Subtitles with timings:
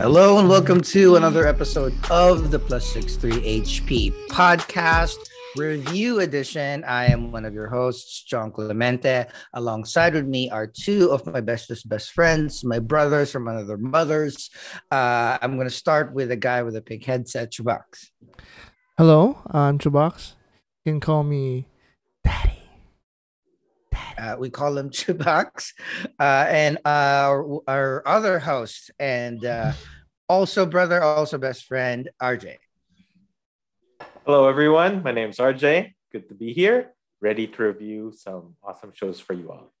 [0.00, 5.18] Hello and welcome to another episode of the Plus 63 HP podcast
[5.56, 6.82] review edition.
[6.84, 9.26] I am one of your hosts, John Clemente.
[9.52, 14.48] Alongside with me are two of my bestest best friends, my brothers from another mothers.
[14.90, 18.08] Uh, I'm going to start with a guy with a pink headset, Chubax.
[18.96, 20.32] Hello, I'm Chubax.
[20.86, 21.68] You can call me
[22.24, 22.59] Daddy.
[24.20, 25.72] Uh, we call him Chubax.
[26.18, 29.72] Uh, and our, our other host and uh,
[30.28, 32.56] also brother, also best friend, RJ.
[34.26, 35.02] Hello, everyone.
[35.02, 35.94] My name is RJ.
[36.12, 39.72] Good to be here, ready to review some awesome shows for you all.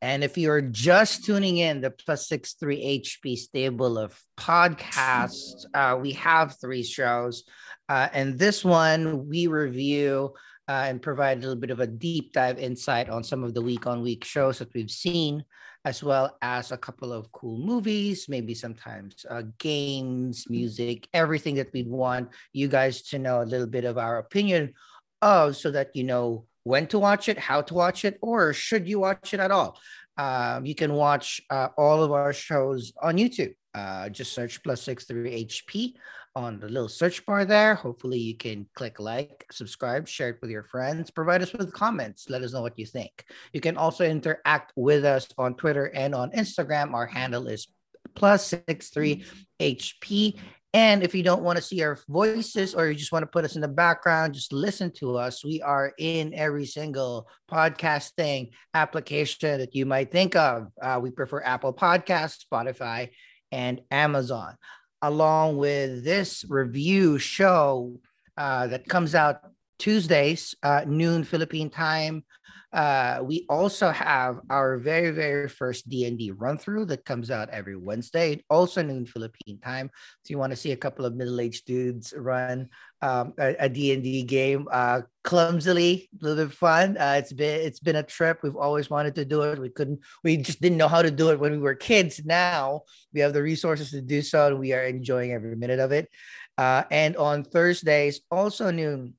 [0.00, 5.96] And if you're just tuning in, the Plus Six Three HP stable of podcasts, uh,
[6.00, 7.44] we have three shows.
[7.88, 10.34] Uh, and this one we review
[10.72, 13.60] uh, and provide a little bit of a deep dive insight on some of the
[13.60, 15.44] week on week shows that we've seen,
[15.84, 21.70] as well as a couple of cool movies, maybe sometimes uh, games, music, everything that
[21.74, 24.72] we'd want you guys to know a little bit of our opinion
[25.20, 28.88] of so that you know when to watch it, how to watch it, or should
[28.88, 29.78] you watch it at all.
[30.16, 33.54] Um, you can watch uh, all of our shows on YouTube.
[33.74, 35.94] Uh, just search plus six three HP
[36.34, 37.74] on the little search bar there.
[37.74, 42.28] Hopefully, you can click like, subscribe, share it with your friends, provide us with comments.
[42.28, 43.24] Let us know what you think.
[43.52, 46.94] You can also interact with us on Twitter and on Instagram.
[46.94, 47.68] Our handle is
[48.14, 49.24] plus six three
[49.60, 50.38] HP.
[50.74, 53.44] And if you don't want to see our voices or you just want to put
[53.44, 55.44] us in the background, just listen to us.
[55.44, 60.68] We are in every single podcasting application that you might think of.
[60.80, 63.10] Uh, we prefer Apple Podcasts, Spotify,
[63.50, 64.56] and Amazon
[65.02, 68.00] along with this review show
[68.36, 69.40] uh, that comes out
[69.78, 72.24] Tuesdays, uh, noon Philippine time.
[72.72, 77.76] Uh, we also have our very, very first D&D run through that comes out every
[77.76, 79.90] Wednesday, also noon Philippine time.
[80.24, 82.70] So you want to see a couple of middle-aged dudes run
[83.02, 86.96] um, a, a D&D game uh, clumsily, a little bit fun.
[86.96, 88.38] Uh, it's been it's been a trip.
[88.42, 89.58] We've always wanted to do it.
[89.58, 90.00] We couldn't.
[90.22, 92.24] We just didn't know how to do it when we were kids.
[92.24, 92.82] Now
[93.12, 96.08] we have the resources to do so, and we are enjoying every minute of it.
[96.56, 99.14] Uh, and on Thursdays, also noon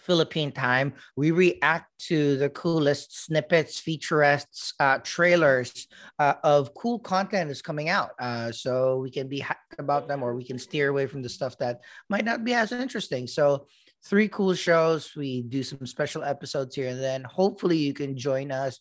[0.00, 5.86] Philippine time, we react to the coolest snippets, featurettes, uh, trailers
[6.18, 8.10] uh, of cool content that's coming out.
[8.18, 11.28] Uh, so we can be happy about them or we can steer away from the
[11.28, 13.26] stuff that might not be as interesting.
[13.26, 13.66] So,
[14.04, 15.14] three cool shows.
[15.14, 17.22] We do some special episodes here and then.
[17.24, 18.78] Hopefully, you can join us.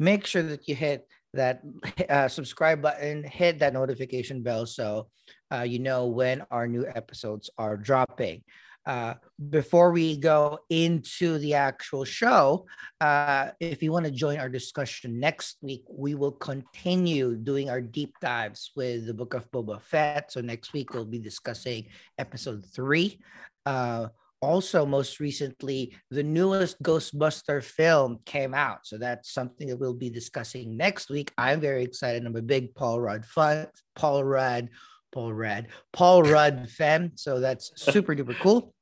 [0.00, 1.62] Make sure that you hit that
[2.08, 5.08] uh, subscribe button, hit that notification bell so
[5.52, 8.42] uh, you know when our new episodes are dropping
[8.86, 9.14] uh,
[9.50, 12.66] before we go into the actual show,
[13.00, 17.80] uh, if you want to join our discussion next week, we will continue doing our
[17.80, 20.32] deep dives with the Book of Boba Fett.
[20.32, 21.86] So next week we'll be discussing
[22.18, 23.20] episode three.
[23.64, 24.08] Uh,
[24.42, 28.86] also, most recently, the newest Ghostbuster film came out.
[28.86, 31.32] So that's something that we'll be discussing next week.
[31.38, 32.26] I'm very excited.
[32.26, 33.68] I'm a big Paul Rudd fan.
[33.96, 34.68] Paul Rudd.
[35.14, 37.12] Paul Rudd, Paul Rudd fan.
[37.14, 38.74] So that's super duper cool.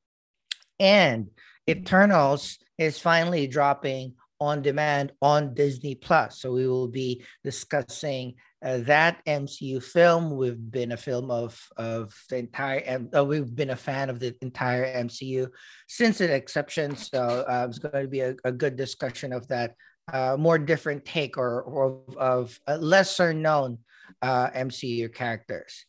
[0.80, 1.28] And
[1.68, 6.40] Eternals is finally dropping on demand on Disney Plus.
[6.40, 8.34] So we will be discussing
[8.64, 10.36] uh, that MCU film.
[10.36, 13.06] We've been a film of of the entire.
[13.14, 15.48] Uh, we've been a fan of the entire MCU
[15.86, 16.96] since its exception.
[16.96, 19.74] So uh, it's going to be a, a good discussion of that.
[20.12, 23.78] Uh, more different take or, or of lesser known
[24.20, 25.86] uh, MCU characters.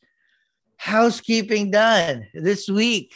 [0.77, 3.13] Housekeeping done this week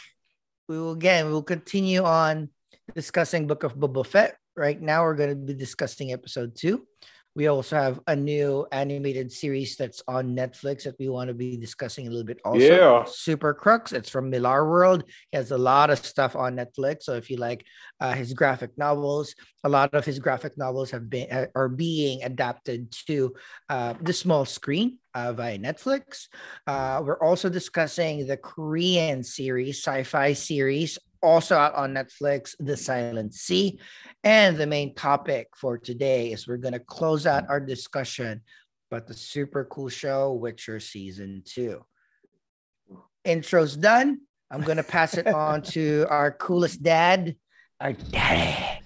[0.68, 2.50] we will again we will continue on
[2.94, 4.36] discussing Book of Boba Fett.
[4.56, 6.86] Right now, we're going to be discussing episode two.
[7.38, 11.56] We also have a new animated series that's on Netflix that we want to be
[11.56, 12.40] discussing a little bit.
[12.44, 13.04] Also, yeah.
[13.06, 13.92] Super Crooks.
[13.92, 15.04] It's from Millar World.
[15.30, 17.04] He has a lot of stuff on Netflix.
[17.04, 17.64] So if you like
[18.00, 22.90] uh, his graphic novels, a lot of his graphic novels have been are being adapted
[23.06, 23.32] to
[23.68, 26.26] uh, the small screen uh, via Netflix.
[26.66, 33.34] Uh, we're also discussing the Korean series, sci-fi series also out on Netflix, The Silent
[33.34, 33.78] Sea.
[34.24, 38.42] And the main topic for today is we're going to close out our discussion
[38.90, 41.84] about the super cool show, Witcher Season 2.
[43.24, 44.20] Intro's done.
[44.50, 47.36] I'm going to pass it on to our coolest dad,
[47.80, 48.80] our daddy.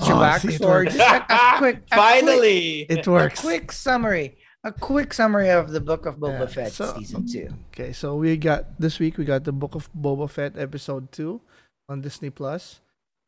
[0.00, 0.94] Oh, see, it or works.
[0.96, 3.38] just a, a quick, a Finally, It works.
[3.38, 4.38] a quick summary.
[4.64, 7.48] A quick summary of the Book of Boba Yeah, Fett so- season two.
[7.68, 11.40] Okay, so we got this week we got the Book of Boba Fett episode two
[11.88, 12.80] on Disney Plus,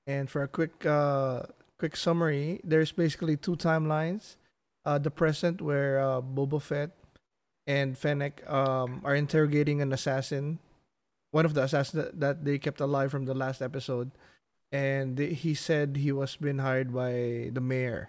[0.07, 1.43] and for a quick uh
[1.79, 4.37] quick summary, there's basically two timelines.
[4.85, 6.91] Uh, the present where uh, Boba Fett
[7.67, 10.59] and Fennec um, are interrogating an assassin,
[11.31, 14.11] one of the assassins that, they kept alive from the last episode,
[14.73, 18.09] and they, he said he was been hired by the mayor,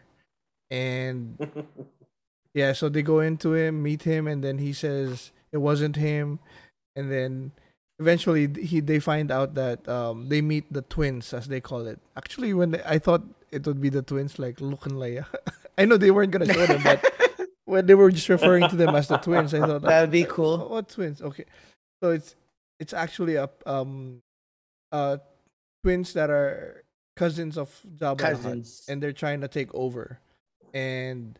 [0.71, 1.37] and
[2.53, 6.39] yeah, so they go into him, meet him, and then he says it wasn't him,
[6.95, 7.51] and then
[7.99, 11.99] eventually he they find out that um, they meet the twins as they call it.
[12.15, 15.25] Actually, when they, I thought it would be the twins like Luke and Leia,
[15.77, 17.03] I know they weren't gonna show them, but
[17.65, 20.29] when they were just referring to them as the twins, I thought That'd be "Oh,
[20.29, 20.57] cool.
[20.69, 21.21] What twins?
[21.21, 21.45] Okay,
[22.01, 22.35] so it's
[22.79, 24.21] it's actually a um
[24.91, 25.17] uh
[25.83, 26.83] twins that are
[27.15, 28.85] cousins of Jabba Cousins.
[28.87, 30.19] and they're trying to take over,
[30.73, 31.37] and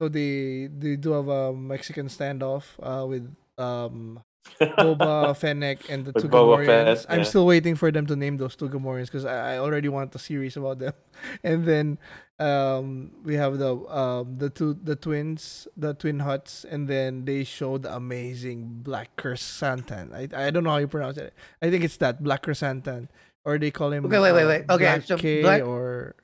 [0.00, 4.22] so they they do have a Mexican standoff uh with um
[4.60, 6.66] Boba Fennec and the With two Boba Gamorreans.
[6.66, 7.24] Fett, I'm yeah.
[7.24, 10.18] still waiting for them to name those two Gamorreans because I, I already want a
[10.18, 10.92] series about them.
[11.42, 11.98] And then
[12.38, 17.42] um, we have the um, the two the twins, the twin Hutts, and then they
[17.44, 20.14] show the amazing Black Chrysanthemum.
[20.14, 21.34] I I don't know how you pronounce it.
[21.60, 23.08] I think it's that Black Chrysanthemum,
[23.44, 24.06] or they call him.
[24.06, 24.64] Okay, wait, wait, wait.
[24.70, 26.14] Okay, Black so K Black- or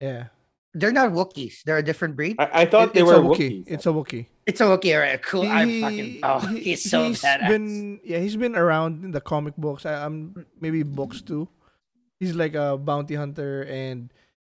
[0.00, 0.28] yeah.
[0.74, 1.62] They're not Wookiees.
[1.64, 2.36] They're a different breed.
[2.38, 3.62] I, I thought It- they were a Wookiee.
[3.62, 3.64] Wookiees.
[3.68, 4.26] It's a Wookiee.
[4.46, 5.22] It's a Wookiee, alright.
[5.22, 5.46] Cool.
[5.46, 6.20] I'm fucking.
[6.22, 7.48] Oh, he- he's so he's badass.
[7.48, 11.48] been yeah he's been around in the comic books I, i'm maybe books too
[12.20, 14.12] he's like a bounty hunter and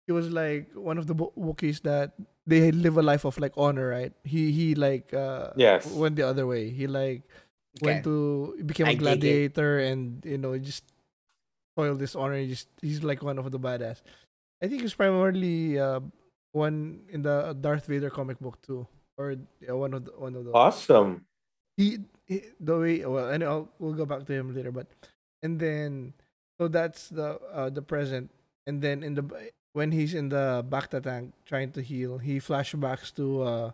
[0.07, 2.13] he was like one of the Wookiees that
[2.47, 5.85] they live a life of like honor right he he like uh Yes.
[5.91, 7.23] went the other way he like
[7.83, 7.87] Okay.
[7.91, 9.05] went to became a I dig it.
[9.05, 10.85] gladiator and you know just
[11.75, 14.01] spoiled this honor he just he's like one of the badass
[14.62, 16.01] i think it's primarily uh
[16.53, 18.87] one in the darth vader comic book too
[19.17, 21.25] or yeah, one of the one of those Awesome.
[21.77, 24.87] he, he the way well and I'll, we'll go back to him later but
[25.43, 26.15] and then
[26.59, 28.31] so that's the uh the present
[28.67, 29.25] and then in the
[29.73, 33.71] when he's in the Bacta tank trying to heal he flashbacks to uh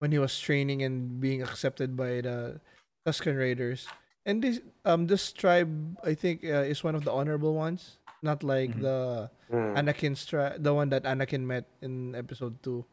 [0.00, 2.60] when he was training and being accepted by the
[3.06, 3.86] Tusken Raiders
[4.26, 8.42] and this um this tribe I think uh, is one of the honorable ones not
[8.42, 8.80] like Mhm.
[8.82, 9.76] the Hmm.
[9.76, 12.84] Anakin's tri- the one that Anakin met in episode 2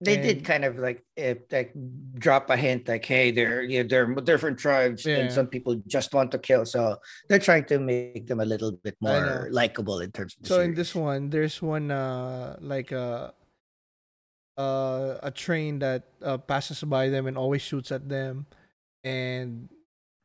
[0.00, 1.74] They And- did kind of like eh, like
[2.14, 5.18] drop a hint, like, "Hey, they're yeah, they're different tribes, Yeah.
[5.18, 8.70] and some people just want to kill." So they're trying to make them a little
[8.78, 10.46] bit more likable in terms of.
[10.46, 13.34] The so in this one there's one uh like a
[14.56, 18.46] uh a train that uh, passes by them and always shoots at them
[19.02, 19.68] and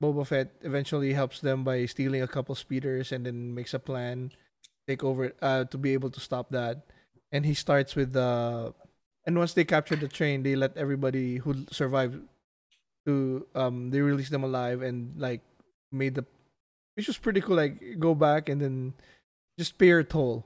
[0.02, 4.30] Boba Fett eventually helps them by stealing a couple speeders and then makes a plan
[4.88, 6.86] take over uh to be able to stop that
[7.32, 8.74] and he starts with the
[9.26, 12.20] and once they capture the train they let everybody who survived
[13.06, 15.42] to um they release them alive and like
[15.92, 16.26] made the
[16.96, 18.94] which was pretty cool like go back and then
[19.58, 20.46] just pay your toll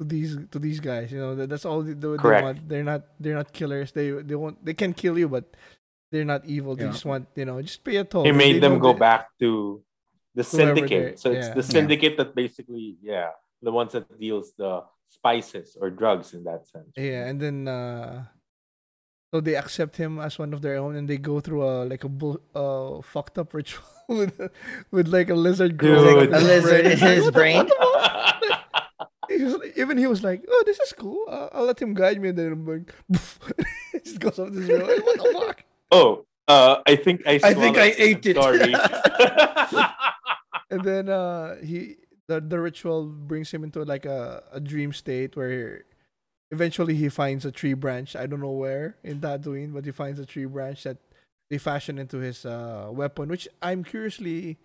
[0.00, 2.44] to these to these guys you know that, that's all they, they Correct.
[2.44, 5.44] want they're not they're not killers they they won't they can kill you but
[6.10, 6.90] they're not evil they Yeah.
[6.92, 9.38] just want you know just pay a toll He made they them go that- back
[9.40, 9.82] to
[10.34, 10.90] the syndicate.
[10.90, 11.54] they- So it's yeah.
[11.54, 11.74] the Yeah.
[11.82, 13.30] syndicate that basically, yeah,
[13.62, 16.92] the ones that deals the spices or drugs in that sense.
[16.96, 18.24] Yeah, and then uh
[19.32, 22.04] so they accept him as one of their own and they go through a like
[22.04, 24.40] a bull, uh fucked up ritual with
[24.90, 26.34] with like a lizard growing Dude.
[26.34, 27.66] up a lizard in his brain.
[27.78, 28.34] what?
[29.28, 31.26] He was like- even he was like, "Oh, this is cool.
[31.28, 32.94] Uh, I'll let him guide me." And then I'm like,
[33.92, 34.86] he just goes off this rail.
[34.88, 35.64] Like, what the fuck?
[35.90, 37.38] oh, uh, I think I.
[37.44, 38.36] I think I ate it.
[38.36, 38.72] Sorry.
[40.70, 41.96] And then uh he
[42.28, 45.84] the the ritual brings him into like a, a dream state where
[46.50, 48.14] eventually he finds a tree branch.
[48.16, 50.98] I don't know where in Tatooine, but he finds a tree branch that
[51.50, 54.58] they fashion into his uh weapon, which I'm curiously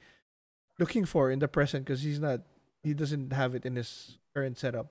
[0.79, 2.41] looking for in the present because he's not
[2.84, 4.88] he doesn't have it in his current setup.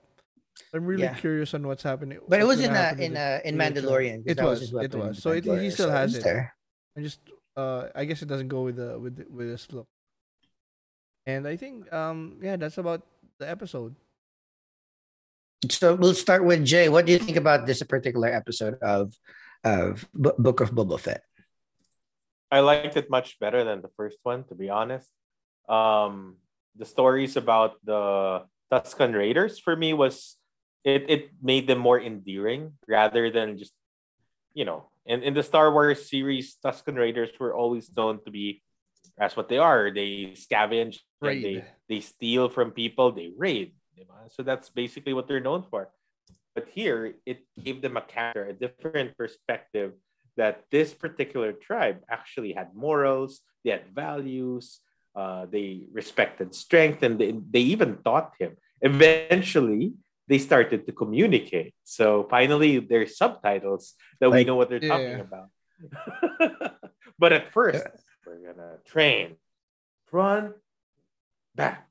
[0.74, 1.14] I'm really Yeah.
[1.14, 2.20] curious on what's happening.
[2.28, 3.80] But it was in gonna uh, happen with in it uh, in later.
[3.80, 4.16] Mandalorian.
[4.24, 5.22] 'cause It that was, it was.
[5.22, 6.44] So it- he still has it's it.
[6.96, 7.20] I just
[7.56, 9.88] uh I guess it doesn't go with the with the- with this look.
[11.26, 13.06] And I think um yeah, that's about
[13.38, 13.94] the episode.
[15.70, 16.88] So we'll start with Jay.
[16.88, 19.14] What do you think about this particular episode of
[19.62, 21.22] of B- Book of Boba Fett?
[22.50, 25.08] I liked it much better than the first one, to be honest.
[25.68, 26.36] Um,
[26.76, 30.36] the stories about the Tusken Raiders for me was
[30.84, 33.72] it it made them more endearing rather than just
[34.54, 34.88] you know.
[35.06, 38.61] In in the Star Wars series, Tusken Raiders were always known to be
[39.18, 39.90] that's what they are.
[39.92, 43.74] They scavenge, and they they steal from people, they raid.
[44.30, 45.90] So that's basically what they're known for.
[46.54, 49.92] But here, it gave them a character, a different perspective
[50.36, 54.80] that this particular tribe actually had morals, they had values,
[55.14, 58.56] uh, they respected strength, and they, they even taught him.
[58.80, 59.92] Eventually,
[60.28, 61.74] they started to communicate.
[61.84, 64.96] So finally, there's subtitles that we know what they're Yeah.
[64.96, 65.48] talking about.
[67.18, 67.84] But at first,
[68.32, 69.36] we're gonna train,
[70.10, 70.54] run,
[71.54, 71.88] back,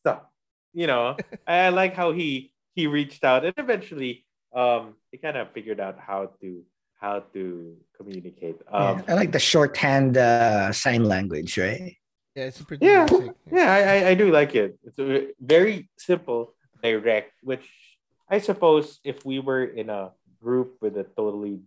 [0.00, 0.32] stop.
[0.72, 5.50] You know, I like how he he reached out and eventually um he kind of
[5.52, 6.62] figured out how to
[7.00, 8.56] how to communicate.
[8.72, 11.96] Um, yeah, I like the shorthand uh, sign language, right?
[12.34, 13.32] Yeah, it's pretty yeah, basic.
[13.52, 14.78] yeah, I, I- I do like it.
[14.84, 17.32] It's a very simple, direct.
[17.42, 17.64] Which
[18.28, 21.60] I suppose if we were in a group with a totally,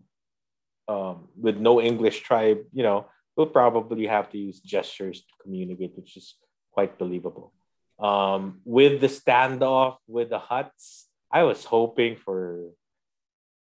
[0.87, 3.05] um, with no English tribe, you know,
[3.39, 6.35] we'll probably have to use gestures to communicate, which is
[6.75, 7.53] quite believable.
[7.97, 12.71] Um, with the standoff with the Hutts, I was hoping for,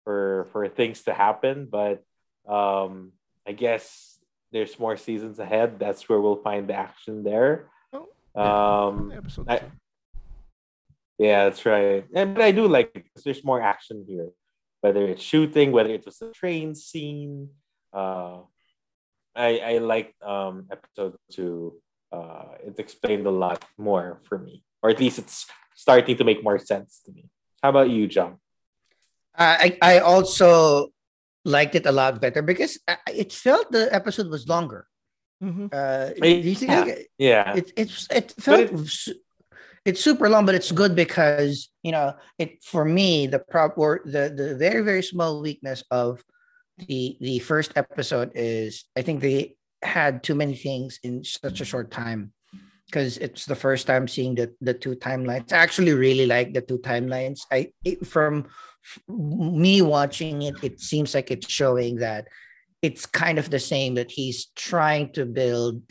[0.05, 2.03] for for things to happen, but
[2.47, 3.11] um,
[3.45, 4.17] I guess
[4.53, 5.77] there's more seasons ahead.
[5.77, 7.67] That's where we'll find the action there.
[7.91, 9.71] Oh, Um, Episode I-
[11.17, 12.05] yeah, that's right.
[12.13, 14.29] And but I do like it because there's more action here,
[14.81, 17.49] whether it's shooting, whether it was the train scene.
[17.91, 18.39] Uh,
[19.35, 21.75] I I liked um episode two.
[22.11, 26.43] Uh, it explained a lot more for me, or at least it's starting to make
[26.43, 27.27] more sense to me.
[27.61, 28.39] How about you, John?
[29.37, 30.89] Uh, I I also
[31.43, 32.79] liked it a lot better because
[33.11, 34.87] it felt the episode was longer.
[35.43, 35.67] Mhm.
[35.67, 36.85] Uh, do you think yeah.
[36.85, 39.17] it, Yeah, it it's it felt it-
[39.85, 44.01] it's super long, but it's good because you know it for me the prop or
[44.05, 46.23] the the very very small weakness of
[46.77, 51.63] the the first episode is I think they had too many things in such a
[51.63, 51.67] mm.
[51.67, 52.33] short time
[52.85, 55.51] because it's the first time seeing the the two timelines.
[55.53, 57.41] I actually really like the two timelines.
[57.51, 58.47] I it, from
[59.07, 62.27] me watching it, it seems like it's showing that
[62.81, 65.81] it's kind of the same that he's trying to build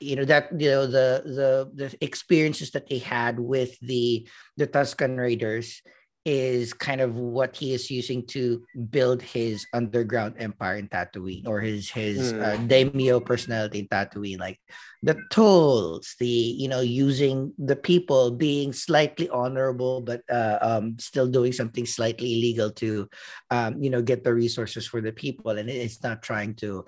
[0.00, 4.66] you know that you know the the the experiences that they had with the the
[4.66, 5.82] Tusken Raiders
[6.24, 11.60] is kind of what he is using to build his underground empire in Tatooine or
[11.60, 12.42] his his Hmm.
[12.42, 14.60] uh, daimyo personality in Tatooine like
[15.02, 21.26] the tools the you know using the people being slightly honorable but uh, um still
[21.26, 23.08] doing something slightly illegal to
[23.50, 26.84] um you know get the resources for the people and it's not trying to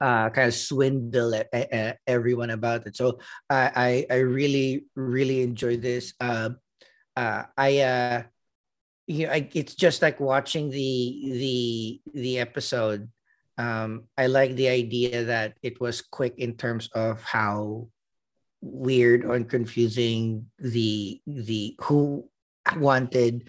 [0.00, 2.96] uh, kind of swindle e- e- everyone about it.
[2.96, 3.18] So
[3.48, 6.12] I, I, I really, really enjoy this.
[6.20, 6.50] Uh,
[7.16, 8.22] uh, I, uh,
[9.06, 13.08] you know, I, it's just like watching the the the episode.
[13.58, 17.88] Um, I like the idea that it was quick in terms of how
[18.60, 22.28] weird or confusing the the who
[22.76, 23.48] wanted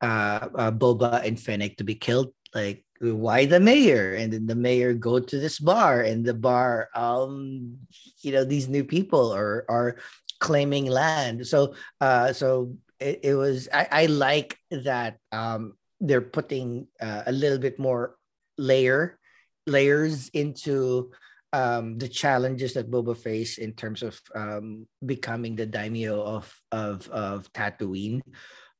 [0.00, 2.32] uh, uh Boba and Fennec to be killed.
[2.54, 4.14] Like why the mayor?
[4.14, 7.78] And then the mayor go to this bar and the bar um
[8.20, 9.96] you know these new people are are
[10.38, 11.46] claiming land.
[11.46, 17.32] So uh so it, it was I, I like that um they're putting uh, a
[17.32, 18.16] little bit more
[18.56, 19.18] layer
[19.66, 21.10] layers into
[21.52, 27.08] um, the challenges that Boba face in terms of um, becoming the daimyo of of
[27.08, 28.22] of Tatooine.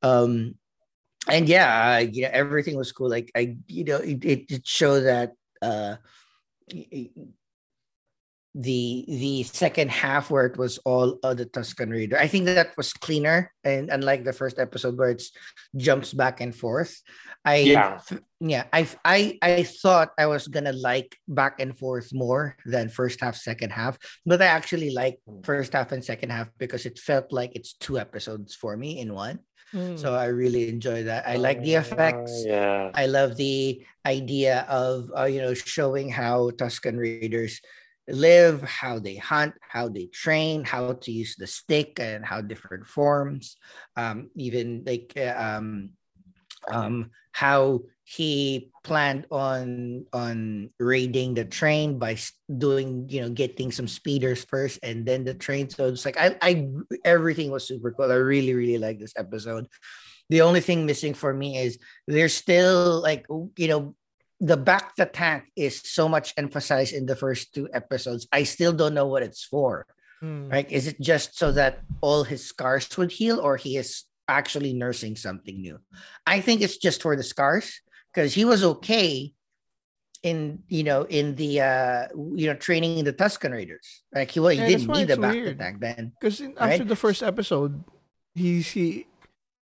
[0.01, 0.55] Um,
[1.27, 3.09] and yeah, uh, yeah, everything was cool.
[3.09, 5.97] Like I, you know, it, it, it showed that uh,
[8.53, 12.17] the the second half where it was all of the Tusken Raider.
[12.17, 15.31] I think that was cleaner, and unlike the first episode where it's
[15.75, 16.99] jumps back and forth.
[17.45, 17.99] I Yeah.
[18.39, 23.21] yeah, I I I thought I was gonna like back and forth more than first
[23.21, 27.31] half, second half, but I actually like first half and second half because it felt
[27.31, 29.39] like it's two episodes for me in one.
[29.73, 29.97] Mm.
[29.97, 31.27] So I really enjoy that.
[31.27, 32.43] I like the effects.
[32.43, 32.91] Uh, yeah.
[32.93, 37.61] I love the idea of uh, you know showing how Tusken Raiders
[38.07, 42.87] live, how they hunt, how they train, how to use the stick, and how different
[42.87, 43.57] forms.
[43.95, 45.91] Um, even like uh, um,
[46.69, 52.17] um, how he planned on on raiding the train by
[52.57, 55.69] doing you know getting some speeders first and then the train.
[55.69, 56.67] So it's like I I
[57.05, 58.11] everything was super cool.
[58.11, 59.67] I really really like this episode.
[60.29, 61.77] The only thing missing for me is
[62.07, 63.25] there's still like
[63.57, 63.95] you know
[64.41, 68.25] the Bacta tank is so much emphasized in the first two episodes.
[68.33, 69.85] I still don't know what it's for.
[70.23, 70.51] Mm.
[70.51, 70.65] Right?
[70.71, 75.15] Is it just so that all his scars would heal, or he is actually nursing
[75.15, 75.77] something new?
[76.25, 77.81] I think it's just for the scars
[78.13, 79.33] because he was okay
[80.23, 82.05] in you know in the uh
[82.37, 84.03] you know training the Tusken Raiders.
[84.13, 85.57] Like he, well, he Yeah, didn't need the back weird.
[85.57, 86.13] tank then.
[86.19, 86.53] Because Right?
[86.57, 87.83] after the first episode,
[88.33, 89.07] he he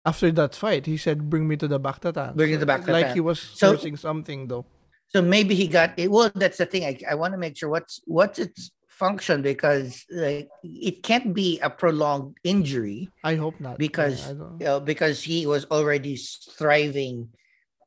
[0.04, 2.88] after that fight, he said, "Bring me to the Bacta Bring me to the Bacta
[2.88, 4.66] Like he was So- something though.
[5.08, 6.10] So maybe he got it.
[6.10, 6.84] Well, that's the thing.
[6.84, 11.58] I, I want to make sure what's what's its function because like it can't be
[11.60, 13.78] a prolonged injury I hope not.
[13.78, 16.16] Because don't- you know, because he was already
[16.58, 17.28] thriving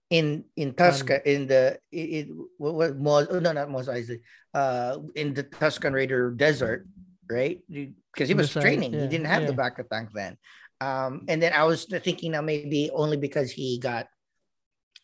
[0.10, 4.20] in in Tusken in the it, it what, Mos, oh, no not Mos Eisley
[4.54, 6.88] uh in the Tusken Raider desert
[7.30, 9.60] right because he was training he didn't have the yeah.
[9.60, 10.38] Bacta tank then
[10.82, 14.08] um and then I was thinking now maybe only because he got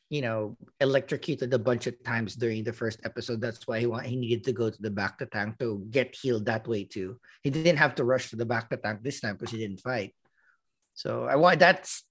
[0.10, 4.06] you know electrocuted a bunch of times during the first episode that's why he want
[4.06, 7.50] he needed to go to the Bacta tank to get healed that way too he
[7.50, 10.14] didn't have to rush to the Bacta tank this time because he didn't fight
[10.94, 12.04] so I want that's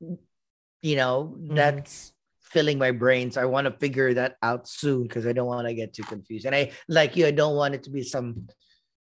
[0.83, 1.55] you know Mhm.
[1.55, 2.13] that's
[2.53, 3.31] filling my brain.
[3.31, 6.03] So I want to figure that out soon because I don't want to get too
[6.03, 6.45] confused.
[6.45, 8.47] And I like you, I don't want it to be some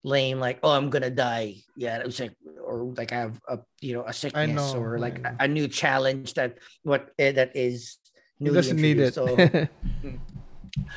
[0.04, 1.62] lame like, oh, I'm gonna die.
[1.76, 4.98] Yeah, it was like or like I have a you know a sickness know, or
[4.98, 7.98] I like a, a new challenge that what eh, that is
[8.38, 9.14] He newly doesn't need it.
[9.14, 9.36] So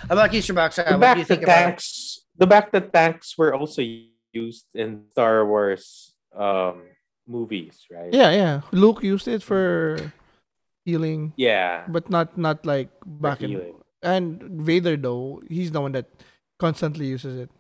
[0.07, 2.81] how about you, Box, the What back do you the think about tanks the Bacta
[2.93, 3.83] tanks were also
[4.33, 6.83] used in Star Wars um
[7.27, 8.13] movies, right?
[8.13, 8.55] yeah, yeah.
[8.73, 9.99] Luke used it for
[10.85, 11.85] healing, Yeah.
[11.89, 13.75] but not not like back in.
[14.03, 16.11] And Vader though, he's the one that
[16.59, 17.51] constantly uses it.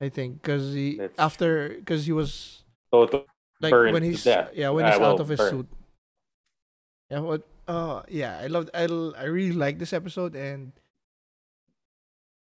[0.00, 3.06] I think because he That's after because he was So
[3.60, 5.50] like when to he's yeah when Ah, he's well, out of his burned.
[5.50, 5.68] suit.
[7.10, 7.42] Yeah, what?
[7.68, 8.70] Oh yeah, I loved.
[8.74, 10.72] I l- I really like this episode, and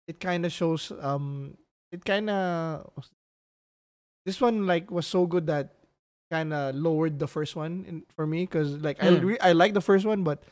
[0.07, 0.91] it kind of shows.
[0.99, 1.57] Um,
[1.91, 2.89] it kind of
[4.25, 5.73] this one like was so good that
[6.31, 9.23] kind of lowered the first one in, for me because like I Mm.
[9.23, 10.43] re- I like the first one, but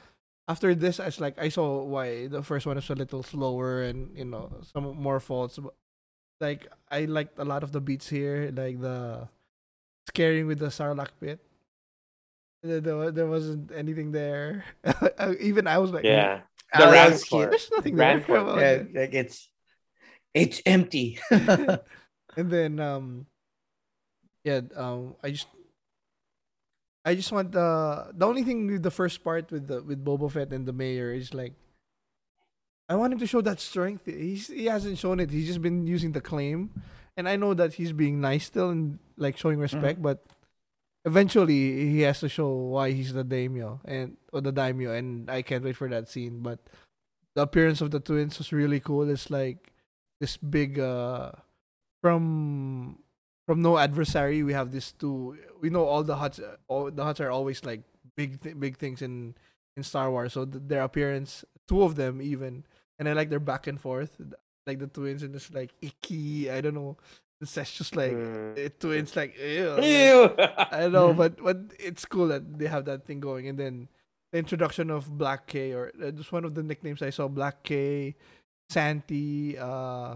[0.48, 3.82] after this, I was like I saw why the first one is a little slower
[3.84, 5.58] and you know some more faults.
[5.58, 5.74] But,
[6.40, 9.28] like I liked a lot of the beats here, like the
[10.08, 11.40] scaring with the Sarlacc pit.
[12.64, 14.64] There, there, wasn't anything there.
[15.40, 16.42] Even I was like, yeah.
[16.74, 17.50] I The Rancor.
[17.50, 18.34] there's nothing Rancor.
[18.34, 18.42] there.
[18.42, 19.50] About Yeah, it." like it's
[20.34, 21.20] it's empty.
[21.32, 23.28] and then um
[24.44, 25.48] yeah um i just
[27.06, 30.32] i just want the the only thing with the first part with the with boba
[30.32, 31.54] fett and the mayor is like
[32.90, 34.06] i want him to show that strength.
[34.06, 35.32] He's he hasn't shown it.
[35.32, 36.72] He's just been using the claim.
[37.16, 40.26] And i know that he's being nice still and like showing respect but
[41.06, 45.42] eventually he has to show why he's the daimyo and or the daimyo and i
[45.42, 46.42] can't wait for that scene.
[46.42, 46.60] But
[47.36, 49.10] the appearance of the twins was really cool.
[49.10, 49.74] It's like
[50.20, 51.32] this big uh
[52.02, 53.00] from
[53.46, 57.20] from no adversary we have this two we know all the Hutts all the Hutts
[57.20, 57.82] are always like
[58.16, 59.36] big th- big things in
[59.78, 60.34] in star wars.
[60.34, 62.66] So th- their appearance two of them even
[63.00, 64.16] and i like their back and forth
[64.68, 66.98] like the twins and it's like icky i don't know
[67.42, 68.58] it's just like Mm.
[68.58, 70.30] it, twins like ew, like- Ew.
[70.72, 73.90] I know, but but it's cool that they have that thing going, and then
[74.32, 77.62] the introduction of Black K, or uh, just one of the nicknames I saw, Black
[77.68, 78.16] K,
[78.72, 80.16] Santi, uh,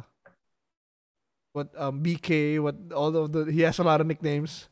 [1.52, 4.70] what um BK, what all of the he has a lot of nicknames,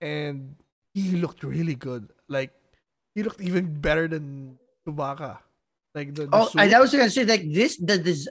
[0.00, 0.56] and
[0.94, 2.10] he looked really good.
[2.28, 2.50] Like
[3.14, 5.38] he looked even better than Chewbacca.
[5.94, 8.28] Like the, the oh, I, suit, I was gonna say like this the this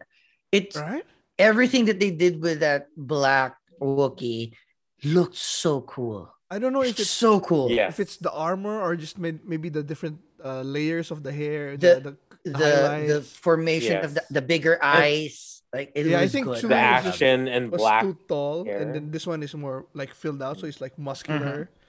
[0.52, 1.06] it's right?
[1.38, 4.54] everything that they did with that black Wookie
[5.04, 6.30] looked so cool.
[6.50, 7.72] I don't know if It's it's so cool.
[7.72, 7.88] Yeah.
[7.88, 11.78] if it's the armor or just may- maybe the different uh, layers of the hair,
[11.78, 13.38] The- the, the The the highlights.
[13.38, 16.58] formation of the, the bigger eyes, like it Yeah, I think good.
[16.58, 18.02] Chewie the was just- action and was black.
[18.02, 18.82] too tall, hair.
[18.82, 21.70] and then this one is more like filled out, so it's like muscular.
[21.70, 21.81] Mm-hmm.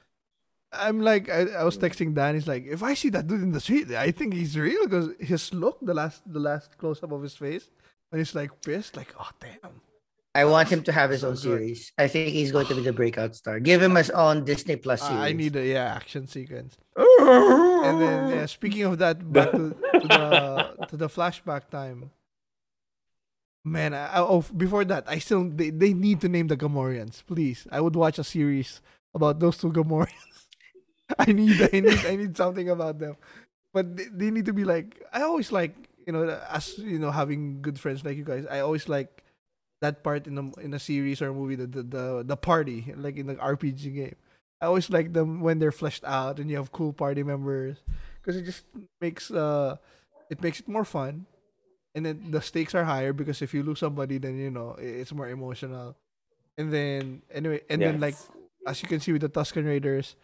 [0.73, 2.35] I'm like, I, I was texting Dan.
[2.35, 5.11] He's like, if I see that dude in the street, I think he's real because
[5.21, 7.69] his look, the last, the last close up of his face,
[8.11, 9.81] when he's like pissed, like, oh damn.
[10.35, 11.43] I want him to have his So own good.
[11.43, 11.93] series.
[11.99, 13.61] I think he's going to be the breakout star.
[13.61, 15.19] Give him his own Disney Plus series.
[15.19, 16.79] I need a yeah action sequence.
[16.97, 22.11] And then yeah, speaking of that, back to, to the to the flashback time.
[23.65, 27.23] Man, I, I- oh, before that, I still they, they need to name the Gamorreans,
[27.27, 27.67] please.
[27.71, 28.81] I would watch a series
[29.15, 30.32] about those two Gamorreans.
[31.19, 33.17] I need I need I need something about them,
[33.73, 35.75] but they, they need to be like I always like
[36.07, 38.47] you know as you know having good friends like you guys.
[38.51, 39.23] I always like
[39.81, 42.93] that part in a in a series or a movie the the the, the party
[42.97, 44.17] like in the RPG game.
[44.61, 47.79] I always like them when they're fleshed out and you have cool party members
[48.21, 48.65] because it just
[49.01, 49.77] makes uh
[50.31, 51.27] it makes it more fun
[51.95, 55.13] and then the stakes are higher because if you lose somebody then you know it's
[55.13, 55.97] more emotional
[56.57, 58.15] and then anyway and then like
[58.67, 60.15] as you can see with the tusken raiders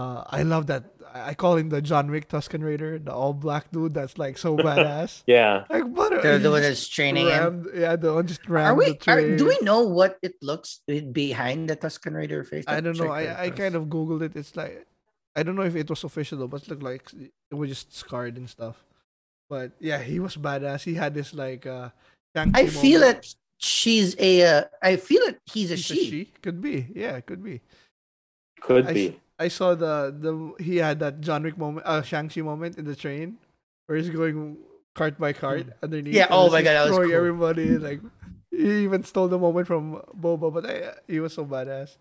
[0.00, 3.34] uh i love that i I call him the john wick tusken raider the all
[3.34, 5.64] black dude that's like so badass Yeah.
[5.68, 7.66] like what the, he the one just that's training him.
[7.74, 8.94] yeah the one just Are we?
[9.10, 10.70] Are, do we know what it looks
[11.22, 12.62] behind the Tusken Raider face?
[12.68, 13.10] I don't know.
[13.10, 14.36] I, I kind of googled it.
[14.38, 14.86] It's like
[15.34, 17.04] I don't know if it was official though, but it looked like
[17.50, 18.76] it was just scarred and stuff.
[19.50, 20.86] But yeah, he was badass.
[20.86, 21.90] He had this like uh
[22.36, 23.18] Shang-Chi I feel moment.
[23.26, 23.34] it.
[23.58, 24.30] She's a.
[24.46, 25.42] Uh, I feel it.
[25.50, 26.10] He's a He's a she.
[26.10, 26.20] she.
[26.40, 26.86] Could be.
[26.94, 27.60] Yeah, it could be.
[28.62, 29.18] Could I be.
[29.40, 32.84] S- I saw the the he had that John Wick moment, uh Shang-Chi moment in
[32.84, 33.38] the train
[33.86, 34.58] where he's going
[34.94, 36.14] cart by cart underneath.
[36.14, 37.12] Yeah, oh my God, that was cool.
[37.12, 38.00] everybody like
[38.50, 41.96] he even stole the moment from Boba, but I, he was so badass.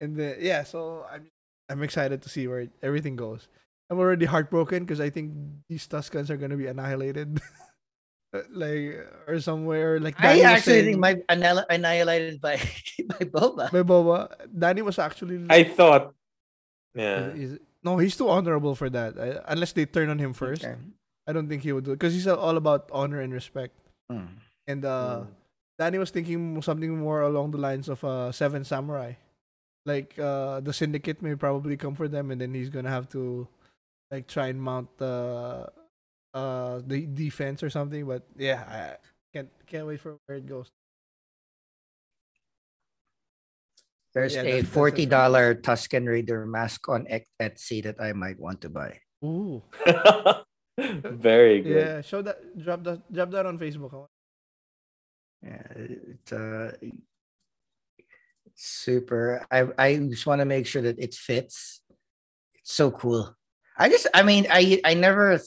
[0.00, 1.26] And then yeah, so I'm
[1.68, 3.48] I'm excited to see where everything goes.
[3.90, 5.34] I'm already heartbroken because I think
[5.68, 7.40] these Tuskens are gonna be annihilated,
[8.54, 9.98] like or somewhere.
[10.00, 12.56] Like I Danny was actually saying- think my annihil- annihilated by
[13.12, 13.70] by Boba.
[13.72, 14.30] by Boba.
[14.56, 16.14] Danny was actually I thought,
[16.94, 19.18] yeah, is- is- no, he's too honorable for that.
[19.18, 20.76] I, unless they turn on him first, Okay.
[21.26, 23.72] I don't think he would do it because he's all about honor and respect.
[24.12, 24.28] Mm.
[24.66, 25.26] And uh, Mm.
[25.78, 29.14] Danny was thinking something more along the lines of uh, Seven Samurai.
[29.86, 33.48] Like uh, the syndicate may probably come for them, and then he's gonna have to
[34.10, 35.70] like try and mount the
[36.34, 38.04] uh the defense or something.
[38.04, 38.96] But yeah, I
[39.32, 40.68] can't can't wait for where it goes.
[44.14, 45.16] There's Yeah, a that's- that's forty for me.
[45.16, 48.98] dollar Tusken Raider mask on Ec- Etsy that I might want to buy.
[49.24, 49.62] Ooh,
[50.78, 51.76] very good.
[51.76, 52.00] yeah.
[52.00, 52.40] Show that.
[52.58, 53.06] Drop that.
[53.12, 54.06] Drop that on Facebook.
[55.42, 56.72] Yeah, it's uh,
[58.54, 59.46] super.
[59.50, 61.80] I I just want to make sure that it fits.
[62.56, 63.34] It's so cool.
[63.78, 65.40] I just, I mean, I I never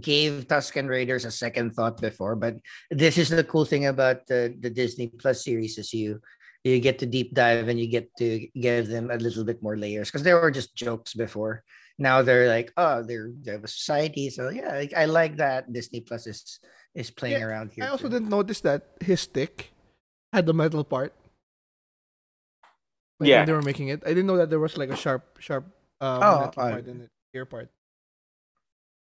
[0.00, 2.56] gave Tusken Raiders a second thought before, but
[2.90, 6.20] this is the cool thing about the the Disney Plus series is you
[6.64, 9.76] you get to deep dive and you get to give them a little bit more
[9.76, 11.64] layers because they were just jokes before.
[11.98, 14.30] Now they're like, oh, they're they have a society.
[14.30, 16.58] So yeah, I, I like that Disney Plus is
[16.94, 17.84] is playing Yeah, around here.
[17.84, 18.14] I also too.
[18.14, 19.72] didn't notice that his stick
[20.32, 21.12] had the metal part.
[23.20, 23.38] Like Yeah.
[23.40, 25.66] when they were making it, I didn't know that there was like a sharp, sharp
[26.00, 27.70] uh, Oh, metal I- part in the ear part.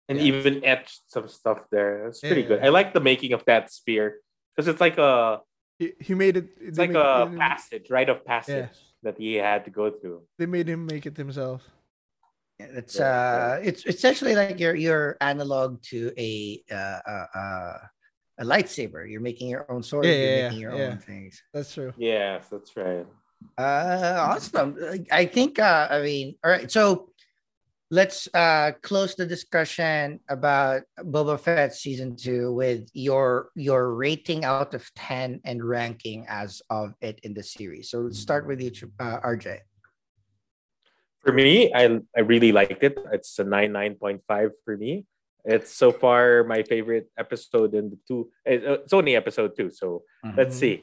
[0.08, 0.24] and Yeah.
[0.36, 2.08] even etched some stuff there.
[2.08, 2.48] It's pretty Yeah.
[2.48, 2.60] good.
[2.64, 4.20] I like the making of that spear
[4.52, 5.40] because it's like a
[5.78, 6.48] He, he made it.
[6.60, 8.70] it's like made- a they- passage, rite of passage
[9.02, 10.22] that he had to go through.
[10.38, 11.68] They made him make it himself.
[12.58, 17.26] Yeah, It's Yeah, uh, it's it's actually like your your analog to a uh, uh,
[17.34, 17.78] uh
[18.38, 19.10] a lightsaber.
[19.10, 20.06] You're making your own sword.
[20.06, 20.90] Yeah, you're yeah, making your yeah.
[20.90, 21.42] own things.
[21.52, 21.92] That's true.
[21.96, 23.06] Yes, that's right.
[23.58, 24.78] Uh, awesome.
[25.10, 25.58] I think.
[25.58, 26.70] Uh, I mean, all right.
[26.70, 27.10] So
[27.90, 34.74] let's uh close the discussion about Boba Fett season two with your your rating out
[34.74, 37.90] of ten and ranking as of it in the series.
[37.90, 39.60] So let's start with you, uh, RJ.
[41.22, 42.98] For me, I I really liked it.
[43.12, 45.04] It's a nine nine point five for me.
[45.44, 48.32] It's so far my favorite episode in the two.
[48.48, 50.04] uh, It's only episode two, so
[50.36, 50.60] let's Mhm.
[50.60, 50.76] see.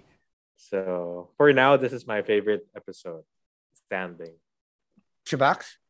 [0.57, 3.25] So for now, this is my favorite episode.
[3.89, 4.37] Standing.
[5.25, 5.80] Shabox.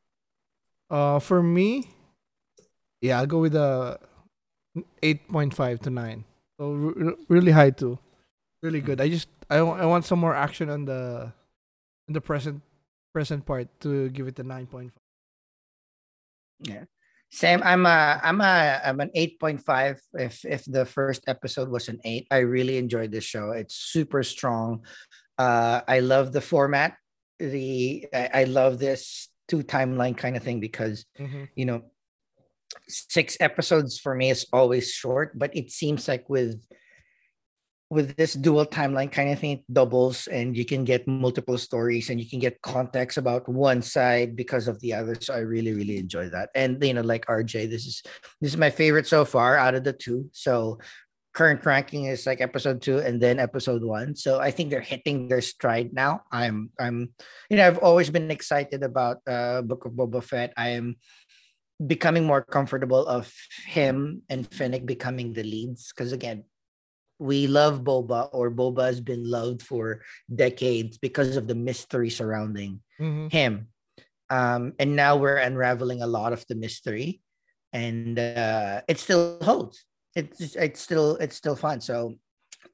[0.91, 1.87] Uh, for me,
[2.99, 3.97] yeah, I'll go with a
[5.01, 6.25] eight point five to nine.
[6.59, 7.97] So re- really high too.
[8.61, 8.99] Really good.
[8.99, 11.31] I just I I want some more action on the
[12.07, 12.61] in the present
[13.15, 15.01] present part to give it a nine point five.
[16.67, 16.83] Yeah.
[17.31, 17.63] Same.
[17.63, 20.03] I'm a I'm a I'm an eight point five.
[20.13, 23.55] If if the first episode was an eight, I really enjoyed this show.
[23.55, 24.83] It's super strong.
[25.39, 26.99] Uh, I love the format.
[27.39, 31.45] The I, I love this two timeline kind of thing because mm-hmm.
[31.55, 31.83] you know
[32.87, 36.61] six episodes for me is always short, but it seems like with
[37.91, 42.09] with this dual timeline kind of thing, it doubles and you can get multiple stories
[42.09, 45.13] and you can get context about one side because of the other.
[45.19, 46.51] So I really, really enjoy that.
[46.55, 48.01] And you know, like RJ, this is
[48.39, 50.29] this is my favorite so far out of the two.
[50.31, 50.79] So
[51.33, 54.15] current ranking is like episode two and then episode one.
[54.15, 56.21] So I think they're hitting their stride now.
[56.31, 57.13] I'm I'm
[57.49, 60.53] you know, I've always been excited about uh Book of Boba Fett.
[60.57, 60.97] I am
[61.85, 63.31] becoming more comfortable of
[63.65, 66.43] him and Fennec becoming the leads because again
[67.17, 70.01] we love Boba or Boba has been loved for
[70.33, 73.33] decades because of the mystery surrounding Mm-hmm.
[73.33, 73.67] him
[74.29, 77.19] um and now we're unraveling a lot of the mystery
[77.73, 81.81] and uh it still holds it's it's still it's still fun.
[81.81, 82.15] So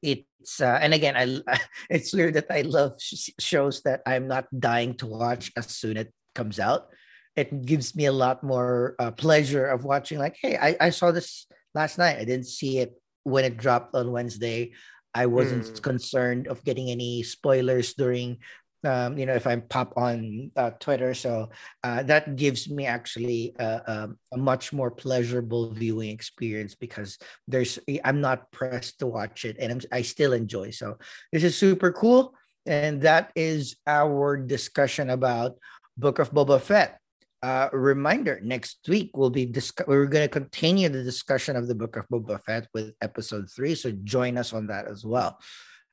[0.02, 1.58] it's uh, and again i
[1.90, 5.98] it's weird that i love sh- shows that i'm not dying to watch as soon
[5.98, 6.90] as it comes out.
[7.36, 11.12] It gives me a lot more uh, pleasure of watching like hey I, I saw
[11.12, 12.18] this last night.
[12.18, 14.74] I didn't see it when it dropped on wednesday.
[15.16, 15.82] I wasn't Mm.
[15.82, 18.38] concerned of getting any spoilers during
[18.84, 21.14] um, you know, if I pop on uh, Twitter.
[21.14, 21.50] So
[21.84, 28.22] uh, that gives me actually um, a much more pleasurable viewing experience because there's I'm
[28.22, 30.72] not pressed to watch it and I'm, I still enjoy.
[30.72, 30.98] So
[31.32, 32.34] this is super cool,
[32.66, 35.58] and that is our discussion about
[35.98, 37.00] Book of Boba Fett.
[37.44, 41.76] Uh, reminder: next week we'll be discuss- we're going to continue the discussion of the
[41.76, 43.76] Book of Boba Fett with episode three.
[43.76, 45.40] So join us on that as well.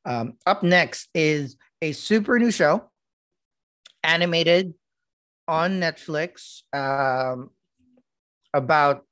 [0.04, 2.90] Um, up next is a super new show,
[4.02, 4.74] animated
[5.48, 7.50] on Netflix, um,
[8.52, 9.04] about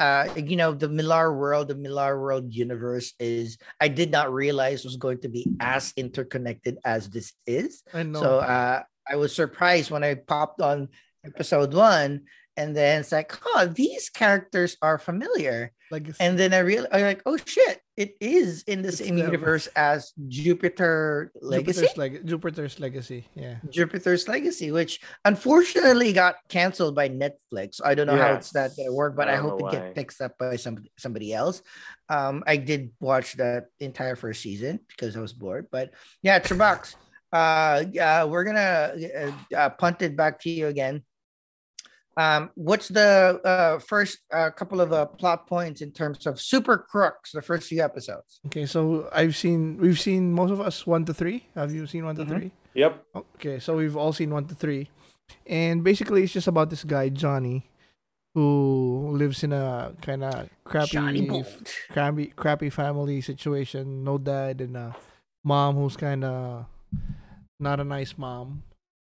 [0.00, 4.82] uh, you know, the Millar world, the Millar world universe is, I did not realize
[4.82, 7.82] was going to be as interconnected as this is.
[7.92, 8.20] I know.
[8.20, 10.88] So uh, I was surprised when I popped on
[11.22, 12.22] episode one,
[12.56, 15.72] and then it's like, oh, these characters are familiar.
[15.90, 19.16] like And then I realized, I'm like, oh shit, it is in the It's same
[19.16, 19.26] them.
[19.26, 21.80] universe as Jupiter Legacy.
[21.84, 23.28] Jupiter's, leg- Jupiter's legacy.
[23.34, 23.56] Yeah.
[23.68, 27.78] Jupiter's Legacy, which unfortunately got canceled by Netflix.
[27.84, 30.20] I don't know how it's that gonna work, but I I, hope it gets picked
[30.22, 31.60] up by some somebody else.
[32.08, 35.66] Um, I did watch that entire first season because I was bored.
[35.70, 36.96] But yeah, Tribox,
[37.32, 38.96] uh, yeah, we're gonna
[39.52, 41.04] uh, uh, punt it back to you again.
[42.20, 46.76] Um, what's the uh, first uh, couple of uh, plot points in terms of Super
[46.76, 47.32] Crooks?
[47.32, 48.40] The first few episodes.
[48.46, 51.46] Okay, so I've seen we've seen most of us one to three.
[51.54, 52.28] Have you seen one to Mhm.
[52.28, 52.50] three?
[52.74, 52.92] Yep.
[53.40, 54.90] Okay, so we've all seen one to three,
[55.46, 57.64] and basically it's just about this guy Johnny,
[58.34, 61.00] who lives in a kind of crappy,
[61.88, 64.04] crappy, crappy family situation.
[64.04, 64.94] No dad and a
[65.42, 66.66] mom who's kind of
[67.58, 68.62] not a nice mom,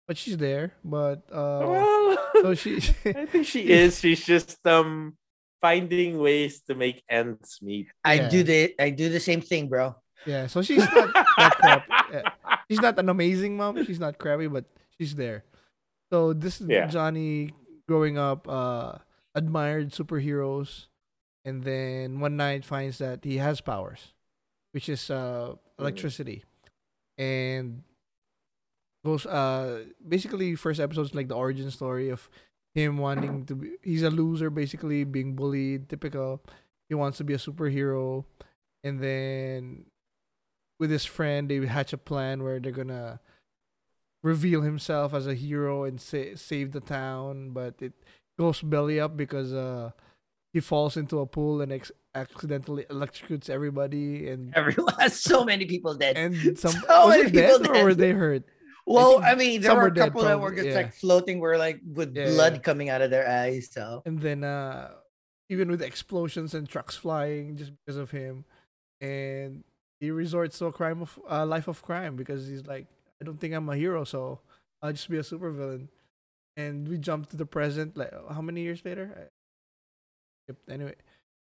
[0.07, 0.73] but she's there.
[0.83, 2.77] But uh, well, so she,
[3.15, 3.99] I think she is.
[3.99, 5.17] She's just um
[5.61, 7.87] finding ways to make ends meet.
[8.03, 8.29] I Yeah.
[8.29, 9.95] do the I do the same thing, bro.
[10.25, 11.83] yeah, so she's not that crap.
[12.11, 12.29] yeah.
[12.69, 13.77] She's not an amazing mom.
[13.85, 14.65] She's not crappy, but
[14.97, 15.43] she's there.
[16.13, 16.85] So this is Yeah.
[16.87, 17.49] Johnny
[17.87, 18.97] growing up, uh,
[19.33, 20.89] admired superheroes,
[21.45, 24.13] and then one night finds that he has powers,
[24.73, 26.41] which is uh, electricity,
[27.17, 27.83] and
[29.05, 32.29] goes uh basically first episode is like the origin story of
[32.73, 33.71] him wanting to be.
[33.83, 36.41] He's a loser, basically being bullied, typical.
[36.89, 38.25] He wants to be a superhero,
[38.83, 39.85] and then
[40.79, 43.21] with his friend, they hatch a plan where they're gonna
[44.23, 47.51] reveal himself as a hero and sa- save the town.
[47.51, 47.93] But it
[48.37, 49.91] goes belly up because uh
[50.51, 55.95] he falls into a pool and ex- accidentally electrocutes everybody and Everyone so many people
[55.95, 56.17] dead.
[56.17, 58.43] and some So was many it dead people or were they hurt?
[58.85, 60.75] Well, think I mean, there some were were a couple that were just yeah.
[60.75, 62.59] like floating, where like with Yeah, blood yeah.
[62.59, 63.69] coming out of their eyes.
[63.71, 64.91] So and then uh
[65.49, 68.45] even with explosions and trucks flying just because of him
[69.01, 69.63] and
[69.99, 72.87] he resorts to a crime of uh, life of crime because he's like
[73.21, 74.39] i don't think i'm a hero so
[74.81, 75.87] i'll just be a supervillain
[76.57, 79.29] and we jump to the present like how many years later
[80.49, 80.95] I- anyway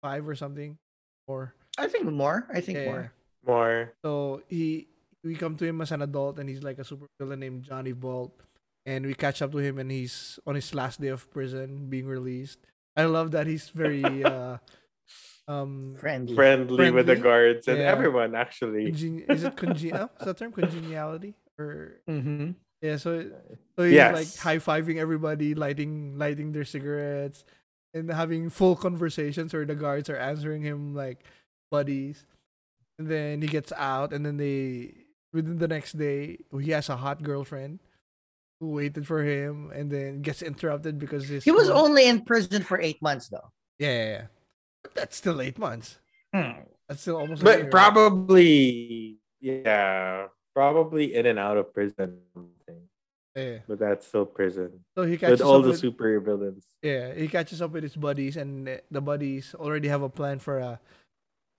[0.03, 0.79] five or something
[1.27, 2.47] or I think more.
[2.53, 3.13] I think more.
[3.47, 3.93] More.
[4.05, 4.89] so he
[5.25, 7.93] we come to him as an adult and he's like a super villain named Johnny
[7.93, 8.33] Bolt.
[8.87, 12.07] And we catch up to him and he's on his last day of prison being
[12.07, 12.59] released.
[12.97, 14.57] I love that he's very uh
[15.49, 16.35] um Friendly.
[16.35, 17.91] Friendly, with the guards and Yeah.
[17.91, 18.93] everyone actually.
[18.93, 20.11] congen- is it congenial?
[20.21, 21.35] Is that term congeniality?
[21.59, 22.53] Or Mm-hmm.
[22.81, 23.29] yeah, so
[23.77, 24.15] so he's Yes.
[24.15, 27.45] like high fiving everybody, lighting lighting their cigarettes,
[27.93, 31.25] and having full conversations where the guards are answering him like
[31.71, 32.25] buddies.
[32.99, 35.00] And then he gets out, and then they
[35.33, 37.81] within the next day he has a hot girlfriend
[38.61, 42.25] who waited for him, and then gets interrupted because his He was girl- only in
[42.25, 43.51] prison for eight months, though.
[43.79, 44.25] yeah, yeah, yeah.
[44.83, 45.99] But that's still eight months.
[46.35, 46.65] Hmm.
[46.89, 47.43] That's still almost.
[47.43, 47.71] But right?
[47.71, 50.27] probably yeah.
[50.55, 52.19] Probably in and out of prison.
[53.37, 53.59] yeah.
[53.69, 54.85] But that's still prison.
[54.97, 56.65] So he catches With all up the with, super villains.
[56.83, 60.59] Yeah, he catches up with his buddies, and the buddies already have a plan for
[60.59, 60.81] a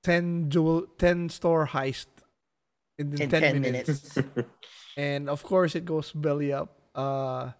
[0.03, 2.07] ten jewel, ten store heist
[2.99, 4.15] in, In 10, 10 minutes.
[4.15, 4.47] minutes.
[4.97, 6.75] And of course, it goes belly up.
[6.93, 7.51] Uh,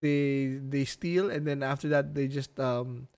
[0.00, 3.08] they they steal, and then after that, they just um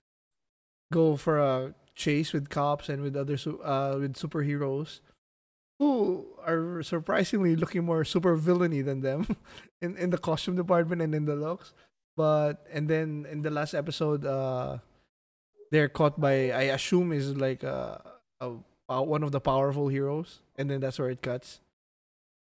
[0.91, 4.99] go for a chase with cops and with other su- uh with superheroes
[5.79, 9.25] who are surprisingly looking more super villainy than them
[9.81, 11.73] in in the costume department and in the looks.
[12.17, 14.79] But and then in the last episode, uh,
[15.71, 18.03] they're caught by I assume is like a,
[18.41, 18.51] a
[18.91, 21.61] uh, one of the powerful heroes, and then that's where it cuts.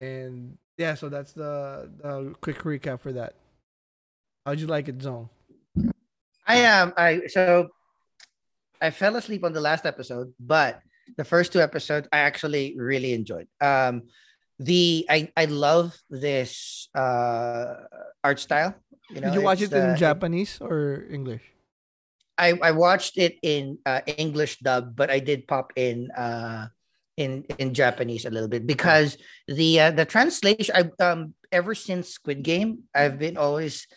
[0.01, 3.35] And yeah, so that's the the quick recap for that.
[4.45, 5.29] How'd you like it, Zong?
[6.47, 6.93] I am.
[6.97, 7.69] I so
[8.81, 10.83] I fell asleep on the last episode, but
[11.17, 13.49] the first two episodes I actually really enjoyed.
[13.61, 14.13] Um,
[14.61, 17.89] the I I love this uh
[18.23, 18.75] art style.
[19.11, 21.43] You know, Did you watch it in the- Japanese or English?
[22.39, 26.69] I I watched it in uh, English dub, but I did pop in uh
[27.17, 29.17] in in Japanese a little bit because
[29.49, 33.89] the uh, the translation I um ever since Squid Game I've been always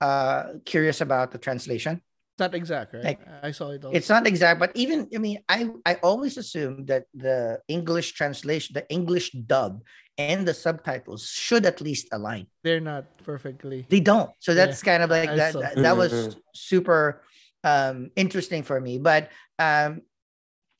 [0.00, 2.02] uh curious about the translation.
[2.34, 3.14] It's not exact, right?
[3.14, 3.84] Like, I saw it.
[3.86, 3.94] Also.
[3.94, 8.74] It's not exact, but even I mean I I always assumed that the English translation,
[8.74, 9.86] the English dub
[10.18, 12.46] and the subtitles should at least align.
[12.66, 13.86] They're not perfectly.
[13.86, 14.30] They don't.
[14.42, 15.60] So Yeah, that's kind of like I that saw.
[15.62, 16.38] that, that was Mhm.
[16.54, 17.22] super
[17.64, 18.98] um interesting for me.
[18.98, 20.02] But um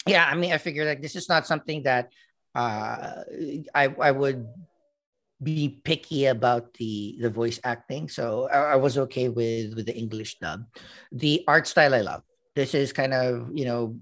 [0.07, 2.12] yeah, I mean, I figure like this is not something that
[2.55, 3.25] uh
[3.75, 4.47] I I would
[5.42, 8.09] be picky about the the voice acting.
[8.09, 10.64] So I, I, was okay with with the english dub.
[11.12, 12.23] The art style i love.
[12.55, 13.99] This is kind of you know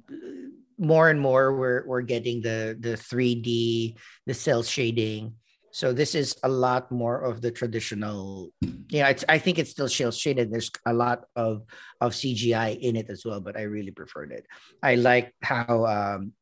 [0.78, 5.34] more and more we're we're getting the the 3d the cel shading
[5.72, 9.88] so this is a lot more of the traditional you know i think it's still
[9.88, 10.52] cel shaded.
[10.52, 11.64] There's a lot of
[12.00, 14.46] of cgi in it as well but i really preferred it.
[14.82, 16.32] I like how um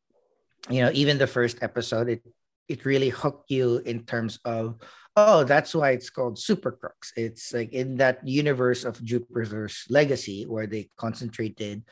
[0.69, 2.23] you know even the first episode it
[2.69, 4.77] it really hooked you in terms of
[5.17, 10.45] oh that's why it's called super crooks it's like in that universe of jupiter's legacy
[10.45, 11.83] where they concentrated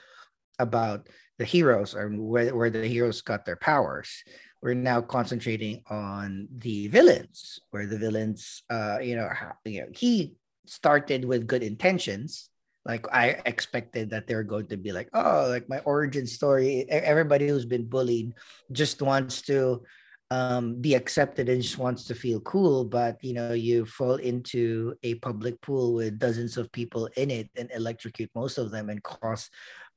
[0.59, 4.22] about the heroes or where, where the heroes got their powers
[4.62, 9.88] we're now concentrating on the villains where the villains uh you know, how, you know
[9.94, 10.35] he
[10.66, 12.51] started with good intentions.
[12.85, 17.47] Like i expected that they're going to be like oh like my origin story everybody
[17.47, 18.33] who's been bullied
[18.73, 19.83] just wants to
[20.31, 24.94] um, be accepted and just wants to feel cool, but you know, you fall into
[25.03, 29.03] a public pool with dozens of people in it and electrocute most of them and
[29.03, 29.49] cause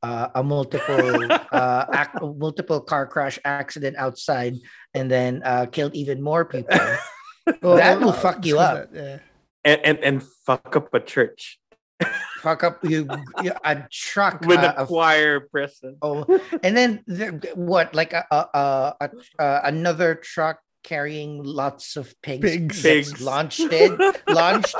[0.03, 4.55] uh, a multiple uh, ac- multiple car crash accident outside,
[4.93, 6.77] and then uh, killed even more people.
[7.61, 8.89] well, that will fuck you up.
[8.93, 9.19] yeah.
[9.63, 11.59] And, and and fuck up a church.
[12.41, 13.07] fuck up you,
[13.43, 15.97] you a truck with uh, a choir present.
[16.01, 16.25] Oh,
[16.63, 17.93] and then there, what?
[17.93, 22.81] Like a, a, a, a another truck carrying lots of pigs, pigs.
[22.81, 23.21] pigs.
[23.21, 24.75] launched it, launched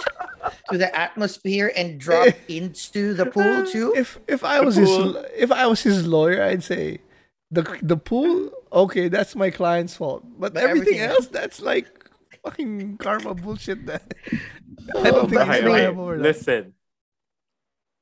[0.71, 3.93] to the atmosphere and drop into the pool uh, too.
[3.95, 4.89] If if I was his
[5.36, 6.99] if I was his lawyer, I'd say
[7.49, 8.51] the the pool.
[8.71, 11.88] Okay, that's my client's fault, but, but everything, everything, else, that's like
[12.43, 13.86] fucking karma bullshit.
[13.86, 14.13] That
[14.97, 16.15] I don't think it's viable.
[16.15, 16.73] Listen,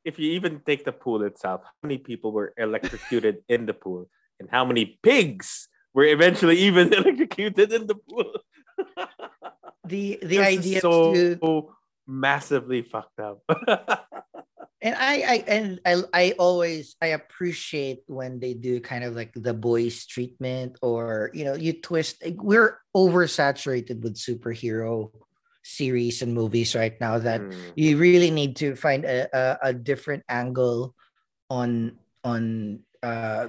[0.06, 4.10] if you even take the pool itself, how many people were electrocuted in the pool,
[4.40, 8.34] and how many pigs were eventually even electrocuted in the pool.
[9.86, 11.70] the the idea so to...
[12.10, 13.44] massively fucked up.
[14.82, 19.32] and I, I and I, I always I appreciate when they do kind of like
[19.36, 25.12] the boys treatment or you know you twist we're oversaturated with superhero
[25.64, 27.56] series and movies right now that mm.
[27.76, 30.96] you really need to find a, a, a different angle
[31.50, 33.48] on on uh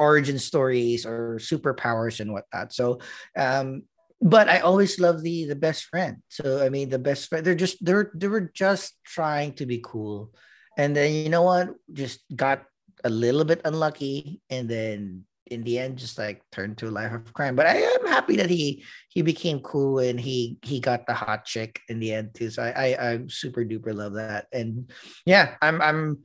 [0.00, 2.72] origin stories or superpowers and whatnot.
[2.72, 3.00] So,
[3.36, 3.82] um,
[4.20, 6.22] but I always love the the best friend.
[6.28, 7.44] So I mean, the best friend.
[7.44, 10.32] They're just they're they were just trying to be cool,
[10.76, 11.72] and then you know what?
[11.92, 12.64] Just got
[13.02, 17.12] a little bit unlucky, and then in the end, just like turned to a life
[17.12, 17.56] of crime.
[17.56, 21.44] But I am happy that he he became cool and he he got the hot
[21.44, 22.50] chick in the end too.
[22.50, 24.90] So I I, I super duper love that, and
[25.24, 26.18] yeah, I'm I'm.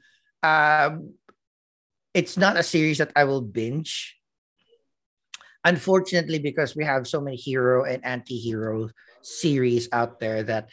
[0.44, 1.16] Um,
[2.14, 4.15] it's not a series that I will binge.
[5.66, 8.90] Unfortunately, because we have so many hero and anti-hero
[9.22, 10.70] series out there that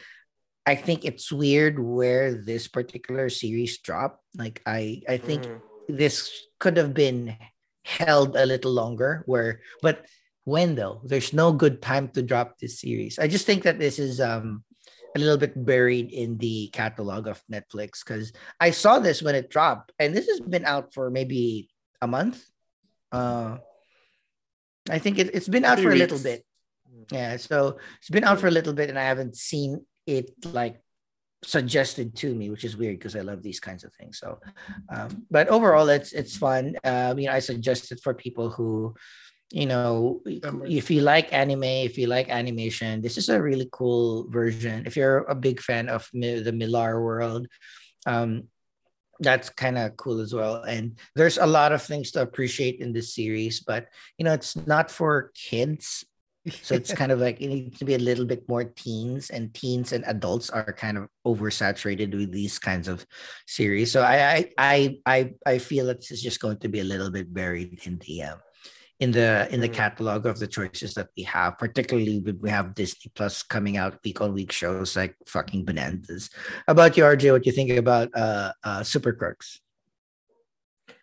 [0.66, 4.22] I think it's weird where this particular series dropped.
[4.37, 5.59] Like I I think mm.
[5.88, 7.35] this could have been
[7.85, 10.07] held a little longer where but
[10.44, 13.98] when though there's no good time to drop this series i just think that this
[13.98, 14.62] is um
[15.14, 19.50] a little bit buried in the catalog of Netflix because I saw this when it
[19.50, 21.68] dropped, and this has been out for maybe
[22.00, 22.42] a month.
[23.11, 23.59] Uh,
[24.90, 26.01] I think it, has been out Three for weeks.
[26.01, 26.45] a little bit.
[27.11, 30.81] Yeah, so it's been out for a little bit, and I haven't seen it like
[31.45, 34.18] suggested to me, which is weird because I love these kinds of things.
[34.18, 34.38] So,
[34.88, 36.77] um, but overall, it's it's fun.
[36.85, 38.95] Um, you know, I suggest it for people who
[39.53, 40.23] you know
[40.64, 44.97] if you like anime if you like animation this is a really cool version if
[44.97, 47.45] you're a big fan of the Millarworld
[48.07, 48.45] um
[49.22, 50.62] that's kind of cool as well.
[50.62, 53.87] And there's a lot of things to appreciate in this series but
[54.18, 56.04] you know it's not for kids.
[56.62, 59.54] So it's kind of like it needs to be a little bit more teens and
[59.54, 63.06] teens and adults are kind of oversaturated with these kinds of
[63.46, 63.92] series.
[63.92, 66.84] So i i i i, I feel that this is just going to be a
[66.84, 68.40] little bit buried in the um,
[69.03, 69.74] in the in the mm.
[69.74, 73.98] catalog of the choices that we have particularly when we have disney plus coming out
[74.07, 76.30] week on week shows like fucking bananas.
[76.68, 79.59] About you rj what you think about uh, uh super crooks?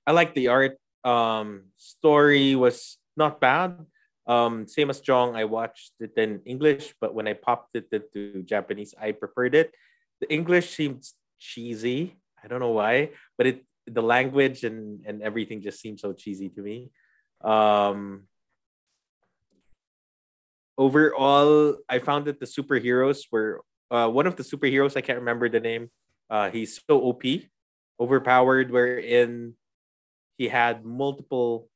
[0.07, 3.75] I like the art um story was not bad.
[4.23, 8.47] Um same as jong i watched it in english but when i popped it into
[8.47, 9.75] japanese i preferred it.
[10.23, 12.15] The english seems cheesy.
[12.39, 16.47] I don't know why but it the language and and everything just seems so cheesy
[16.55, 16.95] to me
[17.41, 18.23] um,
[20.77, 23.61] overall, I found that the superheroes were
[23.91, 24.95] uh, one of the superheroes.
[24.95, 25.89] I can't remember the name.
[26.29, 27.23] Uh, he's so OP,
[27.99, 28.71] overpowered.
[28.71, 29.55] Wherein
[30.37, 31.69] he had multiple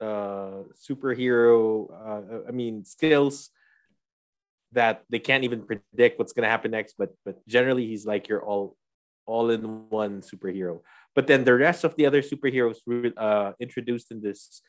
[0.00, 3.50] uh, superhero, uh, I mean, skills
[4.72, 6.94] that they can't even predict what's going to happen next.
[6.98, 8.76] But but generally, he's like you're all
[9.26, 10.80] all in one superhero.
[11.14, 14.62] But then the rest of the other superheroes were uh, introduced in this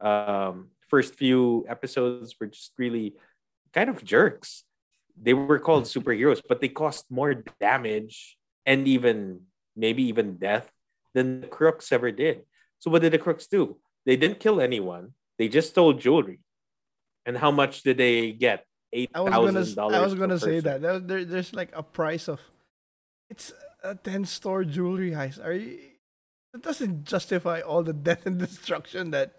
[0.00, 3.14] um, first few episodes were just really
[3.72, 4.64] kind of jerks.
[5.20, 8.36] They were called superheroes, but they caused more damage
[8.66, 9.42] and even
[9.76, 10.70] maybe even death
[11.14, 12.42] than the crooks ever did.
[12.78, 13.76] So what did the crooks do?
[14.06, 15.14] They didn't kill anyone.
[15.38, 16.40] They just stole jewelry.
[17.26, 18.64] And how much did they get?
[18.92, 19.94] Eight thousand dollars.
[19.94, 20.82] I was gonna say that.
[20.82, 22.40] There, there's like a price of.
[23.28, 23.52] It's
[23.84, 25.44] a ten store jewelry heist.
[25.44, 25.78] Are you?
[26.52, 29.34] It doesn't justify all the death and destruction that.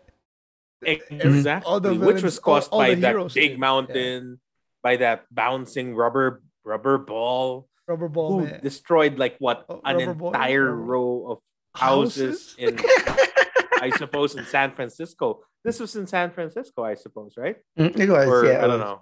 [0.82, 1.70] Exactly.
[1.70, 3.60] All the villains, Which was caused all, all by that big did.
[3.60, 4.36] mountain, yeah.
[4.84, 7.68] by that bouncing rubber rubber ball.
[7.88, 8.62] Rubber ball who man.
[8.62, 10.86] destroyed like what oh, an entire ball.
[10.86, 11.38] row of
[11.76, 12.56] houses, houses?
[12.58, 12.80] in
[13.82, 15.42] I suppose in San Francisco.
[15.64, 17.58] This was in San Francisco, I suppose, right?
[17.78, 18.64] Mm, it was, or, yeah.
[18.64, 19.02] I don't know.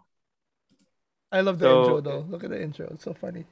[1.32, 2.26] I love the so, intro though.
[2.28, 3.46] Look at the intro; it's so funny.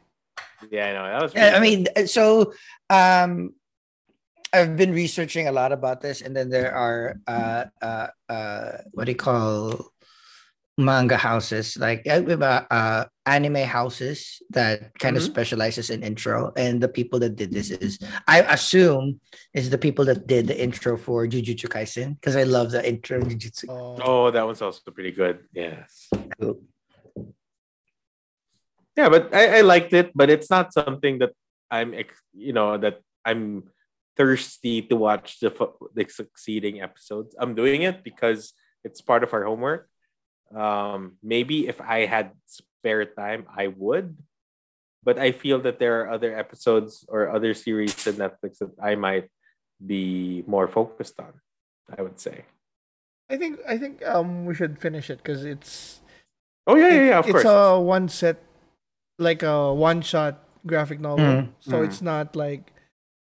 [0.71, 1.03] Yeah, I know.
[1.03, 1.33] That was.
[1.35, 2.53] Yeah, I mean, so
[2.89, 3.53] um,
[4.53, 9.05] I've been researching a lot about this, and then there are uh, uh, uh, what
[9.05, 9.91] do you call
[10.77, 12.21] manga houses like uh,
[12.69, 15.17] uh, anime houses that kind mm-hmm.
[15.17, 19.19] of specializes in intro and the people that did this is i assume
[19.55, 23.19] is the people that did the intro for jujutsu kaisen because i love the intro
[23.21, 23.97] jujutsu oh.
[24.03, 26.61] oh that one's also pretty good yes cool.
[28.95, 31.33] yeah but I, I liked it but it's not something that
[31.71, 31.95] i'm
[32.33, 33.63] you know that i'm
[34.17, 35.53] thirsty to watch the,
[35.93, 38.53] the succeeding episodes i'm doing it because
[38.83, 39.87] it's part of our homework
[40.55, 44.15] um, maybe if I had spare time, I would.
[45.03, 48.95] But I feel that there are other episodes or other series in Netflix that I
[48.95, 49.29] might
[49.79, 51.33] be more focused on.
[51.97, 52.43] I would say.
[53.29, 56.01] I think I think um we should finish it because it's.
[56.65, 57.19] Oh yeah, yeah, yeah.
[57.19, 57.45] Of it's course.
[57.45, 58.43] a one set,
[59.17, 61.47] like a one shot graphic novel.
[61.47, 61.49] Mm.
[61.61, 61.85] So mm.
[61.85, 62.73] it's not like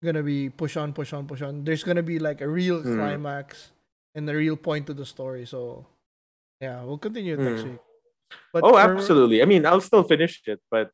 [0.02, 1.64] gonna be push on, push on, push on.
[1.64, 2.96] There's gonna be like a real mm.
[2.96, 3.72] climax
[4.14, 5.46] and a real point to the story.
[5.46, 5.86] So
[6.60, 7.44] yeah, we'll continue mm.
[7.44, 7.80] next week.
[8.52, 8.80] But oh, for...
[8.80, 9.42] absolutely.
[9.42, 10.90] I mean, I'll still finish it, but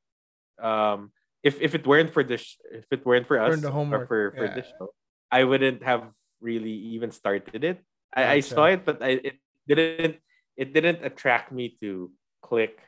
[0.62, 4.08] um, if if it weren't for this, if it weren't for us, homework.
[4.08, 4.54] for for yeah.
[4.54, 4.90] this show,
[5.30, 7.78] I wouldn't have really even started it.
[8.14, 9.36] I, I saw it, but I, it
[9.68, 10.16] didn't
[10.56, 12.10] it didn't attract me to
[12.42, 12.80] click.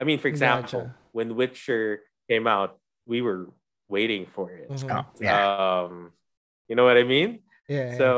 [0.00, 0.96] I mean, for example, gotcha.
[1.12, 3.48] when Witcher came out, we were
[3.92, 4.72] waiting for it.
[4.72, 4.90] Mm-hmm.
[4.90, 5.36] Oh, yeah.
[5.84, 6.16] Um,
[6.68, 7.44] you know what I mean?
[7.68, 7.96] Yeah.
[8.00, 8.08] So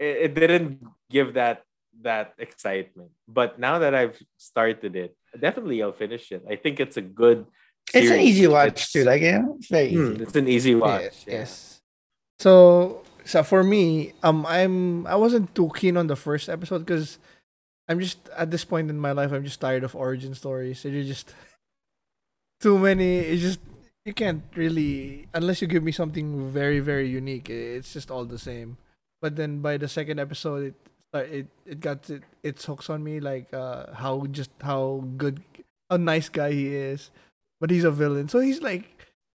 [0.00, 0.06] yeah.
[0.06, 1.62] It, it didn't give that
[2.02, 3.10] that excitement.
[3.26, 6.42] But now that I've started it, definitely I'll finish it.
[6.50, 7.46] I think it's a good.
[7.88, 8.10] Series.
[8.10, 9.04] It's an easy watch it's, too.
[9.04, 10.22] Like yeah, it's very hmm, easy.
[10.22, 11.02] it's an easy watch.
[11.02, 11.24] Yes.
[11.26, 11.34] Yeah.
[11.40, 11.80] yes.
[12.38, 17.18] So so for me, um, I'm I wasn't too keen on the first episode because
[17.88, 20.82] I'm just at this point in my life, I'm just tired of origin stories.
[20.82, 21.32] They're just
[22.60, 23.24] too many.
[23.24, 23.60] It's just
[24.08, 27.50] you can't really unless you give me something very very unique.
[27.52, 28.78] It's just all the same.
[29.20, 30.74] But then by the second episode, it
[31.12, 35.42] it it got it, its hooks on me like uh how just how good
[35.90, 37.10] how nice guy he is
[37.60, 38.84] but he's a villain so he's like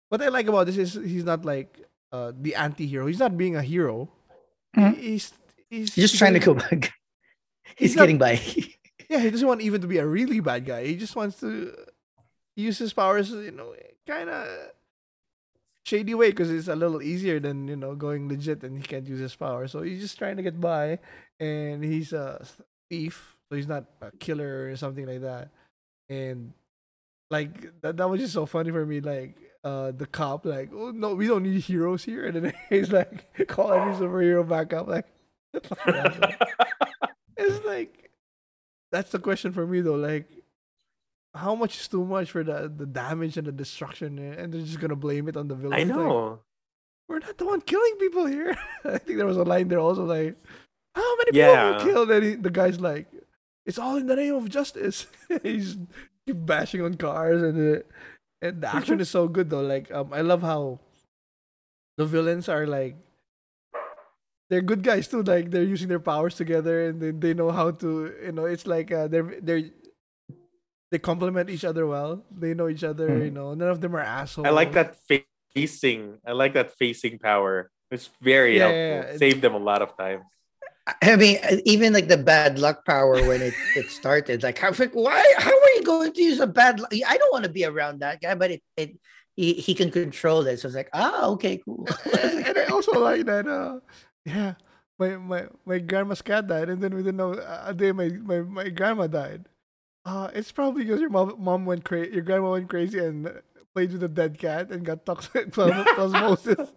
[0.10, 1.80] what i like about this is he's not like
[2.12, 4.10] uh the anti-hero he's not being a hero
[4.76, 5.00] mm-hmm.
[5.00, 5.32] he's,
[5.70, 6.92] he's he's just trying to go back
[7.80, 8.32] he's, he's getting not, by
[9.10, 11.74] yeah he doesn't want even to be a really bad guy he just wants to
[12.56, 13.74] use his powers you know
[14.08, 14.48] kind of
[15.86, 19.08] shady way because it's a little easier than you know going legit and he can't
[19.08, 21.00] use his power so he's just trying to get by
[21.40, 22.46] and he's a
[22.92, 25.50] thief, so he's not a killer or something like that.
[26.10, 26.54] And
[27.32, 29.00] like that, that was just so funny for me.
[29.00, 32.92] Like uh, the cop, like, oh no, we don't need heroes here, and then he's
[32.92, 35.06] like, call every superhero back up, like.
[35.54, 35.70] it's
[37.66, 38.10] like
[38.90, 39.96] that's the question for me though.
[39.96, 40.30] Like,
[41.34, 44.80] how much is too much for the the damage and the destruction, and they're just
[44.80, 45.80] gonna blame it on the villain.
[45.80, 46.30] I know.
[46.30, 46.40] Like,
[47.12, 48.56] we're not the one killing people here.
[48.86, 50.38] I think there was a line there also like,
[50.96, 51.78] how many people yeah.
[51.78, 52.12] you killed?
[52.12, 53.08] And he, the guy's like,
[53.66, 55.08] it's all in the name of justice.
[55.44, 55.78] He's
[56.26, 57.84] bashing on cars and the,
[58.42, 59.62] and the action is so good though.
[59.62, 60.80] Like um, I love how
[61.98, 62.96] the villains are like
[64.50, 65.24] they're good guys too.
[65.24, 68.68] Like they're using their powers together and they, they know how to you know it's
[68.68, 69.64] like uh, they're they're
[70.92, 72.24] they complement each other well.
[72.30, 73.10] They know each other.
[73.10, 73.26] Mm.
[73.26, 74.46] You know, none of them are assholes.
[74.46, 74.98] I like that
[75.56, 76.20] facing.
[76.28, 77.72] I like that facing power.
[77.90, 78.78] It's very yeah, helpful.
[78.78, 79.18] Yeah, yeah.
[79.18, 80.24] Saved them a lot of times.
[81.02, 85.34] I mean, even like the bad luck power when it, it started, like how why
[85.38, 86.92] how are you going to use a bad luck?
[86.94, 88.98] I don't want to be around that guy, but it, it
[89.36, 90.60] he, he can control it.
[90.60, 91.88] So it's like, ah, okay, cool.
[92.20, 93.80] and I also like that uh
[94.26, 94.56] yeah,
[94.98, 97.30] my my my grandma's cat died, and then within a,
[97.66, 99.46] a day, my, my my grandma died.
[100.06, 103.42] Uh, it's probably because your mom, mom went crazy, your grandma went crazy and
[103.76, 106.72] played with a dead cat and got toxic plasmosis.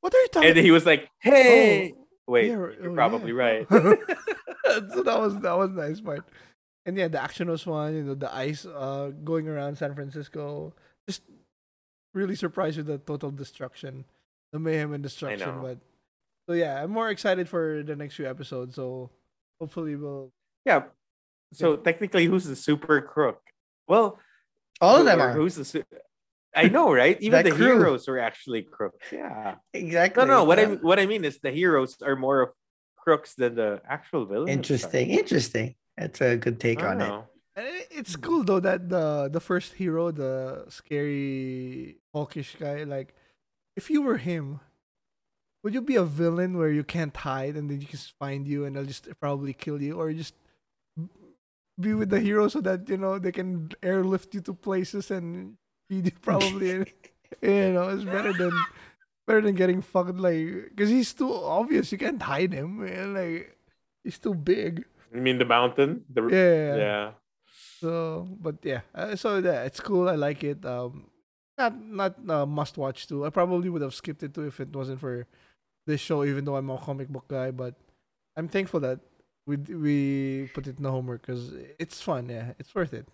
[0.00, 0.50] what are you talking?
[0.50, 3.38] And he was like, "Hey, Oh, wait, yeah, you're oh, probably yeah.
[3.38, 6.28] right." so that was that was nice part.
[6.84, 7.94] And yeah, the action was fun.
[7.94, 10.74] You know, the ice uh going around San Francisco.
[11.08, 11.22] Just
[12.14, 14.04] really surprised with the total destruction,
[14.52, 15.60] the mayhem and destruction.
[15.62, 15.78] But
[16.48, 18.74] so yeah, I'm more excited for the next few episodes.
[18.74, 19.10] So
[19.58, 20.30] hopefully we'll.
[20.66, 20.82] yeah.
[21.52, 23.40] So technically, who's the super crook?
[23.86, 24.18] Well,
[24.80, 25.64] All of them are Who's the?
[25.64, 25.84] Su-
[26.54, 27.16] I know, right?
[27.26, 27.66] Even the crew.
[27.78, 29.06] heroes are actually crooks.
[29.12, 29.56] Yeah.
[29.72, 30.24] exactly.
[30.24, 30.44] No, no.
[30.44, 32.50] What I uh, what I mean is the heroes are more of
[32.96, 34.50] crooks than the actual villains.
[34.50, 35.74] Interesting, interesting.
[35.96, 37.06] That's a good take I on it.
[37.08, 37.24] know.
[37.56, 43.14] And it- it's cool though that the the first hero, the scary hawkish guy, like
[43.76, 44.60] if you were him,
[45.62, 48.64] would you be a villain where you can't hide and then you just find you
[48.64, 50.34] and they'll just probably kill you, or just
[51.78, 55.56] be with the hero so that you know they can airlift you to places and
[55.88, 56.68] feed you probably
[57.42, 58.52] you know it's better than
[59.26, 63.14] better than getting fucked like because he's too obvious you can't hide him man.
[63.14, 63.56] like
[64.02, 66.04] he's too big You mean the mountain?
[66.12, 67.06] The yeah yeah.
[67.80, 70.08] so, but yeah, uh, so yeah, it's cool.
[70.08, 70.64] I like it.
[70.64, 71.08] Um,
[71.56, 73.24] not not uh, must watch too.
[73.24, 75.26] I probably would have skipped it too if it wasn't for
[75.86, 76.24] this show.
[76.24, 77.74] Even though I'm a comic book guy, but
[78.36, 79.00] I'm thankful that
[79.48, 82.28] we we put it in the homework because it's fun.
[82.28, 83.08] Yeah, it's worth it.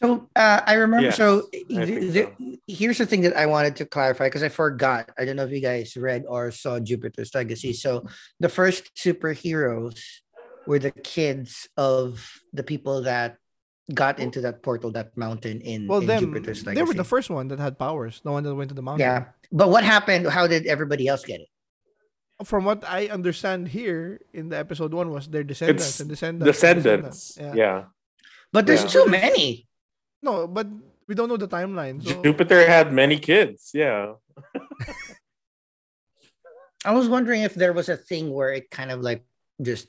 [0.00, 1.06] So uh, I remember.
[1.06, 4.42] Yes, so, I think th- th- here's the thing that I wanted to clarify because
[4.42, 5.10] I forgot.
[5.18, 7.72] I don't know if you guys read or saw Jupiter's Legacy.
[7.72, 8.04] So
[8.40, 9.98] the first superheroes
[10.66, 12.20] were the kids of
[12.52, 13.38] the people that
[13.94, 16.74] got into that portal, that mountain in, Well, in them Jupiter's Legacy.
[16.74, 18.20] they were the first one that had powers.
[18.22, 19.06] The one that went to the mountain.
[19.06, 20.26] Yeah, but what happened?
[20.28, 21.48] How did everybody else get it?
[22.44, 26.62] From what I understand here in the episode one was their descendants It's and descendants.
[26.64, 27.36] and Descendants.
[27.38, 27.54] Yeah.
[27.54, 27.84] Yeah.
[28.52, 28.88] But there's Yeah.
[28.90, 29.68] too many.
[30.22, 30.66] No, but
[31.06, 32.02] we don't know the timeline.
[32.02, 33.70] So Jupiter had many kids.
[33.74, 34.14] Yeah.
[36.84, 39.22] I was wondering if there was a thing where it kind of like
[39.62, 39.86] just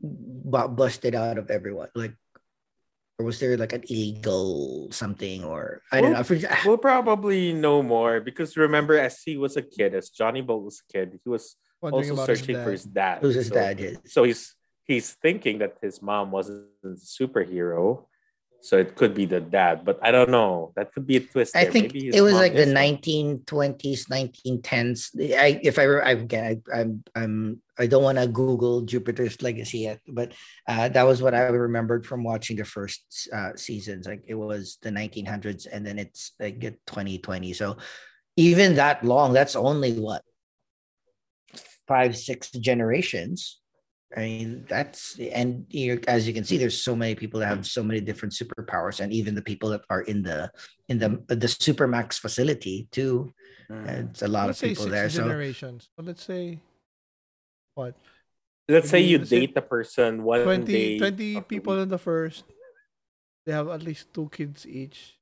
[0.00, 2.14] busted out of everyone, like,
[3.18, 6.18] or was there like an illegal something, or I don't know.
[6.18, 6.62] I forget- ah.
[6.66, 10.82] We'll probably know more because remember, as he was a kid, as Johnny Bolt was
[10.88, 13.18] a kid, he was wondering also about his searching for his dad.
[13.22, 13.98] Who's his So- dad is?
[14.06, 14.54] So he's
[14.84, 18.06] he's thinking that his mom wasn't a superhero,
[18.64, 19.84] so it could be the dad.
[19.84, 20.72] But I don't know.
[20.74, 21.54] That could be a twist.
[21.54, 21.72] I there.
[21.72, 25.36] think Maybe it was like the 1920s, 1910s.
[25.38, 29.80] I, if I, I again, I, I'm, I'm, I don't want to Google Jupiter's Legacy
[29.80, 30.32] yet, but
[30.66, 34.06] uh, that was what I remembered from watching the first uh, seasons.
[34.06, 37.52] Like it was the 1900s, and then it's like 2020.
[37.52, 37.76] So
[38.36, 40.22] even that long, that's only what
[41.86, 43.60] five, six generations.
[44.16, 47.66] I mean, that's and you as you can see, there's so many people that have
[47.66, 50.50] so many different superpowers, and even the people that are in the
[50.88, 53.32] in the the supermax facility too.
[53.70, 54.10] Mm.
[54.10, 55.10] It's a lot let's of say people six there.
[55.10, 55.88] So generations.
[55.96, 56.60] But let's say
[57.74, 57.96] what
[58.68, 60.98] Let's say you let's say date the person one 20, day.
[60.98, 62.44] 20 people in the first.
[63.44, 65.20] They have at least two kids each.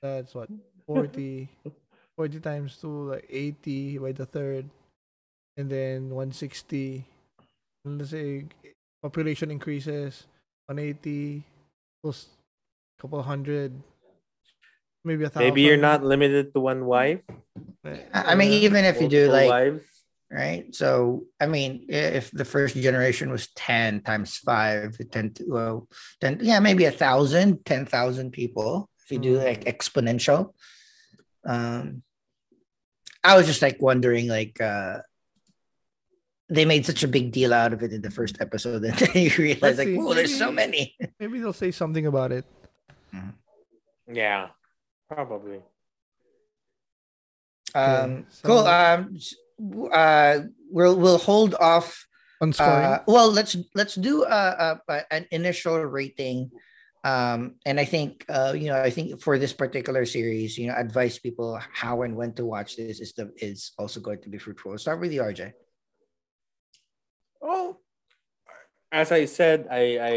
[0.00, 0.48] That's what
[0.86, 1.48] 40,
[2.16, 4.64] 40 times two, like eighty by the third,
[5.58, 7.04] and then one sixty.
[7.96, 8.44] Let's say
[9.00, 10.26] population increases,
[10.66, 11.44] one eighty,
[12.02, 12.28] plus
[13.00, 13.72] couple hundred,
[15.04, 15.48] maybe a thousand.
[15.48, 17.22] Maybe you're not limited to one wife.
[17.86, 19.86] I I mean, even if you do like wives.
[20.30, 25.88] right, so I mean, if the first generation was ten times five, 10 to, well,
[26.20, 28.90] then yeah, maybe a thousand thousand, ten thousand people.
[29.06, 29.44] If you do Mm.
[29.44, 30.52] like exponential,
[31.46, 32.02] um,
[33.24, 35.00] I was just like wondering, like, uh,
[36.50, 39.10] they made such a big deal out of it in the first episode, and then
[39.14, 40.96] you realize, like, see, oh, there's so many.
[41.20, 42.44] maybe they'll say something about it.
[44.10, 44.48] Yeah,
[45.10, 45.60] probably.
[47.74, 48.58] Um, so- cool.
[48.66, 49.18] Um,
[49.92, 50.40] uh,
[50.70, 52.06] we'll we'll hold off
[52.40, 52.84] On scoring.
[52.84, 56.50] Uh, well, let's let's do a, a, a- an initial rating,
[57.04, 60.74] um, and I think uh, you know I think for this particular series, you know,
[60.76, 64.38] advise people how and when to watch this is the is also going to be
[64.38, 64.70] fruitful.
[64.70, 65.52] We'll start with you, RJ.
[67.40, 67.78] Oh,
[68.90, 70.16] as I said, I I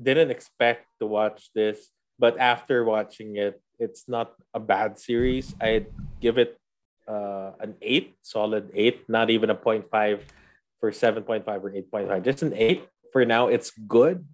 [0.00, 5.54] didn't expect to watch this, but after watching it, it's not a bad series.
[5.60, 5.86] I'd
[6.20, 6.58] give it
[7.06, 10.20] uh, an eight, solid eight, not even a 0.5
[10.80, 13.48] for 7.5 or 8.5, just an eight for now.
[13.48, 14.26] It's good.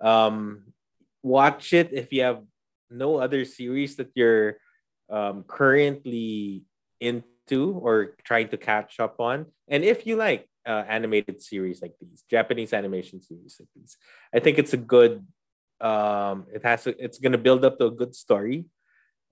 [0.00, 0.72] Um,
[1.22, 2.42] watch it if you have
[2.90, 4.56] no other series that you're
[5.10, 6.64] um, currently
[7.00, 9.46] into or trying to catch up on.
[9.68, 13.96] And if you like uh, animated series like these, Japanese animation series like these,
[14.34, 15.26] I think it's a good.
[15.80, 18.66] Um, it has it's gonna build up to a good story.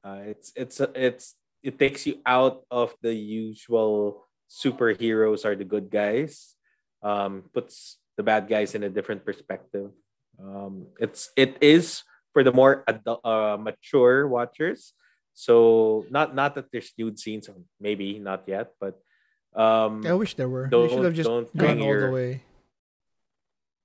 [0.05, 5.91] Uh, it's it's it's it takes you out of the usual superheroes are the good
[5.91, 6.55] guys.
[7.03, 9.91] Um, puts the bad guys in a different perspective.
[10.39, 12.03] Um, it's it is
[12.33, 14.93] for the more adult, uh, mature watchers.
[15.35, 17.49] So not not that there's nude scenes,
[17.81, 18.97] maybe not yet, but
[19.57, 20.69] um, I wish there were.
[20.71, 22.43] They should have just gone all the way.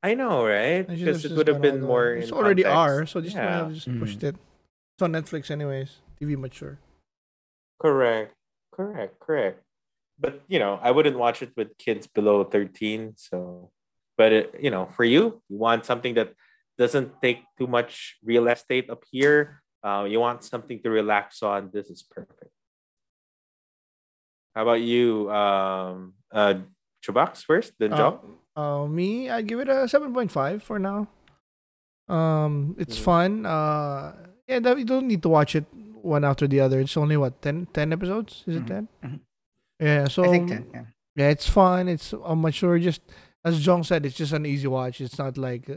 [0.04, 0.86] I know, right?
[0.88, 2.14] Because it would have been more.
[2.14, 3.66] It's already are, so just yeah.
[3.66, 4.00] have just mm.
[4.00, 4.36] pushed it.
[4.36, 6.02] It's on Netflix, anyways.
[6.20, 6.80] TV mature.
[7.80, 8.34] Correct,
[8.74, 9.62] correct, correct.
[10.20, 13.14] But you know, I wouldn't watch it with kids below thirteen.
[13.16, 13.72] So,
[14.18, 16.34] but it, you know, for you, you want something that
[16.78, 19.62] doesn't take too much real estate up here.
[19.84, 21.70] Uh, you want something to relax on.
[21.72, 22.52] This is perfect.
[24.56, 26.56] How about you, um, uh,
[27.04, 28.20] Chubax first, then Joe?
[28.56, 31.08] Uh, uh, me, I give it a seven point five for now.
[32.08, 33.06] Um, it's mm-hmm.
[33.06, 33.46] fun.
[33.46, 34.14] Uh,
[34.48, 35.66] yeah, you don't need to watch it
[36.02, 36.80] one after the other.
[36.82, 38.44] It's only what 10, 10 episodes.
[38.48, 38.68] Is it mm-hmm.
[38.68, 39.16] 10 mm-hmm.
[39.80, 40.08] Yeah.
[40.08, 40.68] So I think ten.
[40.74, 40.84] Yeah.
[41.16, 41.88] yeah, it's fun.
[41.88, 42.78] It's uh, mature.
[42.78, 43.02] Just
[43.44, 45.02] as Jong said, it's just an easy watch.
[45.02, 45.70] It's not like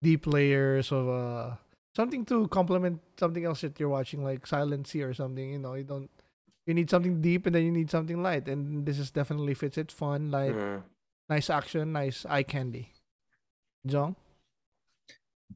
[0.00, 1.56] deep layers of uh
[1.96, 5.50] something to complement something else that you're watching, like Silent Sea or something.
[5.50, 6.10] You know, you don't
[6.68, 9.78] you need something deep and then you need something light, and this is definitely fits
[9.78, 9.90] it.
[9.90, 10.82] Fun, light, mm.
[11.28, 12.92] nice action, nice eye candy.
[13.86, 14.14] john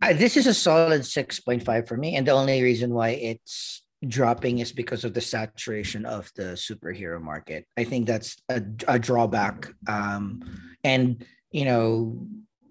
[0.01, 4.59] Uh, this is a solid 6.5 for me and the only reason why it's dropping
[4.59, 9.69] is because of the saturation of the superhero market i think that's a, a drawback
[9.87, 10.43] um,
[10.83, 12.27] and you know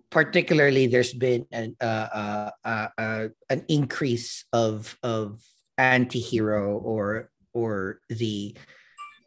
[0.09, 5.41] particularly there's been an uh, uh, uh, an increase of of
[5.77, 8.55] anti-hero or or the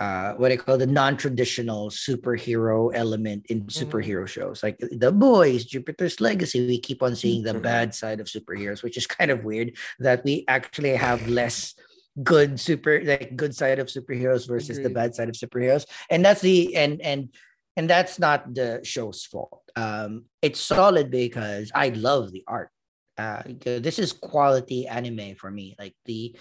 [0.01, 3.69] uh, what I call the non-traditional superhero element in mm-hmm.
[3.69, 6.67] superhero shows, like The Boys, Jupiter's Legacy.
[6.67, 7.63] We keep on seeing the mm-hmm.
[7.63, 11.75] bad side of superheroes, which is kind of weird that we actually have less
[12.23, 14.85] good super like good side of superheroes versus Agreed.
[14.85, 17.29] the bad side of superheroes, and that's the and and
[17.77, 19.63] and that's not the show's fault.
[19.77, 22.71] Um, it's solid because I love the art.
[23.17, 25.75] Uh, this is quality anime for me.
[25.79, 26.37] Like the,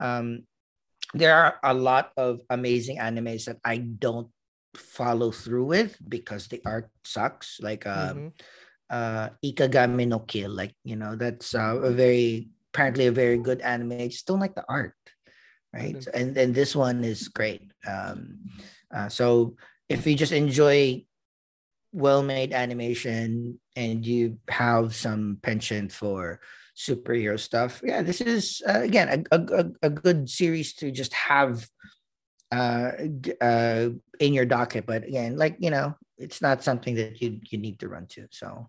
[0.00, 0.42] um,
[1.14, 4.28] there are a lot of amazing animes that I don't
[4.74, 7.58] follow through with because the art sucks.
[7.60, 8.28] Like um, mm-hmm.
[8.90, 10.50] uh, Akame ga Kill.
[10.50, 13.92] Like you know, that's uh, a very apparently a very good anime.
[13.92, 14.94] I just don't like the art,
[15.72, 15.96] right?
[15.96, 16.16] Mm-hmm.
[16.16, 17.62] And and this one is great.
[17.86, 18.50] Um,
[18.94, 19.56] uh, so
[19.88, 21.04] if you just enjoy
[21.92, 26.40] well-made animation and you have some penchant for
[26.76, 31.66] superhero stuff yeah this is uh, again a, a, a good series to just have
[32.52, 32.92] uh,
[33.40, 33.88] uh,
[34.20, 37.78] in your docket but again like you know it's not something that you you need
[37.78, 38.68] to run to so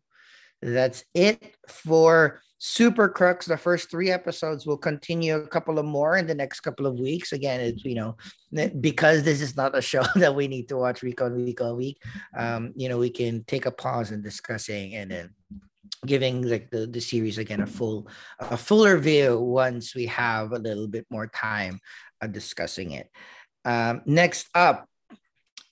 [0.62, 3.45] that's it for Super Crooks.
[3.45, 6.99] The first three episodes will continue a couple of more in the next couple of
[6.99, 7.32] weeks.
[7.32, 8.18] Again, it's you know
[8.80, 11.78] because this is not a show that we need to watch week on week on
[11.78, 12.01] week.
[12.36, 15.30] Um, you know, we can take a pause in discussing and then
[16.05, 18.07] giving like the, the series again a full
[18.39, 21.79] a fuller view once we have a little bit more time
[22.21, 23.09] uh, discussing it.
[23.65, 24.88] Um, next up,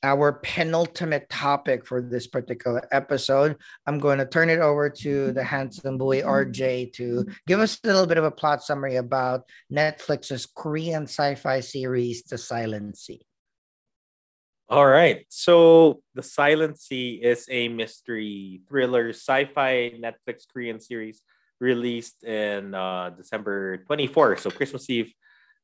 [0.03, 3.57] our penultimate topic for this particular episode.
[3.88, 7.88] I'm going to turn it over to the handsome boy RJ to give us a
[7.88, 13.26] little bit of a plot summary about Netflix's Korean sci-fi series, The Silent Sea.
[14.68, 15.26] All right.
[15.30, 21.22] So, The Silent Sea is a mystery thriller sci-fi Netflix Korean series
[21.59, 25.13] released in uh, December 24, so Christmas Eve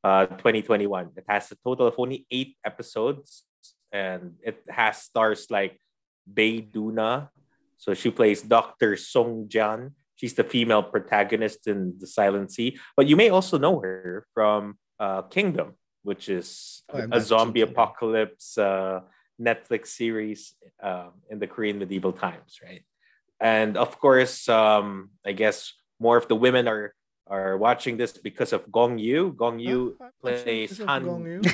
[0.04, 1.18] uh, 2021.
[1.18, 3.43] It has a total of only eight episodes
[3.91, 5.82] and it has stars like
[6.26, 7.30] Bae Doona.
[7.78, 8.95] So she plays Dr.
[8.97, 9.95] Song Jan.
[10.16, 12.78] She's the female protagonist in The Silent Sea.
[12.95, 15.74] But you may also know her from uh, Kingdom,
[16.04, 19.02] which is oh, a zombie apocalypse uh,
[19.39, 22.84] Netflix series uh, in the Korean medieval times, right?
[23.39, 26.93] And of course, um, I guess more of the women are
[27.28, 29.32] are watching this because of Gong Yoo.
[29.34, 31.41] Gong Yoo plays Han.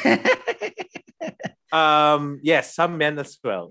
[1.71, 3.67] Um, yes, some men as well.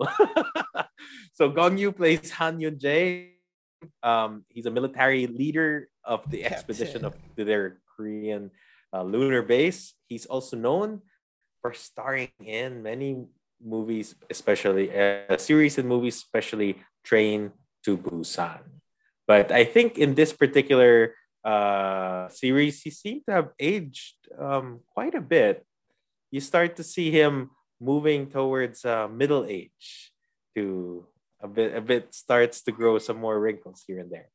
[1.33, 3.33] so Gong Yoo plays Han Yun Jae.
[4.03, 6.53] Um, he's a military leader of the Captain.
[6.53, 8.51] expedition of their Korean
[8.97, 9.93] uh, lunar base.
[10.09, 11.03] He's also known
[11.61, 13.29] for starring in many
[13.61, 17.53] movies, especially a uh, series and movies, especially Train
[17.85, 18.81] to Busan.
[19.27, 25.15] But I think in this particular uh, series, he seemed to have aged um, quite
[25.15, 25.67] a bit.
[26.31, 30.13] You start to see him moving towards uh, middle age
[30.57, 31.07] to
[31.41, 34.33] a bit a bit starts to grow some more wrinkles here and there.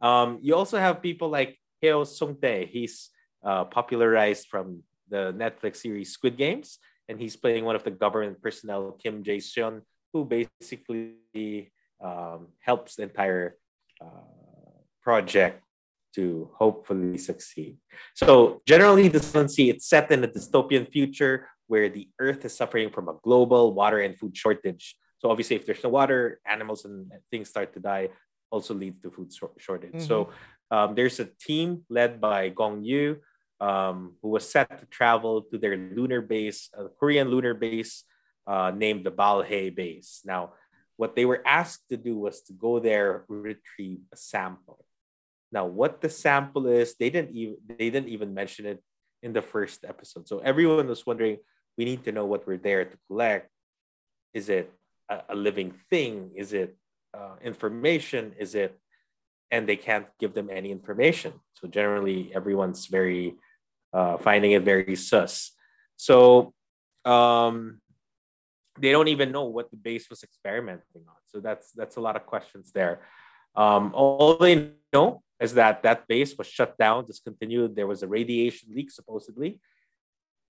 [0.00, 2.66] Um, you also have people like Heo Sung-tae.
[2.66, 3.10] He's
[3.44, 6.78] uh, popularized from the Netflix series Squid Games,
[7.08, 9.82] and he's playing one of the government personnel, Kim Jae-seon,
[10.12, 11.72] who basically
[12.02, 13.56] um, helps the entire
[14.00, 15.62] uh, project
[16.14, 17.76] to hopefully succeed.
[18.14, 22.56] So generally, the Sun Sea it's set in a dystopian future where the Earth is
[22.56, 24.96] suffering from a global water and food shortage.
[25.18, 28.08] So obviously, if there's no water, animals and things start to die.
[28.50, 29.92] Also leads to food shortage.
[29.92, 30.06] Mm-hmm.
[30.06, 30.30] So
[30.70, 33.18] um, there's a team led by Gong Yoo,
[33.60, 38.04] um, who was set to travel to their lunar base, a Korean lunar base
[38.46, 40.20] uh, named the Balhae base.
[40.24, 40.54] Now,
[40.96, 44.84] what they were asked to do was to go there retrieve a sample.
[45.52, 48.82] Now, what the sample is, they didn't even they didn't even mention it
[49.22, 50.28] in the first episode.
[50.28, 51.38] So everyone was wondering,
[51.76, 53.48] we need to know what we're there to collect.
[54.34, 54.72] Is it
[55.08, 56.32] a, a living thing?
[56.36, 56.76] Is it
[57.14, 58.34] uh, information?
[58.38, 58.78] Is it
[59.50, 61.32] and they can't give them any information.
[61.54, 63.34] So generally, everyone's very
[63.92, 65.52] uh, finding it very sus.
[65.96, 66.52] So
[67.04, 67.80] um,
[68.78, 71.20] they don't even know what the base was experimenting on.
[71.26, 73.00] So that's that's a lot of questions there.
[73.56, 77.74] Um, all they know is that that base was shut down, discontinued.
[77.74, 79.60] There was a radiation leak supposedly,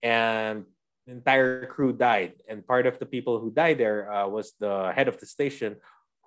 [0.03, 0.65] and
[1.07, 2.35] the entire crew died.
[2.49, 5.77] And part of the people who died there uh, was the head of the station,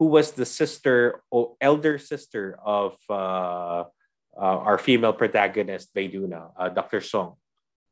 [0.02, 3.86] who was the sister or elder sister of uh,
[4.34, 7.02] uh, our female protagonist, Bae Doona, uh, Dr.
[7.02, 7.36] Song.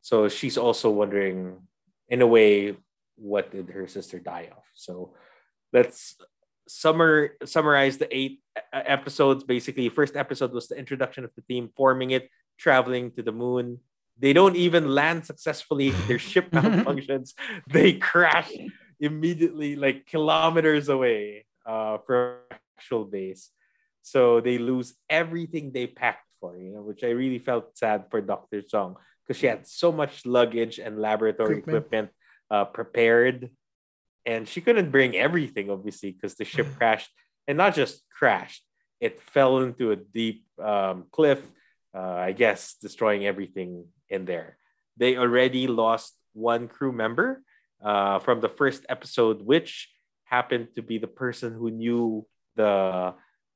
[0.01, 1.61] So she's also wondering,
[2.07, 2.75] in a way,
[3.13, 4.63] what did her sister die of?
[4.73, 5.13] So
[5.71, 6.17] let's
[6.67, 8.41] summer summarize the eight
[8.73, 9.43] episodes.
[9.43, 13.81] Basically, first episode was the introduction of the team, forming it, traveling to the moon.
[14.17, 15.91] They don't even land successfully.
[16.09, 17.35] Their ship malfunctions.
[17.69, 18.49] They crash
[18.99, 22.41] immediately, like kilometers away uh, from
[22.77, 23.51] actual base.
[24.01, 28.21] So they lose everything they packed for, you know, which I really felt sad for
[28.21, 28.63] Dr.
[28.67, 32.09] Song because she had so much luggage and laboratory equipment, equipment
[32.49, 33.51] uh, prepared.
[34.25, 37.11] And she couldn't bring everything, obviously, because the ship crashed.
[37.47, 38.63] And not just crashed,
[38.99, 41.41] it fell into a deep um, cliff,
[41.93, 44.57] uh, I guess, destroying everything in there.
[44.97, 47.41] They already lost one crew member
[47.83, 49.89] uh, from the first episode, which
[50.29, 52.25] happened to be the person who knew
[52.55, 53.13] the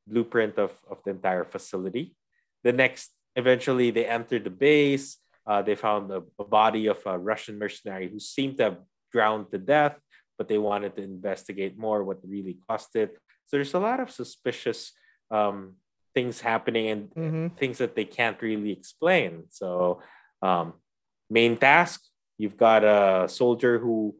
[0.07, 2.15] blueprint of, of the entire facility.
[2.63, 5.17] The next, eventually, they entered the base.
[5.45, 8.77] Uh, they found a, a, body of a Russian mercenary who seemed to have
[9.11, 9.99] drowned to death,
[10.37, 13.17] but they wanted to investigate more what really caused it.
[13.47, 14.93] So there's a lot of suspicious
[15.29, 15.75] um,
[16.13, 17.47] things happening and mm-hmm.
[17.55, 19.43] things that they can't really explain.
[19.49, 20.01] So,
[20.41, 20.73] um,
[21.29, 22.01] main task
[22.37, 24.15] you've got a soldier who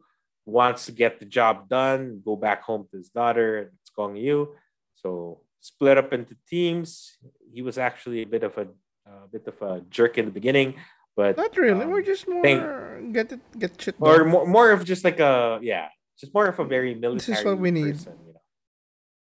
[0.46, 3.58] wants to get the job done, go back home to his daughter.
[3.58, 4.54] And it's Gong Yoo.
[4.94, 7.16] So split up into teams.
[7.52, 8.66] He was actually a bit of a,
[9.06, 10.74] a bit of a jerk in the beginning,
[11.16, 11.84] but not really.
[11.84, 14.08] Um, We're just more think, get it get shit done.
[14.08, 15.88] or more, more of just like a yeah,
[16.18, 17.34] just more of a very military.
[17.34, 17.96] This is what we need.
[17.96, 18.34] You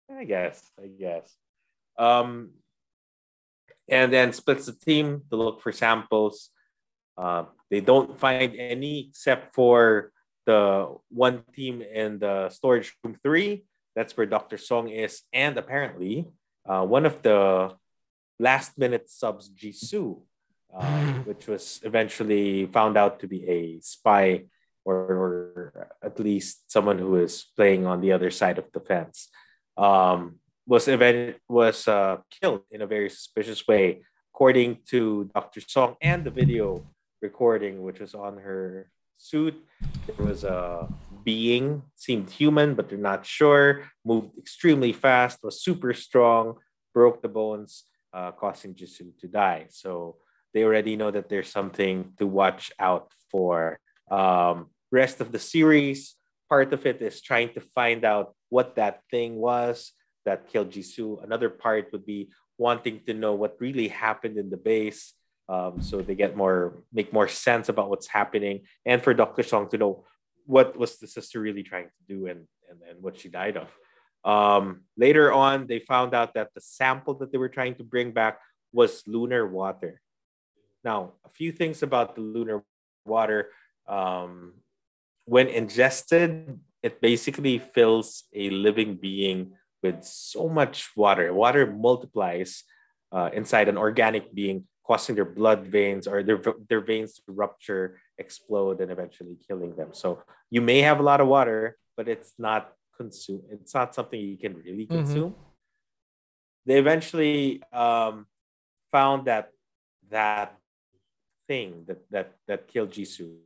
[0.09, 0.19] know?
[0.19, 0.63] I guess.
[0.83, 1.35] I guess.
[1.99, 2.51] Um,
[3.89, 6.51] and then splits the team to look for samples.
[7.17, 10.13] Uh, they don't find any except for
[10.47, 13.67] the one team in the storage room three.
[13.95, 14.57] That's where Dr.
[14.57, 15.23] Song is.
[15.33, 16.29] And apparently,
[16.65, 17.75] uh, one of the
[18.39, 20.23] last minute subs, Jisoo,
[20.73, 24.45] uh, which was eventually found out to be a spy
[24.85, 29.29] or, or, at least someone who is playing on the other side of the fence,
[29.77, 35.61] um, was event was uh, killed in a very suspicious way, according to Dr.
[35.61, 36.87] Song and the video
[37.21, 39.55] recording, which was on her suit.
[40.07, 40.89] There was a
[41.25, 43.91] being, seemed human, but they're not sure.
[44.05, 46.55] Moved extremely fast, was super strong,
[46.95, 49.67] broke the bones, uh, causing Jisoo to die.
[49.71, 50.17] So
[50.55, 53.79] they already know that there's something to watch out for.
[54.11, 56.15] Um, rest of the series,
[56.49, 59.93] part of it is trying to find out what that thing was
[60.25, 61.23] that killed Jisoo.
[61.23, 65.13] Another part would be wanting to know what really happened in the base
[65.49, 69.69] um, so they get more make more sense about what's happening and for dr song
[69.69, 70.05] to know
[70.47, 73.69] what was the sister really trying to do and and, and what she died of.
[74.25, 78.13] Um, later on they found out that the sample that they were trying to bring
[78.13, 78.41] back
[78.73, 80.01] was lunar water.
[80.83, 82.65] Now a few things about the lunar
[83.05, 83.51] water
[83.87, 84.55] um,
[85.27, 91.33] when ingested it basically fills a living being with so much water.
[91.33, 92.65] Water multiplies
[93.13, 97.99] uh, inside an organic being causing their blood veins or their their veins to rupture,
[98.19, 99.91] explode, and eventually killing them.
[99.93, 103.43] So you may have a lot of water, but it's not consume.
[103.51, 104.97] It's not something you can really Mhm.
[104.97, 105.35] consume.
[106.65, 108.27] They eventually um,
[108.91, 109.51] found that
[110.11, 110.57] that
[111.49, 113.39] thing that that that killed Jisoo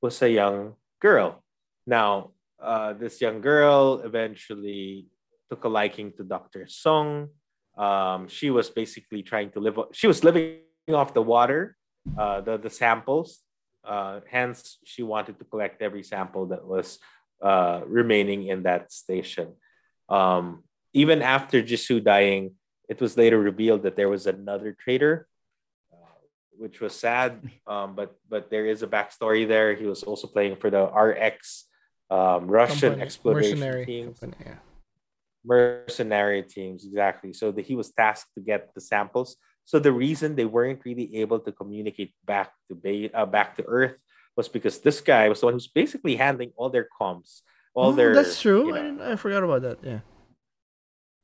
[0.00, 1.44] was a young girl.
[1.86, 5.08] Now, uh, this young girl eventually
[5.48, 6.66] took a liking to Dr.
[6.66, 7.28] Song.
[7.76, 9.78] Um, she was basically trying to live.
[9.92, 10.60] She was living
[10.92, 11.76] off the water,
[12.16, 13.40] uh, the the samples.
[13.84, 16.98] Uh, hence, she wanted to collect every sample that was
[17.42, 19.52] uh, remaining in that station.
[20.08, 22.52] Um, even after Jisoo dying,
[22.88, 25.26] it was later revealed that there was another traitor,
[25.92, 25.96] uh,
[26.56, 27.40] which was sad.
[27.66, 29.74] Um, but but there is a backstory there.
[29.74, 31.64] He was also playing for the RX
[32.10, 34.14] um, Russian Company- exploration team.
[34.14, 34.63] company, yeah.
[35.44, 40.34] Mercenary teams exactly so that he was tasked to get the samples so the reason
[40.36, 44.00] they weren't really able to communicate back to uh, back to earth
[44.36, 47.40] was because this guy was the one who's basically handling all their comms
[47.74, 48.68] all Oh, their that's true.
[48.68, 49.78] you I, know- didn't, I forgot about that.
[49.82, 50.00] Yeah.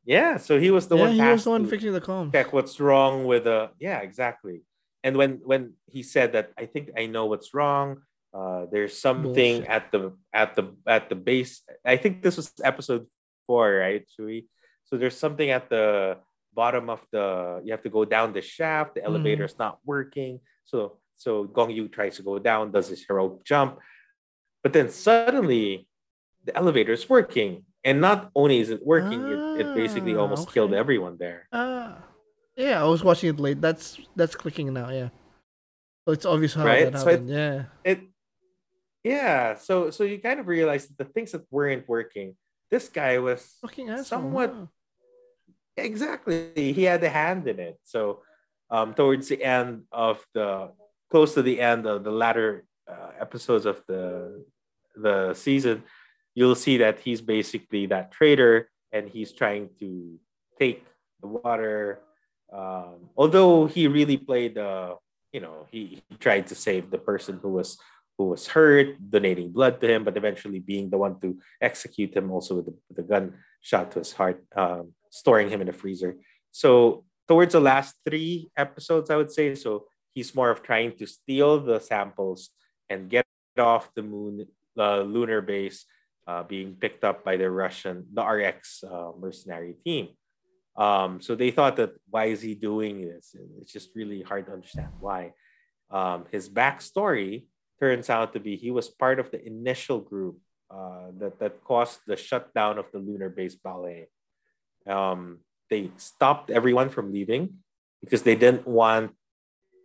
[0.05, 2.33] yeah so he was the yeah, one he was the one fixing the comms.
[2.33, 4.63] check what's wrong with the yeah exactly
[5.05, 8.01] and when when he said that i think i know what's wrong
[8.35, 9.69] uh there's something Bullshit.
[9.69, 13.07] at the at the at the base i think this was episode
[13.59, 14.47] right Shui?
[14.85, 16.17] so there's something at the
[16.55, 20.41] bottom of the you have to go down the shaft the elevator is not working
[20.65, 23.79] so so gong yoo tries to go down does his heroic jump
[24.63, 25.87] but then suddenly
[26.45, 30.53] the elevator is working and not only is it working it, it basically Ah, almost
[30.53, 32.03] killed everyone there Ah,
[32.57, 32.83] yeah.
[32.83, 33.61] I was watching it late.
[33.63, 34.91] That's that's clicking now.
[34.91, 35.09] Yeah.
[36.05, 36.93] So it's obvious how Right?
[36.93, 37.31] that So it- happened.
[37.31, 37.65] yeah.
[37.85, 38.01] it
[39.05, 42.37] yeah so so you kind of realize that the things that weren't working
[42.71, 43.59] this guy was
[44.05, 44.67] somewhat huh?
[45.77, 46.73] exactly.
[46.73, 47.79] He had a hand in it.
[47.85, 48.23] So
[48.71, 50.71] um towards the end of the
[51.11, 54.45] close to the end of the latter uh, episodes of the
[54.95, 55.83] the season
[56.35, 60.19] you'll see that he's basically that traitor and he's trying to
[60.59, 60.87] take
[61.21, 62.01] the water.
[62.53, 64.95] Um although he really played uh
[65.33, 67.79] you know he, he tried to save the person who was
[68.21, 72.31] who was hurt donating blood to him but eventually being the one to execute him
[72.31, 76.21] also with the, the gun shot to his heart um, storing him in a freezer
[76.53, 81.07] so towards the last three episodes i would say so he's more of trying to
[81.07, 82.51] steal the samples
[82.91, 83.25] and get
[83.57, 84.45] off the moon
[84.77, 85.87] the lunar base
[86.29, 90.13] uh, being picked up by the russian the rx uh, mercenary team
[90.77, 93.35] um, so they thought that why is he doing this?
[93.61, 95.33] It's just really hard to understand why.
[95.91, 97.45] Um, his backstory
[97.81, 100.39] turns out to be he was part of the initial group
[100.71, 104.07] uh, that that caused the shutdown of the lunar base Balhae.
[104.87, 107.65] Um, they stopped everyone from leaving
[108.01, 109.13] because they didn't want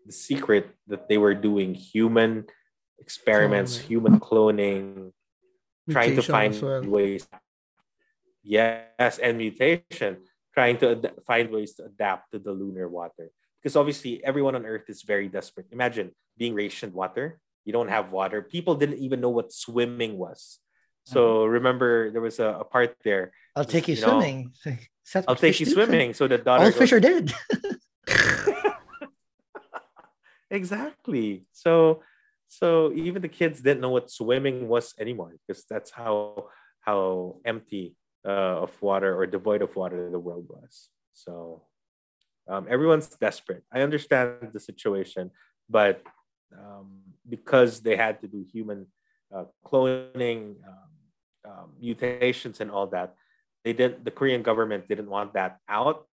[0.05, 2.45] the secret that they were doing human
[2.99, 3.87] experiments, Cloning.
[3.87, 5.11] human cloning,
[5.89, 6.83] trying to find well.
[6.83, 7.27] ways.
[8.43, 10.17] Yes, and mutation,
[10.53, 13.31] trying to ad- find ways to adapt to the lunar water.
[13.57, 15.65] Because obviously, everyone on Earth is very desperate.
[15.71, 17.39] Imagine being rationed water.
[17.65, 18.41] You don't have water.
[18.41, 20.59] People didn't even know what swimming was.
[21.05, 23.31] So remember, there was a, a part there.
[23.55, 24.53] I'll take you, You swimming.
[25.13, 26.13] That's I'll take you swimming.
[26.13, 27.31] So the daughter All goes, fish are dead.
[30.49, 31.45] exactly.
[31.53, 32.01] So
[32.47, 36.49] so even the kids didn't know what swimming was anymore because that's how
[36.81, 37.95] how empty
[38.25, 40.89] uh, of water or devoid of water the world was.
[41.13, 41.63] So
[42.47, 43.63] um, everyone's desperate.
[43.71, 45.31] I understand the situation,
[45.69, 46.01] but
[46.53, 48.87] um, because they had to do human
[49.33, 53.15] uh, cloning, um, um, mutations, and all that,
[53.63, 54.05] they didn't.
[54.05, 56.07] The Korean government didn't want that out,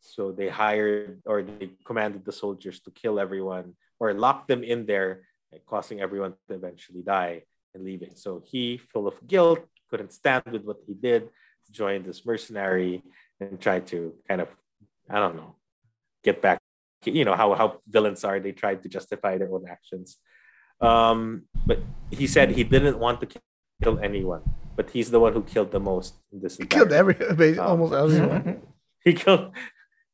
[0.00, 4.86] so they hired or they commanded the soldiers to kill everyone or lock them in
[4.86, 5.22] there,
[5.66, 7.42] causing everyone to eventually die
[7.74, 8.14] and leaving.
[8.14, 9.60] So he, full of guilt,
[9.90, 11.28] couldn't stand with what he did,
[11.70, 13.02] joined this mercenary
[13.40, 14.48] and tried to kind of,
[15.08, 15.56] I don't know,
[16.24, 16.61] get back.
[17.04, 18.40] You know how how villains are.
[18.40, 20.18] They tried to justify their own actions.
[20.80, 21.78] Um, but
[22.10, 23.28] he said he didn't want to
[23.82, 24.42] kill anyone,
[24.74, 26.56] but he's the one who killed the most in this.
[26.56, 27.14] Killed every
[27.58, 28.62] Um, almost everyone.
[29.04, 29.54] he killed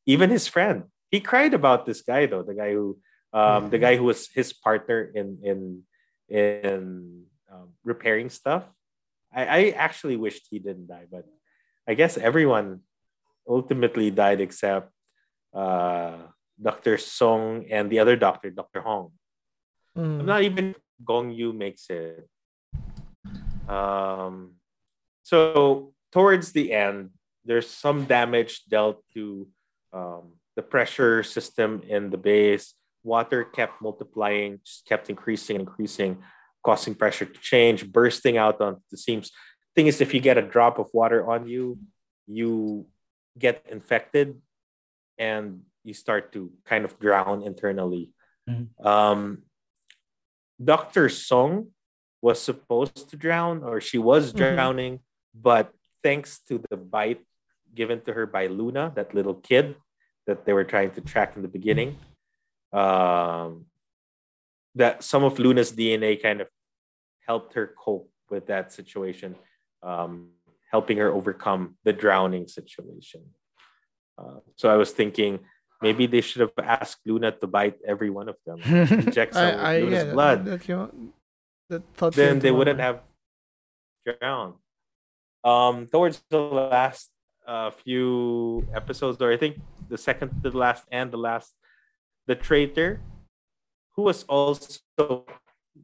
[0.05, 0.83] even his friend.
[1.09, 2.99] He cried about this guy though, the guy who
[3.33, 5.59] um the guy who was his partner in in
[6.29, 8.63] in um, repairing stuff.
[9.33, 11.25] I, I actually wished he didn't die, but
[11.87, 12.81] I guess everyone
[13.47, 14.93] ultimately died except
[15.53, 16.29] uh
[16.61, 16.97] Dr.
[16.97, 18.81] Song and the other doctor, Dr.
[18.81, 19.11] Hong.
[19.97, 20.19] Mm.
[20.19, 22.27] I'm not even Gong Yoo makes it.
[23.67, 24.55] Um,
[25.23, 27.11] so towards the end,
[27.45, 29.47] there's some damage dealt to
[29.93, 32.73] um, the pressure system in the base.
[33.03, 36.21] Water kept multiplying, just kept increasing and increasing,
[36.65, 39.31] causing pressure to change, bursting out on the seams.
[39.75, 41.79] Thing is, if you get a drop of water on you,
[42.27, 42.87] you
[43.37, 44.41] get infected
[45.17, 48.13] and you start to kind of drown internally.
[48.47, 48.69] Mm-hmm.
[48.85, 49.43] Um,
[50.61, 51.09] Dr.
[51.09, 51.73] Song
[52.21, 54.37] was supposed to drown, or she was mm-hmm.
[54.37, 55.41] drowning, mm-hmm.
[55.41, 55.73] but
[56.05, 57.25] thanks to the bite
[57.73, 59.75] given to her by Luna, that little kid
[60.27, 61.97] that they were trying to track in the beginning,
[62.71, 63.65] um,
[64.75, 66.47] that some of Luna's DNA kind of
[67.25, 69.35] helped her cope with that situation,
[69.81, 70.29] um,
[70.71, 73.21] helping her overcome the drowning situation.
[74.17, 75.39] Uh, so I was thinking
[75.81, 78.59] maybe they should have asked Luna to bite every one of them,
[78.91, 80.45] inject some I, I, Luna's yeah, blood.
[80.45, 80.91] That,
[81.69, 83.01] that, that then they wouldn't have
[84.05, 84.55] drowned.
[85.43, 87.09] Um, towards the last
[87.47, 91.53] uh, few episodes, or I think the second to the last and the last,
[92.27, 93.01] the traitor,
[93.95, 95.25] who was also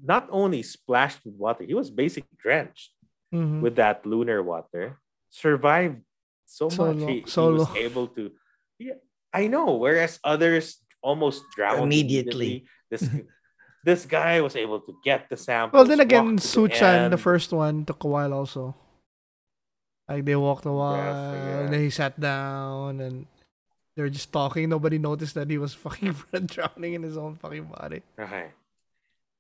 [0.04, 2.92] not only splashed with water, he was basically drenched
[3.34, 3.62] mm-hmm.
[3.62, 6.02] with that lunar water, survived
[6.46, 7.10] so, so much.
[7.10, 8.32] He, so he was able to.
[8.78, 9.00] Yeah,
[9.36, 9.76] I know.
[9.76, 12.64] Whereas others almost drowned immediately.
[12.64, 12.66] immediately.
[12.90, 13.04] This
[13.86, 15.78] this guy was able to get the sample.
[15.78, 18.74] Well, then again, Suchan, the, the first one, took a while also.
[20.08, 21.60] Like they walked a while, yes, yeah.
[21.60, 23.26] and then he sat down, and
[23.96, 24.70] they were just talking.
[24.70, 26.16] Nobody noticed that he was fucking
[26.46, 28.02] drowning in his own fucking body.
[28.18, 28.54] Okay.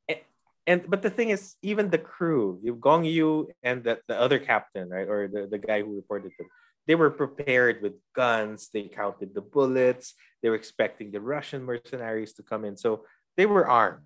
[0.09, 0.19] And,
[0.67, 4.39] and but the thing is, even the crew, you Gong Yoo and the, the other
[4.39, 6.47] captain, right, or the, the guy who reported them,
[6.87, 8.69] they were prepared with guns.
[8.73, 10.13] They counted the bullets.
[10.41, 13.05] They were expecting the Russian mercenaries to come in, so
[13.37, 14.03] they were armed.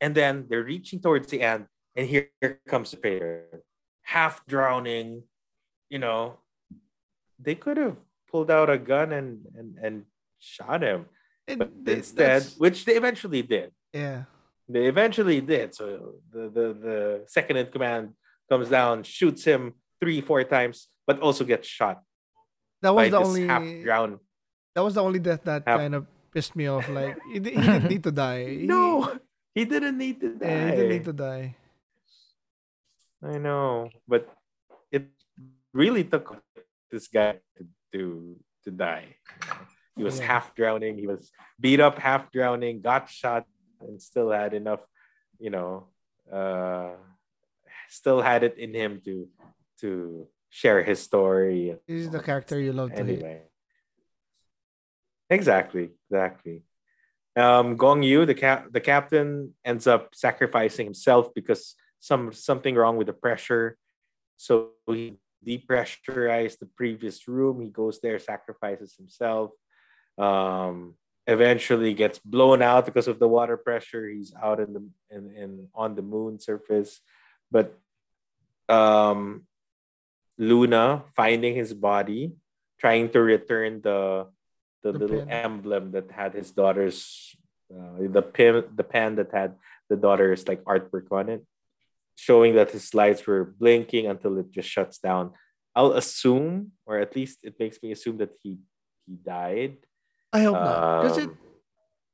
[0.00, 3.62] And then they're reaching towards the end, and here, here comes the traitor,
[4.02, 5.22] half drowning,
[5.88, 6.38] you know,
[7.38, 7.96] they could have
[8.30, 10.04] pulled out a gun and and, and
[10.38, 11.06] shot him.
[11.46, 13.70] It, but instead, which they eventually did.
[13.92, 14.24] Yeah.
[14.68, 15.74] They eventually did.
[15.74, 18.14] So the, the, the second in command
[18.50, 22.02] comes down, shoots him three, four times, but also gets shot.
[22.82, 24.18] That was the only half drowned.
[24.74, 25.80] That was the only death that half.
[25.80, 26.88] kind of pissed me off.
[26.88, 28.58] Like he, he didn't need to die.
[28.62, 29.18] no,
[29.54, 30.46] he didn't need to die.
[30.46, 31.56] Yeah, he didn't need to die.
[33.22, 34.28] I know, but
[34.92, 35.08] it
[35.72, 36.42] really took
[36.90, 39.16] this guy to to, to die.
[39.96, 40.26] He was yeah.
[40.26, 40.98] half drowning.
[40.98, 43.46] He was beat up, half drowning, got shot,
[43.80, 44.84] and still had enough,
[45.38, 45.88] you know,
[46.30, 46.90] uh,
[47.88, 49.28] still had it in him to
[49.80, 51.76] to share his story.
[51.86, 53.42] He's the character you love anyway.
[55.28, 56.62] Exactly, exactly.
[57.36, 62.96] Um, Gong Yoo, the cap, the captain, ends up sacrificing himself because some something wrong
[62.96, 63.76] with the pressure.
[64.38, 67.60] So he depressurized the previous room.
[67.60, 69.50] He goes there, sacrifices himself.
[70.16, 70.94] Um,
[71.26, 74.08] eventually gets blown out because of the water pressure.
[74.08, 77.00] He's out in the in, in on the moon surface,
[77.50, 77.76] but
[78.70, 79.44] um,
[80.38, 82.32] Luna finding his body,
[82.78, 84.26] trying to return the
[84.82, 85.28] the, the little pen.
[85.30, 87.34] emblem that had his daughter's
[87.72, 89.54] uh, the pin the pen that had
[89.88, 91.42] the daughter's like artwork on it
[92.16, 95.32] showing that his lights were blinking until it just shuts down.
[95.76, 98.58] I'll assume, or at least it makes me assume that he
[99.06, 99.76] he died.
[100.32, 101.30] I hope um, not, because it.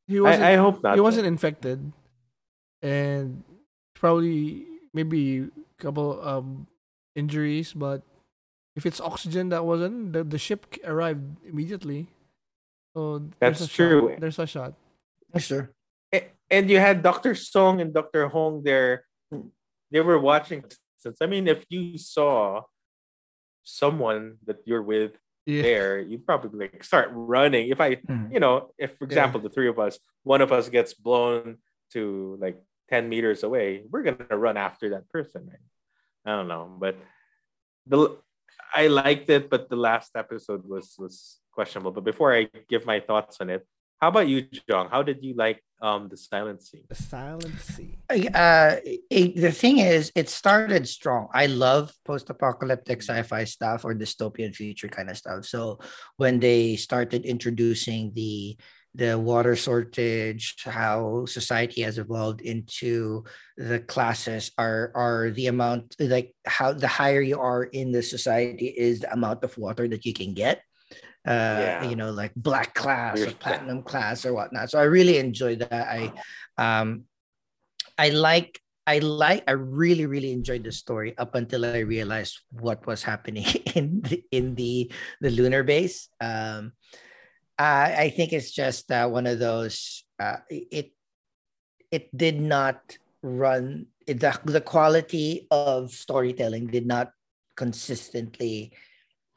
[0.09, 0.43] He wasn't.
[0.43, 0.95] I, I hope not.
[0.95, 1.93] He wasn't infected,
[2.83, 3.45] and
[3.95, 6.67] probably maybe a couple um
[7.15, 8.03] injuries, but
[8.77, 12.09] if it's oxygen that wasn't, the, the ship arrived immediately.
[12.95, 14.11] So that's true.
[14.11, 14.21] Shot.
[14.21, 14.75] There's a shot.
[15.39, 15.71] Sure.
[16.51, 17.35] And you had Dr.
[17.35, 18.29] Song and Dr.
[18.29, 19.05] Hong there
[19.91, 20.65] they were watching
[20.99, 22.63] since I mean if you saw
[23.63, 25.13] someone that you're with
[25.47, 25.63] yeah.
[25.63, 27.69] there, you'd probably like start running.
[27.69, 28.33] If I, mm-hmm.
[28.33, 29.49] you know, if for example yeah.
[29.49, 31.59] the three of us, one of us gets blown
[31.93, 32.61] to like
[32.91, 35.59] 10 meters away, we're gonna run after that person, right?
[36.25, 36.97] I don't know, but
[37.87, 38.17] the
[38.75, 41.93] I liked it, but the last episode was was questionable.
[41.93, 43.67] But before I give my thoughts on it,
[44.01, 44.89] how about you, Jong?
[44.89, 46.85] How did you like um the Silent Sea?
[46.89, 47.95] The Silent Sea.
[48.11, 48.77] Uh,
[49.11, 51.29] it, the thing is, it started strong.
[51.33, 55.45] I love post-apocalyptic sci-fi stuff or dystopian future kind of stuff.
[55.45, 55.79] So
[56.17, 58.57] when they started introducing the
[58.95, 63.25] the water shortage, how society has evolved into
[63.57, 68.67] the classes are are the amount like how the higher you are in the society
[68.67, 70.63] is the amount of water that you can get
[71.27, 71.85] uh, yeah.
[71.85, 74.71] you know, like black class or platinum class or whatnot.
[74.71, 75.73] So I really enjoyed that.
[75.73, 76.13] I,
[76.59, 77.05] um,
[77.97, 82.85] I like, I like, I really, really enjoyed the story up until I realized what
[82.87, 84.91] was happening in the, in the
[85.21, 86.09] the lunar base.
[86.21, 86.73] Um,
[87.63, 90.03] Uh, I think it's just uh, one of those.
[90.19, 90.91] Uh, it
[91.93, 97.13] it did not run the the quality of storytelling did not
[97.55, 98.73] consistently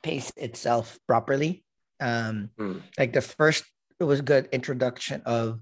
[0.02, 1.64] pace itself properly.
[2.02, 2.82] Um, mm.
[2.98, 3.64] Like the first,
[4.00, 5.62] it was good introduction of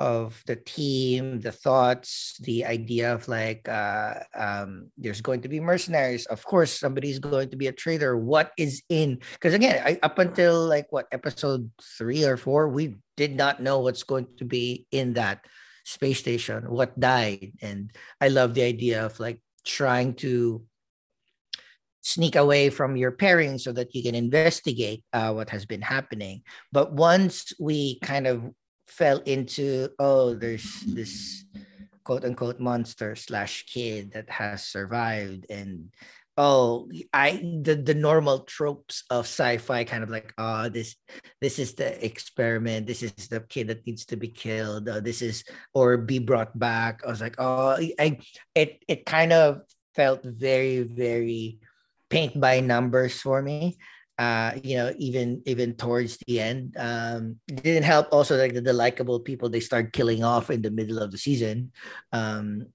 [0.00, 5.60] of the team, the thoughts, the idea of like uh, um, there's going to be
[5.60, 6.26] mercenaries.
[6.26, 8.16] Of course, somebody's going to be a trader.
[8.16, 9.20] What is in?
[9.34, 13.80] Because again, I, up until like what episode three or four, we did not know
[13.80, 15.44] what's going to be in that
[15.84, 17.90] space station, what died, and
[18.20, 20.64] I love the idea of like trying to
[22.04, 26.42] sneak away from your pairing so that you can investigate uh, what has been happening.
[26.70, 28.52] But once we kind of
[28.86, 31.44] fell into oh there's this
[32.04, 35.88] quote unquote monster slash kid that has survived and
[36.36, 40.96] oh i the, the normal tropes of sci-fi kind of like oh this
[41.40, 45.22] this is the experiment this is the kid that needs to be killed oh, this
[45.22, 47.00] is or be brought back.
[47.06, 48.18] I was like oh i
[48.54, 49.62] it it kind of
[49.94, 51.58] felt very very
[52.10, 53.78] paint by numbers for me
[54.18, 58.72] uh you know even even towards the end um didn't help also like the, the
[58.72, 61.72] likable people they start killing off in the middle of the season
[62.12, 62.66] um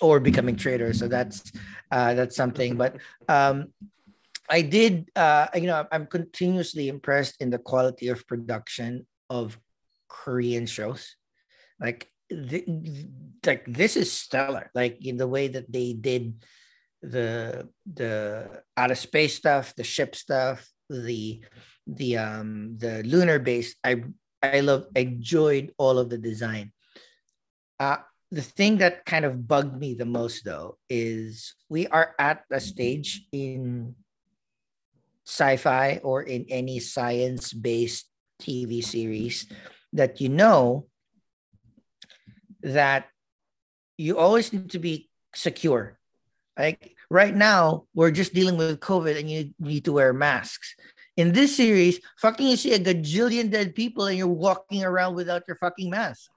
[0.00, 0.98] or becoming traitors.
[0.98, 1.52] so that's
[1.92, 2.76] uh that's something.
[2.76, 2.96] But
[3.28, 3.72] um
[4.48, 9.58] i did uh you know i'm continuously impressed in the quality of production of
[10.08, 11.14] korean shows.
[11.78, 12.66] Like th-
[13.46, 14.70] like this is stellar.
[14.74, 16.42] Like in the way that they did
[17.02, 21.40] the the out of space stuff the ship stuff the
[21.86, 24.02] the um the lunar base i
[24.42, 26.72] i love enjoyed all of the design.
[27.78, 32.44] Uh the thing that kind of bugged me the most though is we are at
[32.50, 33.94] a stage in
[35.26, 38.06] sci-fi or in any science-based
[38.40, 39.46] tv series
[39.92, 40.86] that you know
[42.62, 43.08] that
[43.96, 45.98] you always need to be secure.
[46.58, 50.74] Like right now, we're just dealing with COVID and you need to wear masks.
[51.16, 55.42] In this series, fucking you see a gajillion dead people and you're walking around without
[55.46, 56.30] your fucking mask.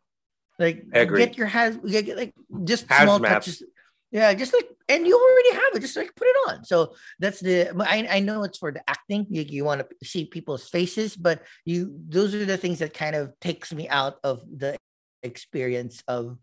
[0.60, 3.04] Like get your hands get, like just Hazmat.
[3.04, 3.64] small touches.
[4.12, 6.66] Yeah, just like and you already have it, just like put it on.
[6.66, 9.26] So that's the I, I know it's for the acting.
[9.30, 13.16] You, you want to see people's faces, but you those are the things that kind
[13.16, 14.78] of takes me out of the
[15.24, 16.38] experience of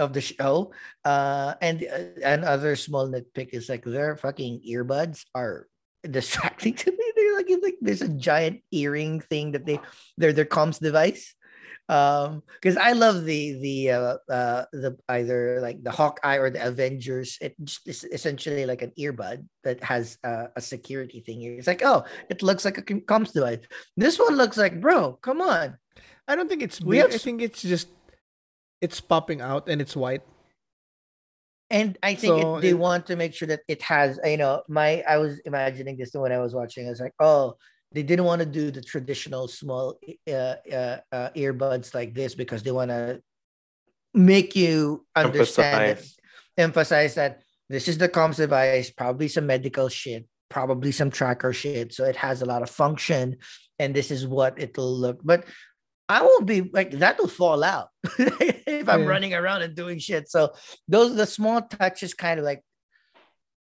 [0.00, 0.72] of the show.
[1.04, 5.68] Uh, and uh, another small nitpick is like their fucking earbuds are
[6.08, 7.04] distracting to me.
[7.14, 9.78] They're like, like there's a giant earring thing that they
[10.16, 11.34] they're their comms device.
[11.90, 16.64] Um, because I love the the uh, uh the either like the Hawkeye or the
[16.64, 17.36] Avengers.
[17.40, 21.42] It just is essentially like an earbud that has uh, a security thing.
[21.42, 23.66] It's like, oh, it looks like a comms device.
[23.96, 25.78] This one looks like, bro, come on.
[26.28, 26.80] I don't think it's.
[26.80, 27.88] We have, I think it's just
[28.80, 30.22] it's popping out and it's white.
[31.70, 34.36] And I think so it, they it, want to make sure that it has, you
[34.36, 36.86] know, my I was imagining this when I was watching.
[36.86, 37.54] I was like, oh,
[37.92, 42.62] they didn't want to do the traditional small uh, uh, uh, earbuds like this because
[42.62, 43.22] they want to
[44.14, 46.16] make you understand, emphasize.
[46.56, 51.52] That, emphasize that this is the comms device, probably some medical shit, probably some tracker
[51.52, 51.94] shit.
[51.94, 53.36] So it has a lot of function,
[53.78, 55.20] and this is what it'll look.
[55.22, 55.44] But
[56.10, 57.88] I won't be like that will fall out
[58.18, 59.06] if I'm yeah.
[59.06, 60.28] running around and doing shit.
[60.28, 60.52] So
[60.88, 62.62] those the small touches kind of like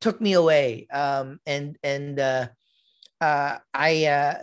[0.01, 0.89] took me away.
[0.93, 2.49] Um and and uh
[3.21, 4.35] uh I uh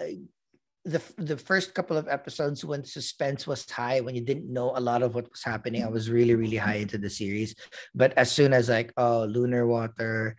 [0.85, 4.79] the the first couple of episodes when suspense was high when you didn't know a
[4.79, 7.53] lot of what was happening i was really really high into the series
[7.93, 10.35] but as soon as like oh lunar water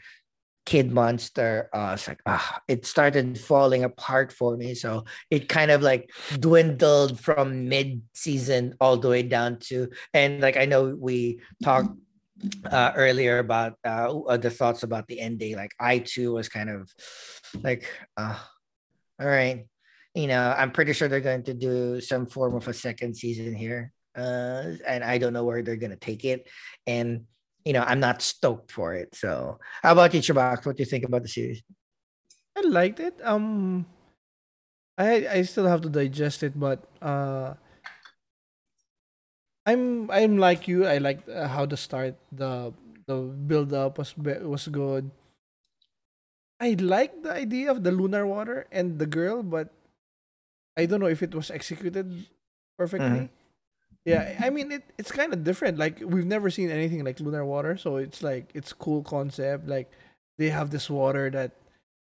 [0.65, 4.75] Kid Monster, uh, it's like ah, it started falling apart for me.
[4.75, 10.41] So it kind of like dwindled from mid season all the way down to, and
[10.41, 11.97] like I know we talked
[12.71, 15.57] uh, earlier about uh, the thoughts about the ending.
[15.57, 16.91] Like I too was kind of
[17.63, 18.39] like, uh,
[19.21, 19.67] all right,
[20.15, 23.53] you know, I'm pretty sure they're going to do some form of a second season
[23.55, 26.49] here, uh, and I don't know where they're going to take it,
[26.87, 27.27] and
[27.65, 29.15] you know, I'm not stoked for it.
[29.15, 30.65] So, how about you, Chabak?
[30.67, 31.63] What do you think about the series?
[32.57, 33.19] I liked it.
[33.25, 33.87] Um,
[34.99, 37.55] I I still have to digest it, but uh,
[39.67, 40.87] I'm I'm like you.
[40.87, 42.73] I like uh, how the start the
[43.07, 43.17] the
[43.47, 45.11] build up was was good.
[46.61, 49.71] I like the idea of the lunar water and the girl, but
[50.77, 52.27] I don't know if it was executed
[52.79, 53.29] perfectly.
[53.29, 53.42] Mm-hmm.
[54.05, 54.83] Yeah, I mean it.
[54.99, 55.79] It's kind of different.
[55.79, 59.69] Like we've never seen anything like lunar water, so it's like it's cool concept.
[59.69, 59.91] Like
[60.39, 61.53] they have this water that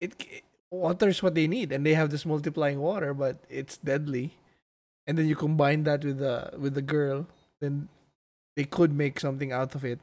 [0.02, 3.78] it, it water is what they need, and they have this multiplying water, but it's
[3.78, 4.34] deadly.
[5.08, 7.28] and then you combine that with the with the girl,
[7.62, 7.90] then
[8.56, 10.00] they could make something out of it.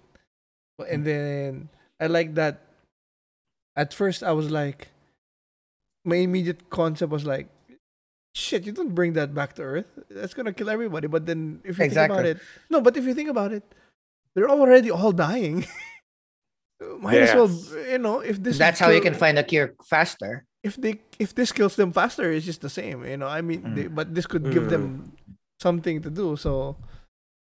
[0.78, 1.06] And mm.
[1.06, 1.68] then
[2.00, 2.60] I like that.
[3.76, 4.88] At first, I was like,
[6.04, 7.48] my immediate concept was like,
[8.34, 9.86] shit, you don't bring that back to Earth.
[10.10, 11.06] That's gonna kill everybody.
[11.08, 12.16] But then if you Exactly.
[12.16, 12.38] think about it,
[12.70, 13.64] no, but if you think about it,
[14.34, 15.66] they're already all dying.
[17.00, 17.48] Might as well,
[17.90, 20.44] you know, if this That's how you can find a cure faster.
[20.64, 23.04] if they if this kills them faster, it's just the same.
[23.06, 25.12] You know, I mean, they, but this could give them
[25.62, 26.34] something to do.
[26.34, 26.74] So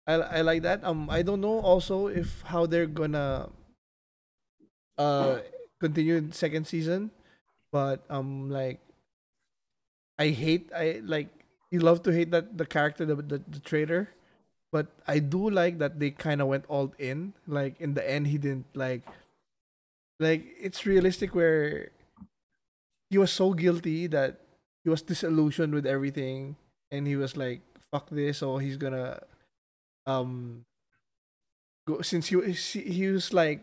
[0.06, 0.82] I I like that.
[0.86, 3.50] Um, I don't know also if how they're gonna
[4.98, 5.38] uh
[5.80, 7.10] continue in second season,
[7.72, 8.78] but um like
[10.18, 11.28] I hate I like
[11.70, 14.10] you love to hate that the character the the, the traitor,
[14.70, 17.34] but I do like that they kind of went all in.
[17.46, 19.02] Like in the end, he didn't like
[20.20, 21.90] like it's realistic where
[23.10, 24.40] he was so guilty that
[24.84, 26.56] he was disillusioned with everything
[26.90, 27.60] and he was like
[27.90, 29.20] fuck this Or he's gonna
[30.06, 30.64] um
[31.86, 32.36] go since he
[32.80, 33.60] he was like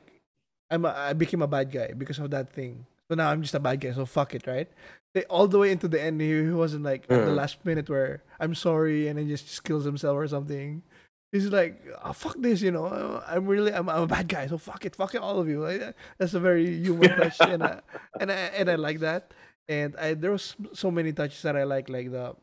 [0.70, 3.56] I'm a, I became a bad guy because of that thing so now I'm just
[3.56, 4.70] a bad guy so fuck it right?
[5.14, 7.36] They, all the way into the end he, he wasn't like at the Mm.
[7.36, 10.84] last minute where I'm sorry and then just, just kills himself or something.
[11.32, 13.22] He's like oh, fuck this you know?
[13.28, 15.62] I'm really I'm, I'm a bad guy so fuck it fuck it all of you.
[15.62, 17.82] Like, that's a very human touch and I,
[18.20, 19.34] and I and I like that.
[19.68, 22.36] And I there was so many touches that I like like the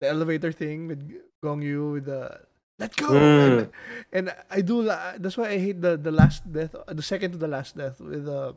[0.00, 1.02] the elevator thing with
[1.42, 2.38] Gong Yoo with the
[2.78, 3.08] let go!
[3.08, 3.58] Mm.
[3.58, 3.70] and,
[4.12, 7.48] and I do that's why I hate the the last death the second to the
[7.48, 8.54] last death with the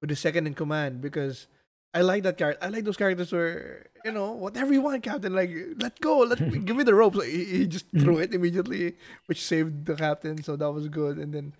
[0.00, 1.46] with the second in command because
[1.94, 2.64] I like that character.
[2.64, 5.34] I like those characters where you know whatever you want, Captain.
[5.34, 7.16] Like let go, let me give me the ropes.
[7.16, 8.96] Like, he, he just threw it immediately,
[9.26, 10.42] which saved the captain.
[10.42, 11.18] So that was good.
[11.18, 11.54] And then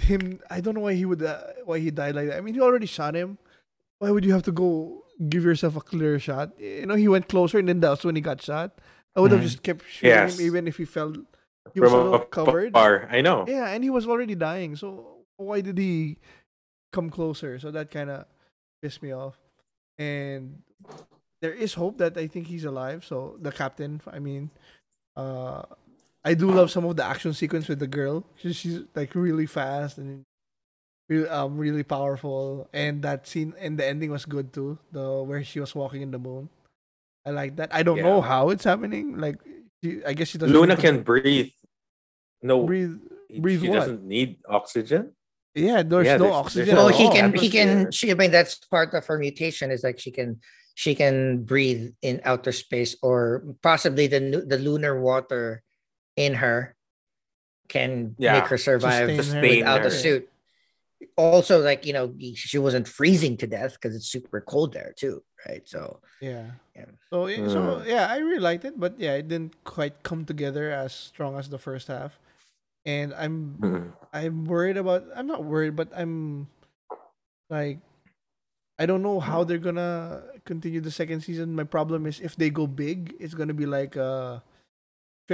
[0.00, 2.38] him, I don't know why he would uh, why he died like that.
[2.38, 3.38] I mean, he already shot him.
[3.98, 6.58] Why would you have to go give yourself a clear shot?
[6.58, 8.78] You know, he went closer, and then that's when he got shot.
[9.16, 9.44] I would have Mhm.
[9.44, 10.38] just kept shooting Yes.
[10.38, 11.16] him, even if he felt
[11.74, 12.72] he was a From little a covered.
[12.72, 13.44] far, I know.
[13.46, 14.74] Yeah, and he was already dying.
[14.76, 16.16] So why did he
[16.92, 17.58] come closer?
[17.58, 18.26] So that kind of
[18.82, 19.38] pissed me off.
[19.98, 20.62] And
[21.40, 23.04] there is hope that I think he's alive.
[23.04, 24.50] So the captain, I mean,
[25.16, 25.62] uh,
[26.24, 28.24] I do love some of the action sequence with the girl.
[28.36, 30.22] She's, she's like really fast and
[31.08, 32.68] really, um, really powerful.
[32.72, 34.78] And that scene and the ending was good too.
[34.92, 36.48] The where she was walking in the moon.
[37.26, 37.74] I like that.
[37.74, 39.18] I don't know how it's happening.
[39.18, 39.36] Like,
[39.82, 41.50] she, I guess she doesn't Luna can breathe.
[42.42, 42.98] No, breathe.
[43.28, 43.74] he- breathe she what?
[43.76, 45.12] doesn't need oxygen.
[45.54, 46.66] Yeah, there's Yeah, no there's- oxygen.
[46.66, 47.12] there's well, at he all.
[47.12, 50.40] can he can she I mean that's part of her mutation is like she can
[50.74, 55.62] she can breathe in outer space or possibly the the lunar water
[56.16, 56.74] in her
[57.68, 59.86] can Yeah, make her survive sustain without her.
[59.88, 60.28] a suit.
[61.16, 65.22] Also, like you know, she wasn't freezing to death because it's super cold there too,
[65.48, 65.66] right?
[65.68, 66.52] So Yeah.
[66.76, 66.86] Yeah.
[67.10, 67.86] So yeah, so Mm.
[67.86, 71.48] yeah, I really liked it, but yeah, it didn't quite come together as strong as
[71.50, 72.18] the first half.
[72.84, 73.92] And I'm Mm.
[74.12, 76.48] I'm worried about I'm not worried, but I'm
[77.50, 77.78] like
[78.78, 81.54] I don't know how they're gonna continue the second season.
[81.54, 84.40] My problem is if they go big, it's gonna be like uh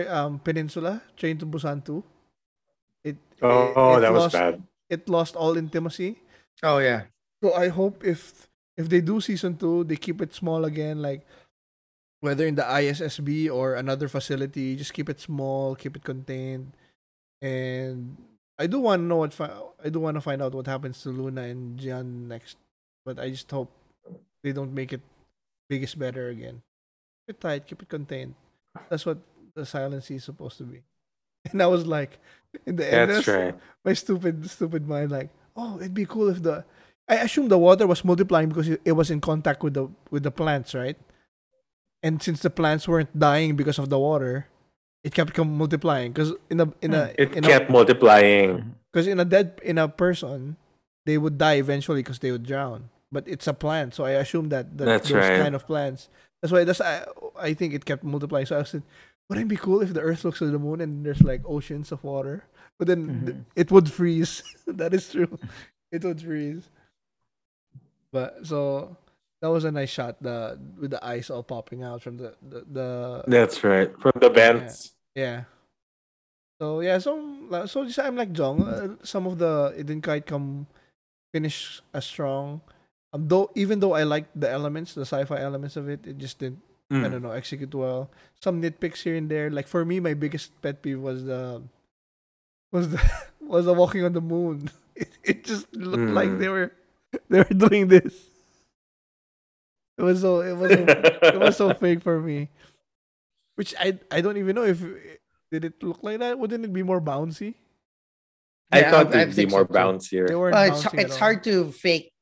[0.08, 2.04] um Peninsula, Train to Busan 2.
[3.04, 4.62] It Oh, it, oh, it that was bad.
[4.90, 6.18] It lost all intimacy.
[6.62, 7.06] oh yeah,
[7.42, 11.26] So I hope if if they do season two, they keep it small again, like
[12.20, 16.72] whether in the ISSB or another facility, just keep it small, keep it contained.
[17.40, 18.16] And
[18.58, 19.54] I do want to know what fi-
[19.84, 22.56] I do want to find out what happens to Luna and Jian next,
[23.04, 23.70] but I just hope
[24.42, 25.00] they don't make it
[25.68, 26.62] biggest better again.
[27.26, 28.34] Keep it tight, keep it contained.
[28.88, 29.18] That's what
[29.54, 30.82] the silence is supposed to be.
[31.52, 32.18] And I was like,
[32.66, 33.54] in the end, That's right.
[33.84, 36.64] my stupid stupid mind like oh it'd be cool if the
[37.08, 40.22] i assume the water was multiplying because it, it was in contact with the with
[40.22, 40.96] the plants right
[42.02, 44.46] and since the plants weren't dying because of the water
[45.04, 48.74] it kept multiplying because in a in a It in kept a multiplying.
[48.92, 50.56] because in a dead in a person
[51.06, 52.90] they would die eventually because they would drown.
[53.10, 55.40] But it's a plant so i assume that the, That's those right.
[55.40, 56.08] kind of plants
[56.42, 57.04] that's why that's I,
[57.40, 58.46] I think it kept multiplying.
[58.46, 58.82] So i said
[59.28, 61.92] wouldn't it be cool if the earth looks at the moon and there's like oceans
[61.92, 62.44] of water?
[62.78, 63.44] But then th- Mhm.
[63.56, 64.42] it would freeze.
[64.66, 65.38] That is true.
[65.92, 66.68] It would freeze.
[68.12, 68.96] But so
[69.40, 72.64] that was a nice shot the with the ice all popping out from the the,
[72.70, 72.88] the
[73.26, 73.90] That's right.
[74.00, 74.92] From the vents.
[75.14, 75.44] yeah.
[76.60, 77.14] So yeah, so
[77.66, 78.62] so just I'm like Jong.
[78.66, 80.66] Uh, some of the it didn't quite come
[81.32, 82.60] finish as strong.
[83.12, 86.38] Um, though even though I liked the elements, the sci-fi elements of it, it just
[86.38, 86.62] didn't.
[86.90, 87.10] I Mm.
[87.12, 88.08] don't know execute well.
[88.40, 89.50] Some nitpicks here and there.
[89.50, 91.62] Like for me, my biggest pet peeve was the
[92.72, 93.00] was the
[93.40, 94.70] was the walking on the moon.
[94.98, 96.38] It, it just looked like Mm.
[96.42, 96.72] they were
[97.30, 98.34] they were doing this.
[99.98, 102.48] It was so it was so, it was so fake for me.
[103.56, 104.80] Which I I don't even know if
[105.50, 106.38] did it look like that.
[106.38, 107.54] Wouldn't it be more bouncy?
[108.70, 109.72] I Yeah, thought I- I it'd be think so more too.
[109.72, 110.26] They bouncier.
[110.52, 112.12] Well, it's it's hard to fake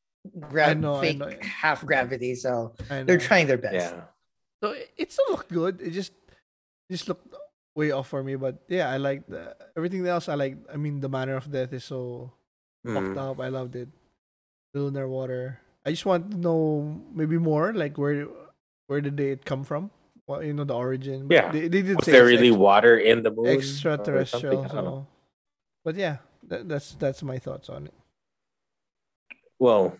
[0.40, 3.74] gra- I know, fake half gravity, so they're trying their best.
[3.94, 4.02] Yeah.
[4.62, 5.82] So it, it still looked good.
[5.82, 6.12] It just
[6.88, 7.28] it just looked
[7.74, 8.36] way off for me.
[8.36, 10.30] But yeah, I like the, everything else.
[10.30, 10.56] I like.
[10.72, 12.32] I mean, the manner of death is so
[12.86, 13.18] fucked Mm.
[13.18, 13.40] up.
[13.40, 13.88] I loved it.
[14.72, 15.60] The lunar water.
[15.86, 18.26] I just want to know maybe more, like where
[18.88, 19.90] where did it come from?
[20.26, 21.28] Well, you know the origin.
[21.28, 21.52] But Yeah.
[21.52, 23.46] they, they did Was say there really ex- water in the moon?
[23.46, 24.66] or extraterrestrial.
[24.66, 24.78] something?
[24.78, 25.06] I don't know.
[25.06, 25.14] So,
[25.86, 26.16] but yeah,
[26.50, 27.94] that, that's that's my thoughts on it.
[29.58, 29.96] Well,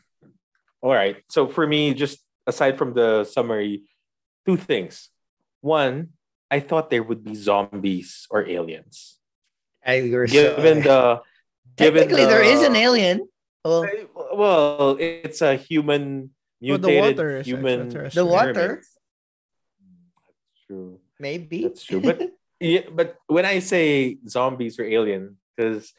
[0.82, 1.22] all right.
[1.30, 3.86] So for me, just aside from the summary,
[4.44, 5.08] two things.
[5.62, 6.10] One,
[6.50, 9.18] I thought there would be zombies or aliens.
[9.86, 10.26] I agree.
[10.26, 11.22] Given the
[11.78, 13.28] given technically there is an alien.
[13.66, 13.84] Well,
[14.32, 16.30] Well, it's a human
[16.60, 17.88] mutated Well, the water is human.
[17.88, 18.82] The water?
[18.82, 18.98] That's
[20.66, 21.00] true.
[21.18, 22.00] maybe That's true.
[22.00, 22.30] But
[22.60, 25.92] yeah, but when I say zombies or alien, because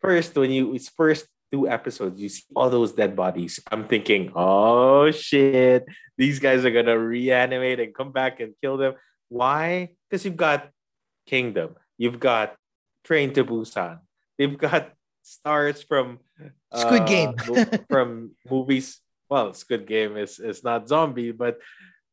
[0.00, 3.60] first when you it's first two episodes, you see all those dead bodies.
[3.70, 8.94] I'm thinking, oh shit, these guys are gonna reanimate and come back and kill them.
[9.28, 9.94] Why?
[10.08, 10.70] Because you've got
[11.26, 12.56] Kingdom, you've got
[13.04, 13.98] Train to Busan,
[14.38, 14.92] you've got
[15.22, 16.20] stars from
[16.74, 17.34] Squid uh, Game.
[17.90, 19.00] from movies.
[19.30, 21.58] Well, Squid Game is is not zombie, but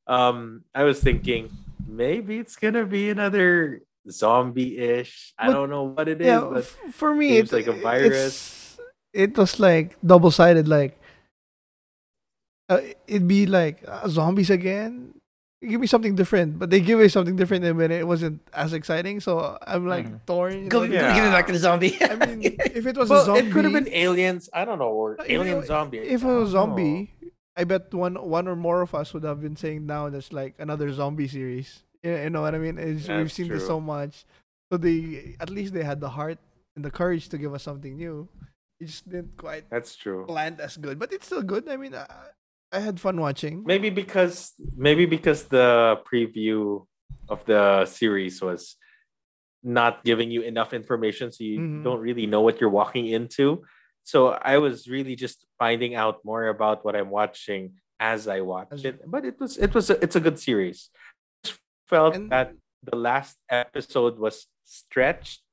[0.08, 1.52] um, I was thinking
[1.86, 5.34] maybe it's gonna be another zombie-ish.
[5.38, 8.80] I don't know what it is, yeah, but for me, it's like a virus.
[9.14, 10.68] It was like double sided.
[10.68, 10.98] Like
[12.70, 15.14] uh, it'd be like uh, zombies again.
[15.62, 18.74] Give me something different, but they give me something different, and when it wasn't as
[18.74, 20.26] exciting, so I'm like Mhm.
[20.26, 20.68] torn.
[20.70, 21.14] Go, know, go Yeah.
[21.14, 21.94] give it back to the zombie.
[22.02, 22.42] I mean,
[22.74, 24.50] if it was a well, zombie, it could have been aliens.
[24.54, 26.00] I don't know, or Uh, if alien it- zombie.
[26.02, 26.82] If it was don't know.
[26.82, 27.14] zombie,
[27.56, 30.56] I bet one one or more of us would have been saying now that's like
[30.58, 31.84] another zombie series.
[32.02, 32.80] You you know what I mean?
[32.82, 34.26] It's, we've That's seen this so much,
[34.74, 36.40] so they at least they had the heart
[36.76, 38.26] and the courage to give us something new.
[38.82, 40.26] It just didn't quite That's true.
[40.26, 41.70] land as good, but it's still good.
[41.70, 42.10] I mean, I,
[42.72, 43.64] I had fun watching.
[43.66, 46.86] Maybe because maybe because the preview
[47.30, 48.76] of the series was
[49.64, 51.84] not giving you enough information, so you Mhm.
[51.84, 53.64] don't really know what you're walking into.
[54.04, 58.70] So I was really just finding out more about what I'm watching as I watch
[58.72, 58.96] As- it.
[59.06, 60.90] But it was it was a, it's a good series.
[60.96, 61.00] I
[61.48, 65.44] Just felt And- that the last episode was stretched.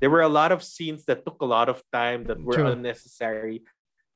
[0.00, 2.66] There were a lot of scenes that took a lot of time that were True.
[2.72, 3.64] unnecessary.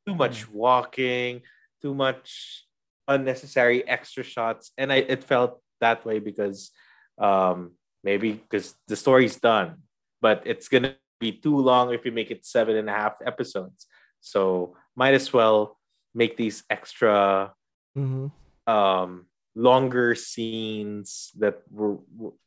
[0.07, 1.43] Too much walking,
[1.81, 2.65] too much
[3.07, 6.71] unnecessary extra shots, and I it felt that way because
[7.19, 7.73] um,
[8.05, 9.83] maybe because the story's done,
[10.21, 13.87] but it's gonna be too long if you make it seven and a half episodes.
[14.21, 15.79] So might as well
[16.15, 17.53] make these extra
[17.95, 18.29] hmm
[18.67, 19.27] um
[19.57, 21.99] longer scenes that were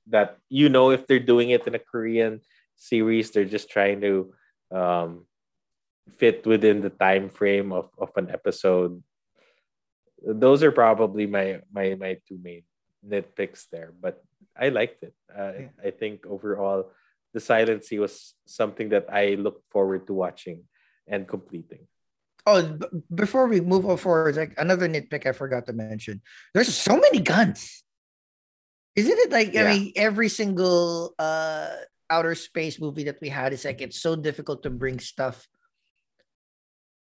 [0.07, 2.41] that you know if they're doing it in a Korean
[2.77, 4.33] series they're just trying to
[4.71, 5.25] um
[6.17, 9.01] fit within the time frame of, of an episode
[10.21, 12.63] those are probably my my my two main
[13.01, 14.23] nitpicks there but
[14.55, 16.91] I liked it uh, I think overall
[17.33, 20.65] the Silent Sea was something that I looked forward to watching
[21.07, 21.87] and completing
[22.45, 26.25] Oh, b- before we move on forward, like another nitpick I forgot to mention.
[26.55, 27.83] There's so many guns.
[28.95, 29.69] Isn't it like Yeah.
[29.69, 31.69] I mean every single uh
[32.09, 35.47] outer space movie that we had is like it's so difficult to bring stuff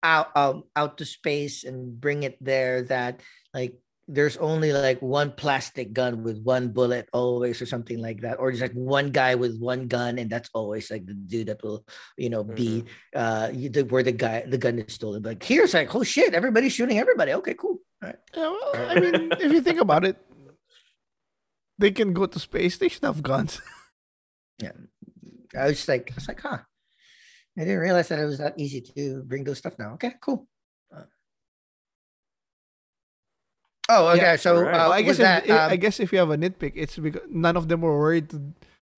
[0.07, 3.19] out um out to space and bring it there that
[3.51, 3.75] like
[4.07, 8.55] there's only like one plastic gun with one bullet always or something like that or
[8.55, 11.83] just like one guy with one gun and that's always like the dude that will
[12.17, 12.87] you know be
[13.19, 16.35] uh you, the, where the guy the gun is stolen like here's like oh shit
[16.39, 20.05] everybody's shooting everybody okay cool all right Yeah, well, I mean, if you think about
[20.05, 20.21] it,
[21.79, 22.77] they can go to space.
[22.77, 23.61] They should have guns.
[24.63, 24.73] Yeah.
[25.53, 26.65] I was just like i was like huh
[27.57, 30.47] i didn't realize that it was that easy to bring those stuff now okay cool
[30.93, 31.03] Uh,
[33.89, 34.75] oh okay Yeah, so right.
[34.75, 36.73] uh, Well, I with guess that if, I um, guess if you have a nitpick,
[36.75, 38.39] it's because none of them were worried to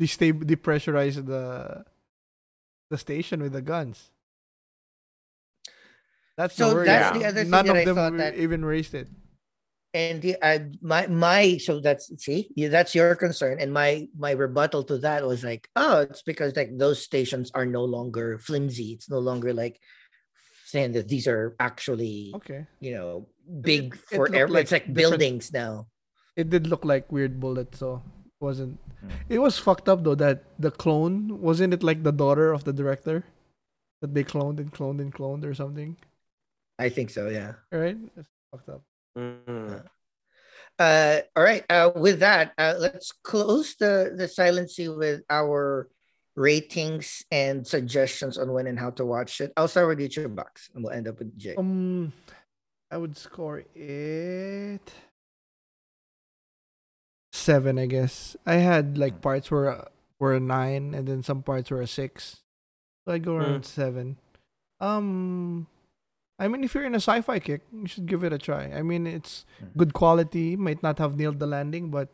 [0.01, 1.85] destab- depressurize the
[2.91, 4.11] the station with the guns.
[6.37, 6.87] That's the So worry.
[6.87, 9.09] that's the other thing None that of I them thought that- even raised it.
[9.95, 14.33] And the uh, my my so that's see yeah, that's your concern and my my
[14.33, 18.93] rebuttal to that was like oh it's because like those stations are no longer flimsy
[18.93, 19.81] it's no longer like
[20.67, 23.27] saying that these are actually Okay, you know
[23.63, 25.87] big it for looked air like it's like buildings now
[26.39, 28.79] it did look like weird bullet, so it wasn't.
[29.01, 29.11] Hmm.
[29.29, 32.73] It was fucked up though that the clone wasn't it like the daughter of the
[32.73, 33.27] director
[34.01, 35.99] that they cloned and cloned and cloned or something,
[36.79, 37.99] i think so yeah right?
[38.17, 38.87] It's fucked up.
[39.17, 39.85] Mm.
[40.79, 41.65] Uh, all right.
[41.69, 45.89] Uh, with that, uh, let's close the the Silent Sea with our
[46.37, 49.53] ratings and suggestions on when and how to watch it.
[49.57, 51.57] I'll start with YouTube box, and we'll end up with Jay.
[51.57, 52.13] Um,
[52.91, 54.93] I would score it
[57.33, 58.37] seven, I guess.
[58.47, 62.43] I had like parts where were a nine, and then some parts were a six.
[63.05, 64.17] So I go around seven.
[64.81, 65.67] Um,
[66.39, 68.71] I mean, if you're in a sci-fi kick, you should give it a try.
[68.71, 69.45] I mean, it's
[69.77, 70.55] good quality.
[70.55, 72.09] Might not have nailed the landing, but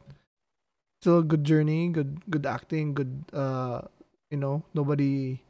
[1.01, 3.25] still a good journey, good good acting, good.
[3.33, 3.83] Uh,
[4.31, 5.41] you know, nobody.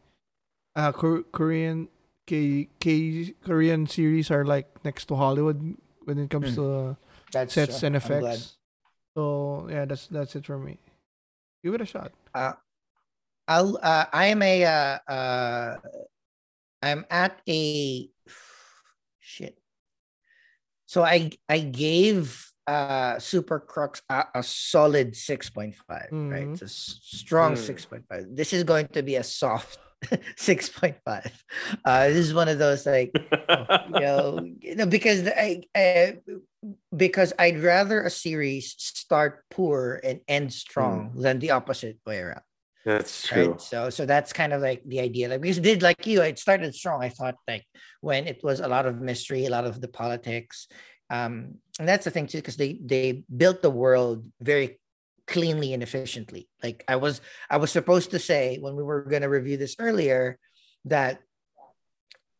[0.74, 1.86] Uh, Kor- Korean
[2.26, 6.58] K K Korean series are like next to Hollywood when it comes Mm.
[6.58, 6.66] to
[7.30, 8.58] That's sets uh, and effects.
[9.14, 10.82] So yeah, that's that's it for me.
[11.62, 12.10] Give it a shot.
[12.34, 12.58] Uh,
[13.46, 13.78] I'll.
[13.78, 14.64] Uh, I am a.
[14.66, 15.76] Uh, uh,
[16.82, 18.10] I'm at a.
[20.94, 22.38] So I I gave
[22.70, 26.14] uh Super Crooks a, a solid six point five.
[26.30, 27.66] Right, it's a strong Mm.
[27.66, 28.30] six point five.
[28.30, 29.76] This is going to be a soft
[30.36, 31.34] six point five.
[31.84, 33.10] Uh, this is one of those like
[33.90, 36.22] you know, you know because I, I
[36.94, 42.46] because I'd rather a series start poor and end strong than the opposite way around.
[42.84, 43.52] That's true.
[43.52, 43.60] Right.
[43.60, 45.28] So so that's kind of like the idea.
[45.28, 47.02] Like because it did like you, it started strong.
[47.02, 47.64] I thought like
[48.00, 50.68] when it was a lot of mystery, a lot of the politics.
[51.10, 54.78] Um, and that's the thing too, because they they built the world very
[55.26, 56.48] cleanly and efficiently.
[56.62, 60.38] Like I was I was supposed to say when we were gonna review this earlier
[60.84, 61.20] that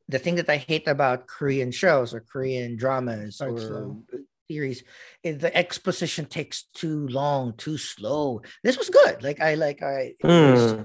[0.08, 4.02] the thing that I hate about Korean shows or Korean dramas or slow.
[4.50, 4.82] Series
[5.22, 8.42] is the exposition takes too long, too slow.
[8.62, 9.22] This was good.
[9.22, 10.82] Like I like I Hmm.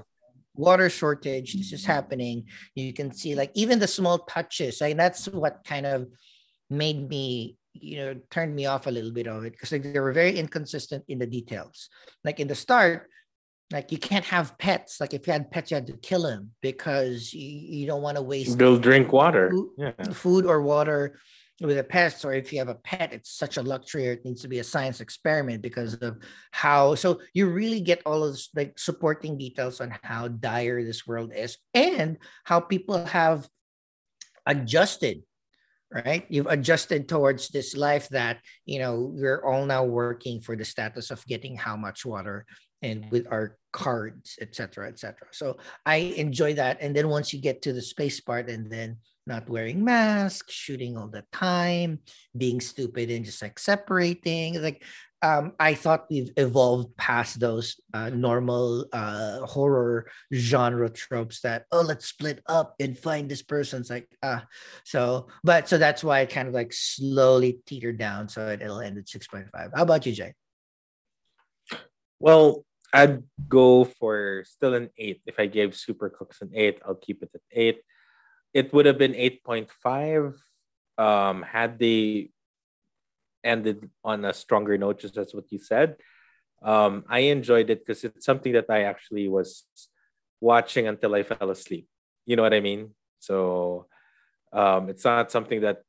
[0.54, 1.54] water shortage.
[1.54, 2.46] This is happening.
[2.74, 4.80] You can see like even the small touches.
[4.80, 6.08] Like that's what kind of
[6.70, 10.00] made me you know turned me off a little bit of it because like they
[10.00, 11.88] were very inconsistent in the details.
[12.24, 13.08] Like in the start,
[13.72, 15.00] like you can't have pets.
[15.00, 17.46] Like if you had pets, you had to kill them because you,
[17.78, 19.50] you don't want to waste They'll drink water.
[19.50, 20.12] Food- Yeah.
[20.12, 21.18] food or water
[21.60, 24.24] with a pet or if you have a pet it's such a luxury or it
[24.24, 26.18] needs to be a science experiment because of
[26.52, 31.06] how so you really get all of this like supporting details on how dire this
[31.06, 33.48] world is and how people have
[34.46, 35.22] adjusted
[35.90, 36.24] right?
[36.28, 41.10] You've adjusted towards this life that you know we're all now working for the status
[41.10, 42.46] of getting how much water
[42.82, 46.78] and with our cards etc etc so i enjoy that.
[46.80, 50.96] And then once you get to the space part and then not wearing masks shooting
[50.96, 52.00] all the time
[52.36, 54.82] being stupid and just like separating like
[55.22, 61.82] um, I thought we've evolved past those uh, normal uh, horror genre tropes that oh
[61.82, 64.46] let's split up and find this person's like ah
[64.84, 68.80] so but so that's why it kind of like slowly teetered down so it, it'll
[68.80, 70.32] end at 6.5 how about you Jay?
[72.18, 75.22] Well, I'd go for still an eight.
[75.26, 77.82] If I gave Super Crooks an eight, I'll keep it at eight.
[78.52, 80.34] It would have been eight point five
[80.98, 82.30] um, had they
[83.44, 85.96] ended on a stronger note, just as what you said.
[86.62, 89.64] Um, I enjoyed it because it's something that I actually was
[90.40, 91.88] watching until I fell asleep.
[92.26, 92.94] You know what I mean?
[93.20, 93.86] So
[94.52, 95.82] um, it's not something that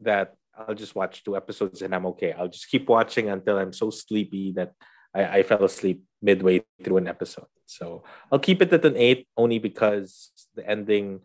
[0.00, 2.32] that I'll just watch two episodes and I'm okay.
[2.32, 4.72] I'll just keep watching until I'm so sleepy that
[5.14, 7.46] I, I fell asleep midway through an episode.
[7.66, 11.20] So I'll keep it at an eight only because the ending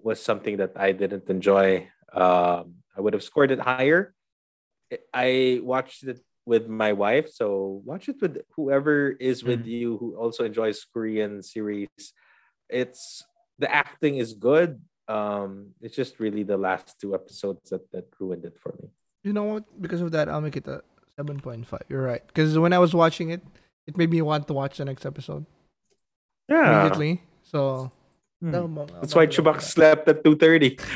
[0.00, 1.88] was something that I didn't enjoy.
[2.12, 4.14] Um, I would have scored it higher.
[5.12, 9.66] I watched it with my wife, so watch it with whoever is with Mhm.
[9.70, 11.88] you who also enjoys Korean series.
[12.68, 13.22] It's
[13.58, 14.80] the acting is good.
[15.06, 18.88] Um, it's just really the last two episodes that, that ruined it for me.
[19.22, 19.64] You know what?
[19.80, 20.82] Because of that, I'll make it a
[21.20, 21.84] seven point five.
[21.88, 22.24] You're right.
[22.26, 23.42] Because when I was watching it,
[23.86, 25.44] it made me want to watch the next episode
[26.48, 26.80] Yeah.
[26.80, 27.22] immediately.
[27.42, 27.92] So
[28.40, 28.54] Hmm.
[28.54, 30.78] I'll bump- I'll That's why bump it up Chubak to slept at two thirty.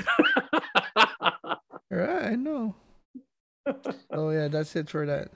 [1.91, 2.75] Right, I know.
[4.11, 5.31] Oh yeah, that's it for that.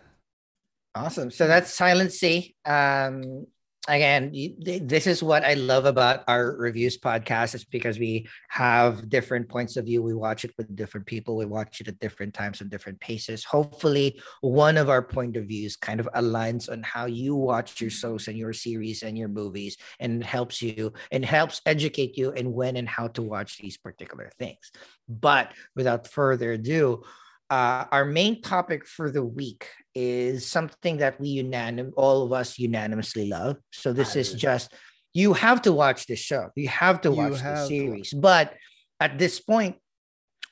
[0.94, 1.30] Awesome.
[1.30, 2.54] So that's Silent Sea.
[2.64, 3.46] Um,
[3.88, 7.54] again, this is what I love about our reviews podcast.
[7.54, 10.02] is because we have different points of view.
[10.02, 11.36] We watch it with different people.
[11.36, 13.44] We watch it at different times and different paces.
[13.44, 17.90] Hopefully, one of our point of views kind of aligns on how you watch your
[17.90, 22.52] shows and your series and your movies, and helps you and helps educate you in
[22.52, 24.70] when and how to watch these particular things.
[25.08, 27.04] But without further ado,
[27.50, 32.58] uh, our main topic for the week is something that we unanim all of us
[32.58, 33.56] unanimously love.
[33.72, 34.72] So this is just
[35.14, 36.50] you have to watch this show.
[36.54, 38.12] You have to watch the series.
[38.12, 38.54] But
[39.00, 39.76] at this point,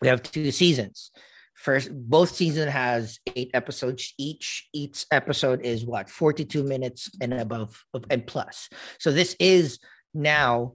[0.01, 1.11] we have two seasons.
[1.57, 7.83] first both season has eight episodes each each episode is what 42 minutes and above
[8.11, 8.69] and plus
[8.99, 9.79] so this is
[10.13, 10.75] now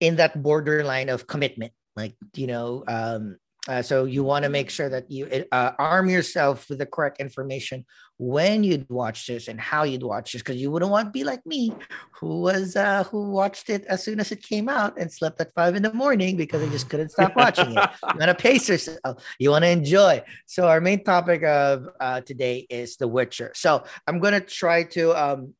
[0.00, 3.38] in that borderline of commitment like you know um
[3.68, 7.20] uh, so you want to make sure that you uh, arm yourself with the correct
[7.20, 7.84] information
[8.18, 11.24] when you'd watch this and how you'd watch this, because you wouldn't want to be
[11.24, 11.72] like me,
[12.12, 15.52] who was uh, who watched it as soon as it came out and slept at
[15.54, 17.90] five in the morning because I just couldn't stop watching it.
[18.12, 19.24] You want to pace yourself.
[19.38, 20.22] You want to enjoy.
[20.46, 23.52] So our main topic of uh, today is The Witcher.
[23.54, 25.54] So I'm gonna try to um,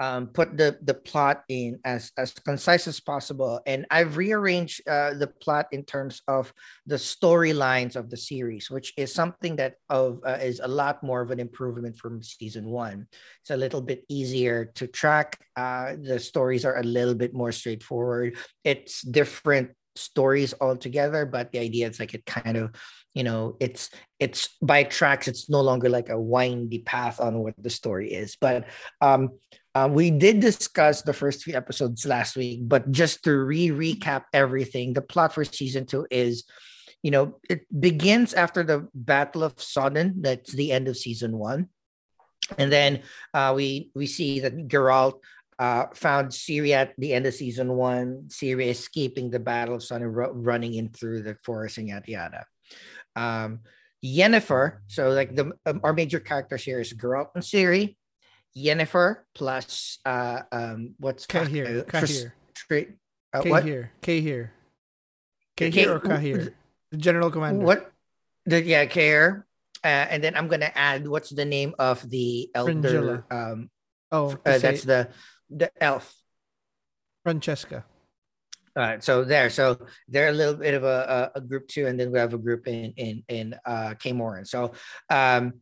[0.00, 3.60] um, put the the plot in as as concise as possible.
[3.66, 6.52] And i've rearranged uh, the plot in terms of
[6.86, 11.20] the storylines of the series which is something that of uh, is a lot more
[11.20, 13.06] of an improvement from season one.
[13.42, 15.38] It's a little bit easier to track.
[15.56, 18.36] Uh, the stories are a little bit more straightforward.
[18.64, 22.74] It's different stories altogether but the idea is like it kind of
[23.14, 27.54] you know it's it's by tracks it's no longer like a windy path on what
[27.58, 28.66] the story is but
[29.00, 29.30] um
[29.78, 34.24] uh, we did discuss the first three episodes last week, but just to re recap
[34.32, 36.44] everything, the plot for season two is,
[37.02, 40.22] you know, it begins after the Battle of Sodden.
[40.22, 41.68] That's the end of season one,
[42.56, 43.02] and then
[43.34, 45.20] uh, we we see that Geralt
[45.58, 48.24] uh, found Ciri at the end of season one.
[48.28, 52.46] Ciri escaping the Battle of Sodden, running in through the forest and yada yada.
[53.16, 53.60] Um,
[54.04, 57.96] Yennefer, so like the um, our major characters here is Geralt and Ciri.
[58.56, 62.32] Yennefer plus uh um what's here, Cahir,
[62.68, 62.86] K
[63.32, 64.52] uh, here, Cahir,
[65.56, 66.54] K here or here,
[66.90, 67.64] the general commander.
[67.64, 67.92] What?
[68.46, 69.44] The yeah, Cahir.
[69.84, 72.72] Uh, and then I'm gonna add what's the name of the elder?
[72.72, 73.24] Fringilla.
[73.30, 73.70] Um,
[74.10, 75.08] oh, uh, that's the
[75.50, 76.14] the elf.
[77.24, 77.84] Francesca.
[78.76, 79.76] All right, so there, so
[80.06, 82.38] they're a little bit of a, a, a group two, and then we have a
[82.38, 84.46] group in in in uh, Kaer Morhen.
[84.46, 84.72] So,
[85.10, 85.54] um,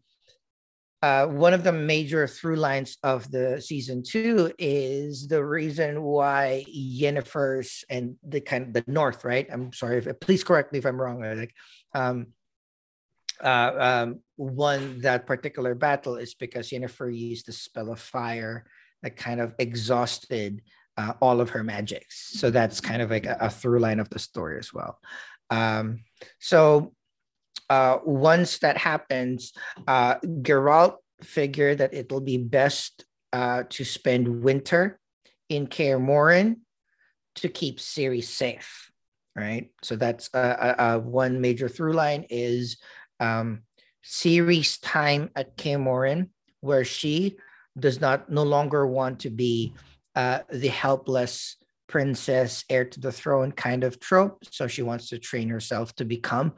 [1.00, 6.64] uh, one of the major through lines of the season two is the reason why
[6.68, 9.46] Yennefer's and the kind of the North, right?
[9.50, 11.22] I'm sorry, if, please correct me if I'm wrong.
[11.22, 11.54] Like,
[11.94, 12.28] um,
[13.42, 18.66] uh, um, won that particular battle is because Yennefer used the spell of fire
[19.06, 20.62] that kind of exhausted
[20.96, 22.40] uh, all of her magics.
[22.40, 24.98] So that's kind of like a, a through line of the story as well.
[25.48, 26.00] Um,
[26.40, 26.92] so
[27.70, 29.52] uh, once that happens,
[29.86, 34.98] uh, Geralt figured that it will be best uh, to spend winter
[35.48, 36.00] in Kaer
[37.36, 38.90] to keep Ciri safe,
[39.36, 39.70] right?
[39.82, 42.78] So that's one major through line is
[43.20, 43.62] um,
[44.02, 46.26] Ciri's time at Kaer
[46.60, 47.36] where she
[47.78, 49.74] does not no longer want to be
[50.14, 51.56] uh, the helpless
[51.88, 54.38] princess heir to the throne kind of trope.
[54.50, 56.54] So she wants to train herself to become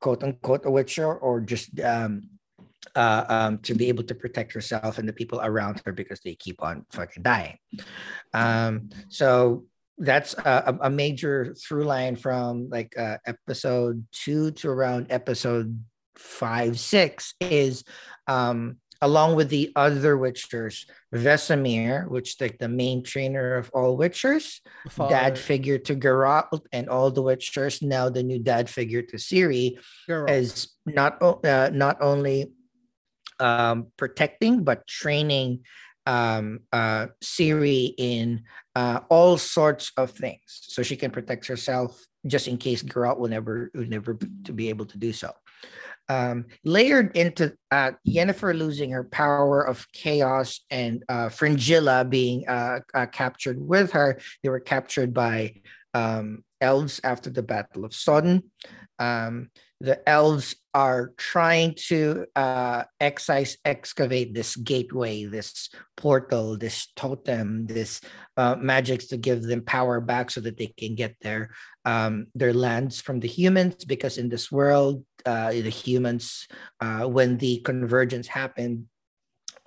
[0.00, 2.22] quote unquote a witcher or just um,
[2.94, 6.34] uh, um, to be able to protect herself and the people around her because they
[6.34, 7.58] keep on fucking dying.
[8.32, 9.64] Um, so
[9.96, 15.84] that's a, a major through line from like uh, episode two to around episode
[16.16, 17.84] five, six is
[18.26, 24.60] um, along with the other Witchers, Vesemir, which like the main trainer of all Witchers,
[24.96, 27.82] dad figure to Geralt, and all the Witchers.
[27.82, 30.30] Now the new dad figure to Ciri Geralt.
[30.30, 32.52] is not uh, not only
[33.40, 35.64] um, protecting but training
[36.06, 38.44] um, uh, Ciri in
[38.74, 43.28] uh, all sorts of things, so she can protect herself just in case Geralt will
[43.28, 45.32] never will never to be able to do so
[46.08, 52.80] um, layered into uh, Yennefer losing her power of chaos and uh, Fringilla being uh,
[52.94, 54.18] uh, captured with her.
[54.42, 55.54] They were captured by
[55.94, 58.50] um, elves after the Battle of Sodden.
[58.98, 59.50] Um,
[59.80, 68.00] the elves are trying to uh, excise, excavate this gateway, this portal, this totem, this
[68.36, 71.50] uh, magics to give them power back so that they can get their
[71.84, 73.84] um, their lands from the humans.
[73.84, 76.46] Because in this world, uh, the humans,
[76.80, 78.86] uh, when the convergence happened,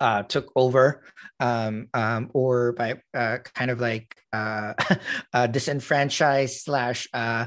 [0.00, 1.02] uh, took over
[1.40, 4.74] um, um, or by uh, kind of like uh,
[5.32, 7.46] uh, disenfranchised slash uh,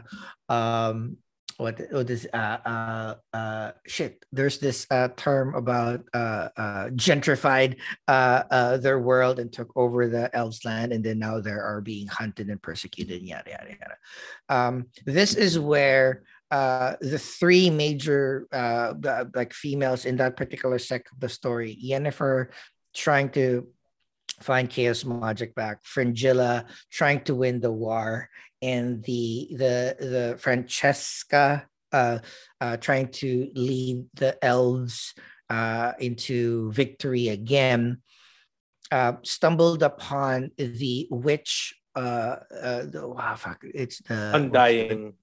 [0.49, 1.17] um,
[1.61, 7.77] what what is uh uh uh shit there's this uh term about uh uh gentrified
[8.07, 11.79] uh uh their world and took over the elves land and then now they are
[11.79, 13.97] being hunted and persecuted yada yada yada.
[14.49, 18.93] Um this is where uh the three major uh
[19.33, 22.47] like females in that particular sect of the story Yennefer
[22.93, 23.67] trying to
[24.41, 28.29] find chaos magic back fringilla trying to win the war
[28.61, 32.19] and the the the francesca uh,
[32.59, 35.13] uh, trying to lead the elves
[35.49, 38.01] uh, into victory again,
[38.91, 41.75] uh, stumbled upon the witch.
[41.95, 45.13] Uh, uh, wow, fuck, it's the undying.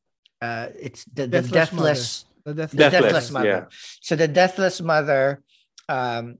[0.40, 3.48] Uh, it's the, the deathless, deathless the deathless, Deathless, deathless mother.
[3.48, 3.64] yeah.
[4.00, 5.42] So the deathless mother
[5.88, 6.38] um,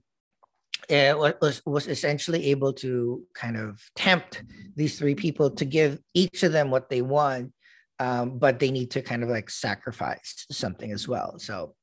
[0.89, 4.43] eh, was was essentially able to kind of tempt
[4.77, 7.53] these three people to give each of them what they want,
[7.99, 11.39] um, but they need to kind of like sacrifice something as well.
[11.39, 11.75] So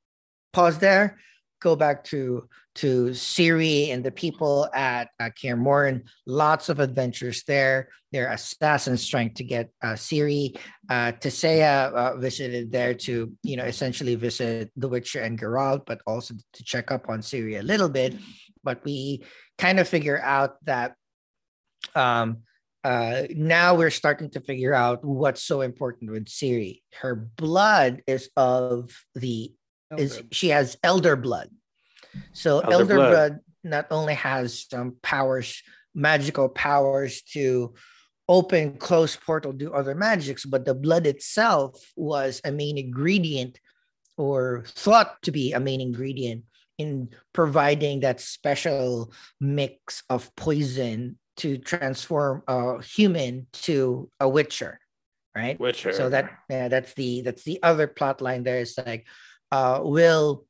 [0.54, 1.20] pause there.
[1.66, 6.04] Go back to to Ciri and the people at uh, Kaer Morhen.
[6.28, 7.90] Lots of adventures there.
[8.12, 10.56] Their assassins trying to get uh, Ciri.
[10.88, 16.02] Uh, Tissaia uh, visited there to, you know, essentially visit The Witcher and Geralt, but
[16.06, 18.14] also to check up on Ciri a little bit.
[18.64, 19.24] But we
[19.58, 20.94] kind of figure out that
[21.96, 22.44] um,
[22.84, 26.84] uh, now we're starting to figure out what's so important with Ciri.
[27.02, 29.52] Her blood is of the
[29.98, 31.50] is she has elder blood.
[32.34, 33.12] So Elder elder, blood.
[33.12, 33.40] blood.
[33.64, 35.62] not only has some powers,
[35.94, 37.74] magical powers to
[38.28, 43.60] open, close portal, do other magics, but the blood itself was a main ingredient
[44.18, 46.44] or thought to be a main ingredient
[46.78, 54.80] in providing that special mix of poison to transform a human to a witcher,
[55.36, 55.60] right?
[55.60, 55.94] Witcher.
[55.94, 59.06] So that yeah, that's the that's the other plot line there is like
[59.52, 60.46] uh will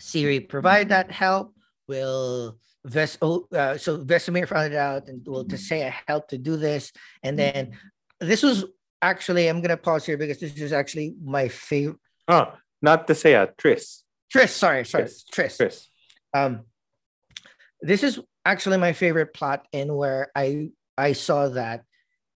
[0.00, 1.54] Ciri provide that help?
[1.86, 6.56] Will Ves oh, uh, so Vesemir found it out and will Tissaia help to do
[6.56, 6.92] this?
[7.22, 7.78] And then
[8.20, 8.64] this was
[9.02, 11.98] actually I'm gonna pause here because this is actually my favorite
[12.28, 14.02] oh, not Tissaia, Triss.
[14.34, 15.24] Triss, sorry, sorry, Triss.
[15.32, 15.56] Triss.
[15.58, 15.86] Triss.
[16.34, 16.64] Um
[17.80, 21.84] this is actually my favorite plot in where I I saw that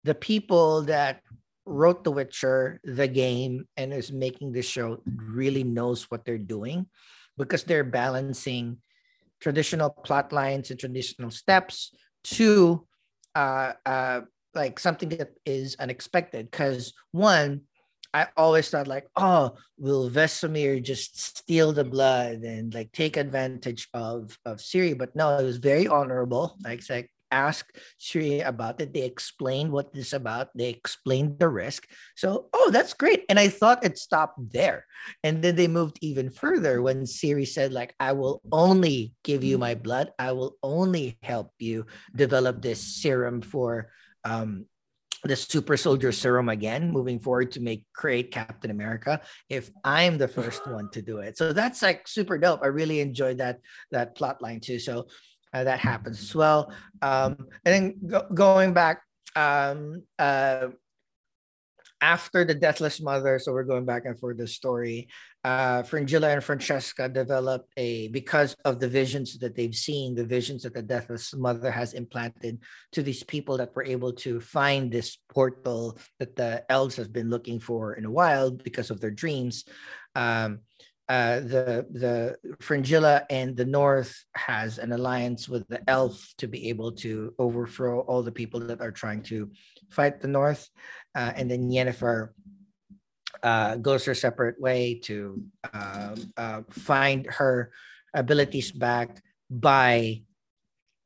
[0.04, 1.21] the people that
[1.64, 6.86] wrote The Witcher, the game, and is making this show really knows what they're doing
[7.38, 8.78] because they're balancing
[9.40, 11.94] traditional plot lines and traditional steps
[12.24, 12.86] to
[13.34, 14.20] uh, uh,
[14.54, 16.50] like something that is unexpected.
[16.50, 17.62] Because one,
[18.14, 23.88] I always thought like, oh, will Vesemir just steal the blood and like take advantage
[23.94, 24.96] of of Ciri?
[24.96, 26.56] But no, it was very honorable.
[26.62, 27.66] Like, it's like ask
[27.98, 28.92] Ciri about it.
[28.92, 30.50] They explained what this is about.
[30.54, 31.88] They explained the risk.
[32.14, 33.24] So, oh, that's great.
[33.28, 34.86] And I thought it stopped there.
[35.24, 39.58] And then they moved even further when Ciri said, like, I will only give you
[39.58, 40.12] my blood.
[40.18, 43.90] I will only help you develop this serum for
[44.24, 44.66] um
[45.24, 50.26] the super soldier serum again moving forward to make create captain america if i'm the
[50.26, 53.60] first one to do it so that's like super dope i really enjoyed that
[53.90, 55.06] that plot line too so
[55.52, 56.72] uh, that happens as well.
[57.00, 59.02] Um and then go- going back
[59.36, 60.68] um uh
[62.02, 65.08] after the deathless mother so we're going back and forth the story
[65.44, 70.64] uh fringilla and francesca developed a because of the visions that they've seen the visions
[70.64, 72.58] that the deathless mother has implanted
[72.90, 77.30] to these people that were able to find this portal that the elves have been
[77.30, 79.64] looking for in a while because of their dreams
[80.16, 80.58] um
[81.12, 86.70] uh, the the Fringilla and the North has an alliance with the Elf to be
[86.70, 89.50] able to overthrow all the people that are trying to
[89.90, 90.70] fight the North,
[91.14, 92.30] uh, and then Yennefer
[93.42, 95.44] uh, goes her separate way to
[95.74, 97.72] um, uh, find her
[98.14, 100.22] abilities back by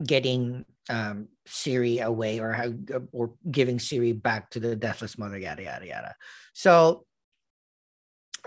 [0.06, 2.70] getting um, Ciri away or how,
[3.10, 6.14] or giving Ciri back to the Deathless Mother, yada yada yada.
[6.52, 7.06] So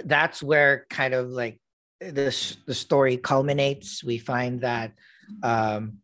[0.06, 1.60] that's where kind of like
[2.00, 4.04] this the story culminates.
[4.04, 4.94] We find that
[5.44, 5.98] um,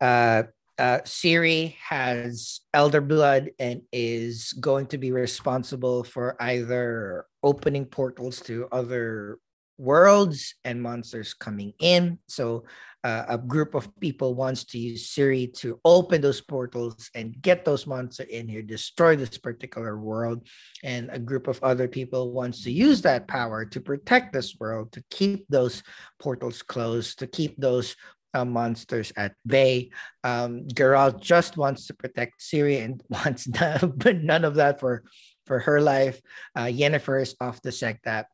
[0.00, 0.44] uh,
[0.78, 8.40] uh, Ciri has elder blood and is going to be responsible for either opening portals
[8.42, 9.38] to other
[9.78, 12.18] worlds and monsters coming in.
[12.26, 12.64] So
[13.04, 17.64] uh, a group of people wants to use Ciri to open those portals and get
[17.64, 20.46] those monsters in here, destroy this particular world.
[20.84, 24.92] And a group of other people wants to use that power to protect this world,
[24.92, 25.82] to keep those
[26.20, 27.96] portals closed, to keep those
[28.34, 29.90] uh, monsters at bay.
[30.24, 35.02] Um, Geralt just wants to protect Ciri and wants none, but none of that for
[35.46, 36.20] for her life.
[36.54, 38.26] Uh, Yennefer is off the sect that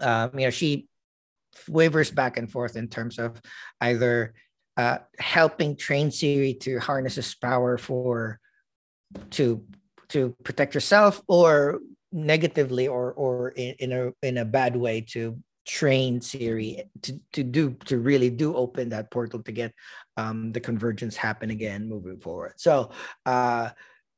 [0.00, 0.88] um, you know she
[1.68, 3.40] wavers back and forth in terms of
[3.80, 4.34] either
[4.76, 8.40] uh, helping train Ciri to harness his power for
[9.30, 9.64] to
[10.08, 11.80] to protect yourself or
[12.12, 17.42] negatively or or in, in a in a bad way to train Ciri to, to
[17.42, 19.72] do to really do open that portal to get
[20.16, 22.54] um, the convergence happen again moving forward.
[22.56, 22.90] So
[23.26, 23.70] uh,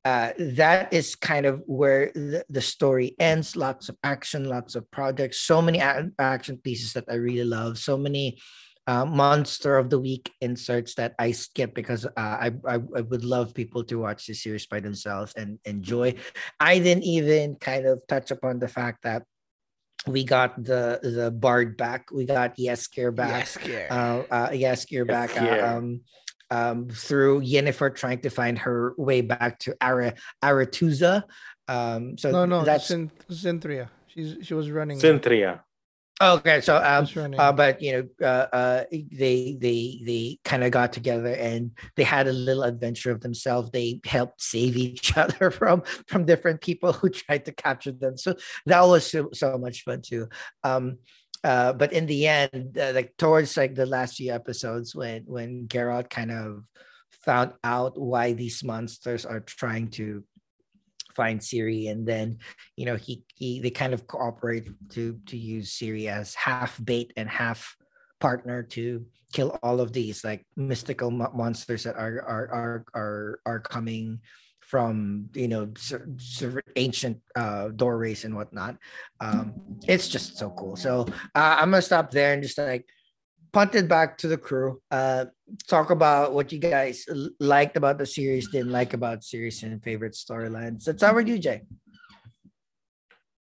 [0.05, 3.57] uh, that is kind of where the, the story ends.
[3.57, 7.79] Lots of action, lots of projects, so many a- action pieces that I really love.
[7.79, 8.39] So many
[8.87, 13.25] uh, monster of the week inserts that I skip because uh, I, I, I would
[13.25, 16.15] love people to watch the series by themselves and enjoy.
[16.61, 19.23] I didn't even kind of touch upon the fact that
[20.07, 22.11] we got the the bard back.
[22.13, 23.47] We got Jaskier back.
[23.47, 23.91] Jaskier.
[23.91, 25.31] Uh, uh, Jaskier back.
[25.31, 25.63] Jaskier.
[25.63, 26.01] Uh, um,
[26.51, 31.25] um, through Yennefer trying to find her way back to Ara Aretuza.
[31.69, 33.89] Um, so no, no, that's that's Zenthria.
[34.09, 34.99] She's she was running.
[34.99, 35.61] Synthria.
[36.23, 36.61] okay.
[36.61, 37.41] So um, was running.
[37.41, 42.05] uh, but you know, uh, uh, they they they kind of got together and they
[42.05, 43.71] had a little adventure of themselves.
[43.71, 48.17] They helped save each other from from different people who tried to capture them.
[48.17, 50.29] So that was so, so much fun too.
[50.63, 50.99] Um,
[51.45, 55.69] uh, but in the end, uh, like towards like the last few episodes, when when
[55.69, 56.65] Geralt kind of
[57.11, 60.25] found out why these monsters are trying to
[61.15, 62.39] find Ciri, and then
[62.77, 67.13] you know he he they kind of cooperate to to use Ciri as half bait
[67.17, 67.77] and half
[68.21, 69.05] partner to
[69.35, 74.21] kill all of these like mystical mo- monsters that are are are are are coming
[74.75, 75.71] from you know
[76.75, 78.75] ancient uh doorways and whatnot.
[79.21, 80.75] Um it's just so cool.
[80.75, 81.07] So
[81.39, 82.85] uh, i'm gonna stop there and just like
[83.53, 84.83] punt it back to the crew.
[84.91, 85.27] Uh
[85.71, 87.07] talk about what you guys
[87.39, 90.91] liked about the series didn't like about series and favorite storylines.
[90.91, 91.63] With you jay.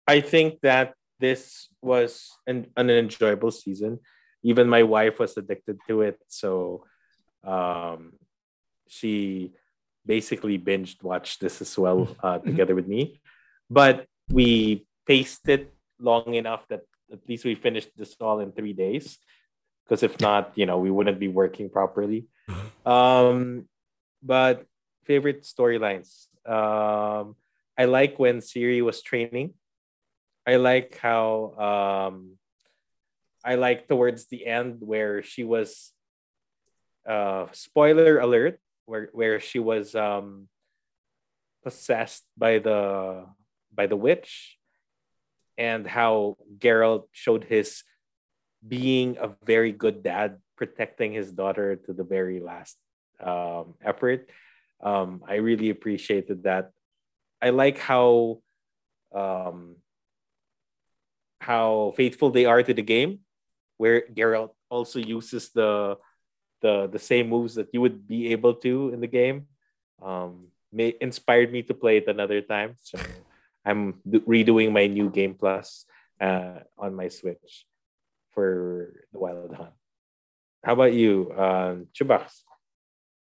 [0.06, 4.02] I think that this was an, an enjoyable season.
[4.44, 6.86] Even my wife was addicted to it, so
[7.44, 8.14] um,
[8.88, 9.58] she
[10.08, 13.20] basically binged watched this as well uh, together with me.
[13.70, 18.74] But we paced it long enough that at least we finished this all in three
[18.74, 19.20] days.
[19.84, 22.28] Because if not, you know, we wouldn't be working properly.
[22.86, 23.68] Um,
[24.24, 24.66] but
[25.04, 26.28] favorite storylines.
[26.48, 27.36] Um,
[27.78, 29.54] I like when Ciri was training.
[30.48, 32.40] I like how um,
[33.44, 35.92] I like towards the end where she was
[37.08, 40.48] uh, spoiler alert where where she was um,
[41.62, 43.28] possessed by the
[43.76, 44.58] by the witch
[45.58, 47.84] and how Geralt showed his
[48.66, 52.78] being a very good dad protecting his daughter to the very last
[53.20, 54.30] um, effort.
[54.82, 56.72] Um, I really appreciated that.
[57.42, 58.42] I like how
[59.14, 59.76] um,
[61.42, 63.20] how faithful they are to the game,
[63.78, 65.98] where Geralt also uses the
[66.62, 69.48] the the same moves that you would be able to in the game.
[70.02, 72.76] Um, may, inspired me to play it another time.
[72.82, 72.98] So
[73.66, 75.86] I'm redoing my new game plus
[76.22, 77.66] uh, on my Switch
[78.32, 79.74] for the Wild Hunt.
[80.64, 82.44] How about you, um, Chubaks?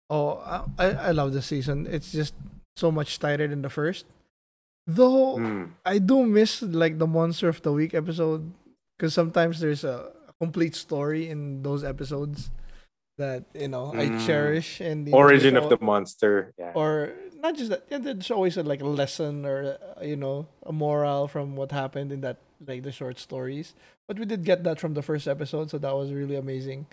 [0.09, 0.37] Oh,
[0.77, 1.87] I I love the season.
[1.89, 2.33] It's just
[2.77, 4.05] so much tighter than the first.
[4.85, 5.73] Though Mm.
[5.81, 8.53] I do miss like the monster of the week episode
[8.93, 12.51] because sometimes there's a complete story in those episodes
[13.17, 14.25] that you know I Mm.
[14.25, 16.53] cherish and you know, Origin there's of the monster.
[16.57, 16.71] Yeah.
[16.75, 17.85] or not just that.
[17.89, 21.71] Yeah, there's always a, like a lesson or uh, you know a moral from what
[21.71, 23.73] happened in that like the short stories.
[24.07, 26.85] But we did get that from the first episode, so that was really amazing.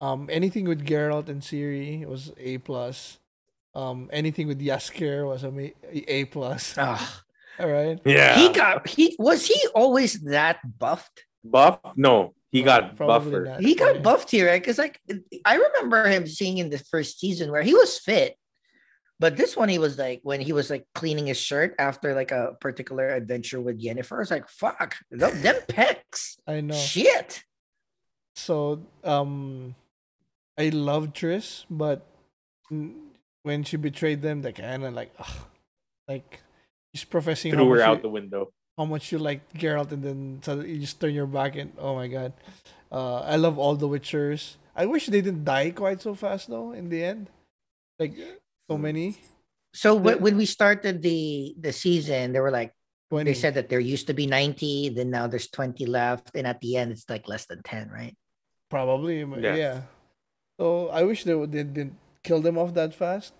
[0.00, 3.18] Um, anything with Geralt and Ciri was A plus.
[3.74, 5.72] Um, anything with Jaskier was a
[6.08, 6.74] A plus.
[6.78, 7.22] Ah,
[7.60, 7.98] All right.
[8.04, 8.36] yeah.
[8.38, 11.78] he got he was he always that buffed buff.
[11.96, 13.44] No, he got Probably buffer.
[13.44, 13.60] not.
[13.60, 15.00] he got buffed here right because like
[15.44, 18.36] i remember him seeing in the first season where he was fit
[19.20, 22.30] but this one he was like when he was like cleaning his shirt after like
[22.30, 26.36] a particular adventure with Yennefer, I was like, fuck, them, them pecs.
[26.46, 26.76] I know.
[26.76, 27.42] Shit.
[28.36, 29.74] So um,
[30.56, 32.06] I love Triss, but
[33.42, 35.36] when she betrayed them, they kind of like, ugh,
[36.06, 36.40] like
[36.94, 38.52] she's professing how Threw her out you, the window.
[38.78, 41.94] How much you like Geralt, and then suddenly you just turn your back and oh
[41.98, 42.32] my god.
[42.90, 44.54] Uh, I love all the Witchers.
[44.76, 46.70] I wish they didn't die quite so fast though.
[46.72, 47.28] In the end,
[47.98, 48.14] like
[48.70, 49.18] so many.
[49.74, 52.72] So The- when when we started the the season, they were like
[53.10, 53.26] 20.
[53.28, 56.60] they said that there used to be 90, then now there's 20 left, and at
[56.60, 58.14] the end it's like less than 10, right?
[58.70, 59.56] Probably, m- Yes.
[59.58, 59.76] yeah.
[60.60, 63.32] So I wish they would they didn't kill them off that fast,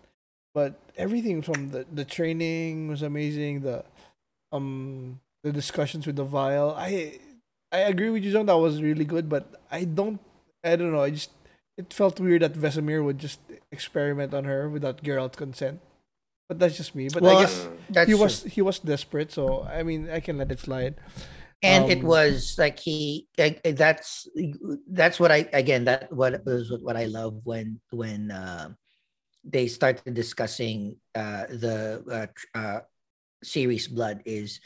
[0.55, 3.61] but everything from the the training was amazing.
[3.63, 3.85] The
[4.53, 7.19] um the discussions with the vial, I
[7.73, 8.47] I agree with you, John.
[8.47, 10.21] That was really good, but I don't
[10.65, 11.03] I don't know.
[11.03, 11.33] I just
[11.77, 13.41] it felt weird that Vesemir would just
[13.73, 15.81] experiment on her without Geralt's consent.
[16.49, 17.09] But that's just me.
[17.09, 18.07] But Well, I guess Mm.
[18.07, 18.23] He true.
[18.25, 20.97] was he was desperate, so I mean I can let it slide.
[21.63, 24.29] and it um, was like he like, that's
[24.87, 28.71] that's what i again that what was what, what i love when when uh
[29.45, 32.03] they started discussing uh, the
[32.55, 32.81] uh, uh,
[33.45, 34.61] Ciri's blood is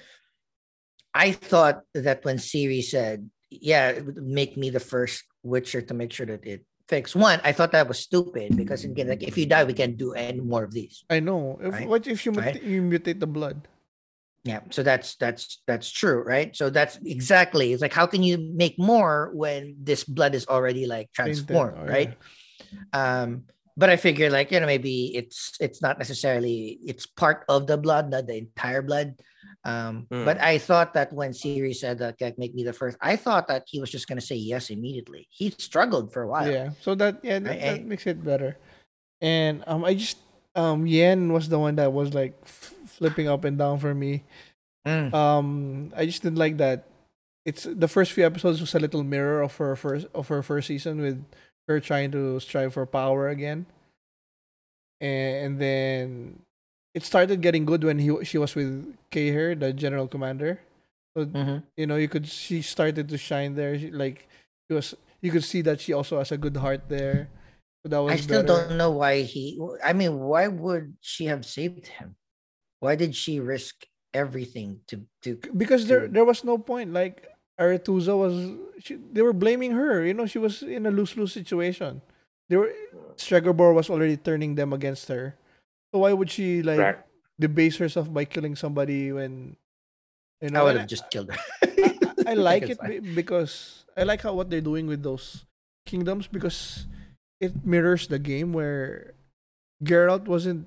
[1.14, 6.26] I thought that when Ciri said, "Yeah, make me the first Witcher to make sure
[6.26, 9.64] that it fix one," I thought that was stupid because again, like if you die,
[9.64, 11.04] we can't do any more of these.
[11.10, 11.58] I know.
[11.60, 11.88] If, Right?
[11.88, 12.62] What if you, mut- Right?
[12.62, 13.68] you mutate the blood?
[14.44, 16.50] Yeah, so that's that's that's true, right?
[16.56, 20.86] So that's exactly it's like how can you make more when this blood is already
[20.86, 22.18] like transformed, oh, right?
[22.92, 23.44] Um,
[23.76, 27.78] but I figure like you know maybe it's it's not necessarily it's part of the
[27.78, 29.14] blood, not the entire blood.
[29.64, 33.14] Um, but I thought that when Ciri said that like, make me the first, I
[33.14, 35.28] thought that he was just gonna say yes immediately.
[35.30, 36.50] He struggled for a while.
[36.50, 36.70] Yeah.
[36.80, 38.58] So that yeah, that, Right, that makes it better.
[39.20, 40.18] And um, I just
[40.54, 44.24] um, Yen was the one that was like f- flipping up and down for me.
[44.86, 45.14] Mm.
[45.14, 46.86] Um, I just didn't like that.
[47.44, 50.66] It's the first few episodes was a little mirror of her first of her first
[50.66, 51.24] season with
[51.68, 53.66] her trying to strive for power again.
[55.00, 56.42] And, and then
[56.94, 60.60] it started getting good when he she was with Cahir, the general commander.
[61.16, 61.62] So Mhm.
[61.76, 63.78] you know you could she started to shine there.
[63.78, 64.28] She, like
[64.68, 67.28] she was you could see that she also has a good heart there.
[67.84, 68.68] So that was I still better.
[68.68, 69.58] don't know why he.
[69.82, 72.16] I mean, why would she have saved him?
[72.80, 75.38] Why did she risk everything to to?
[75.56, 76.92] because there there was no point.
[76.92, 77.28] Like
[77.60, 78.34] Aretuza was,
[78.82, 80.04] she, they were blaming her.
[80.04, 82.02] You know, she was in a lose lose situation.
[82.48, 82.72] They were
[83.16, 85.36] Stregobor was already turning them against her.
[85.92, 86.98] So why would she like Right.
[87.38, 89.56] debase herself by killing somebody when
[90.40, 90.60] you know?
[90.60, 91.38] I would have just killed her.
[91.82, 93.14] I, I like it's it fine.
[93.14, 95.44] because I like how what they're doing with those
[95.86, 96.86] kingdoms because
[97.40, 99.14] it mirrors the game where
[99.84, 100.66] Geralt wasn't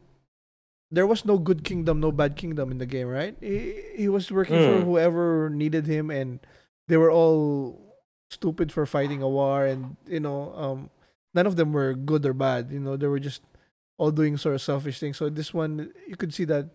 [0.91, 3.35] there was no good kingdom, no bad kingdom in the game, right?
[3.41, 4.85] He, he was working for Mm.
[4.85, 6.39] whoever needed him and
[6.87, 7.81] they were all
[8.29, 10.89] stupid for fighting a war and you know, um
[11.33, 13.41] none of them were good or bad, you know, they were just
[13.97, 15.17] all doing sort of selfish things.
[15.17, 16.69] So this one you could see that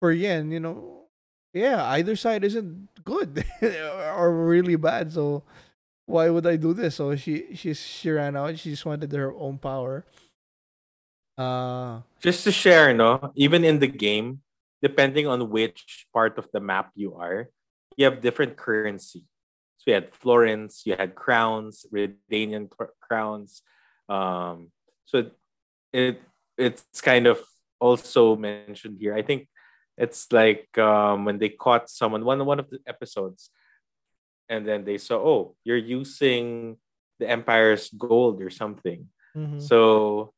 [0.00, 1.06] for Yen, you know,
[1.52, 3.44] yeah, either side isn't good
[4.16, 5.12] or really bad.
[5.12, 5.44] So
[6.06, 6.96] why would I do this?
[6.96, 8.58] So she she she ran out.
[8.58, 10.04] She just wanted her own power.
[11.38, 14.42] Uh Just to share, no, even in the game,
[14.82, 17.48] depending on which part of the map you are,
[17.96, 19.24] you have different currency.
[19.78, 23.62] So you had florins, you had crowns, Redanian cr- crowns.
[24.08, 24.70] Um,
[25.06, 25.30] so
[25.92, 26.20] it
[26.58, 27.40] it's kind of
[27.80, 29.14] also mentioned here.
[29.14, 29.48] I think
[29.96, 33.50] it's like um, when they caught someone one one of the episodes,
[34.48, 36.76] and then they saw, oh, you're using
[37.18, 39.08] the empire's gold or something.
[39.36, 39.60] mhm.
[39.62, 40.32] So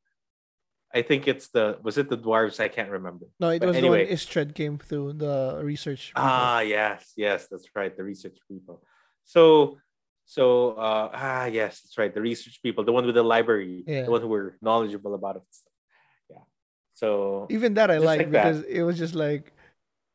[0.95, 2.61] I think it's the was it the dwarves?
[2.61, 3.27] I can't remember.
[3.41, 4.05] no, it but was anyway.
[4.07, 6.13] the one Istredd came through the research.
[6.15, 6.23] people.
[6.23, 7.91] Ah, yes, yes, that's right.
[7.97, 8.83] The research people.
[9.25, 9.79] So,
[10.25, 12.15] so uh, ah, yes, that's right.
[12.15, 14.05] The research people, the one with the library, Yeah.
[14.07, 15.43] the one who were knowledgeable about it.
[17.03, 17.47] Yeah.
[17.47, 18.45] So Even that I like like that.
[18.45, 19.53] because it was just like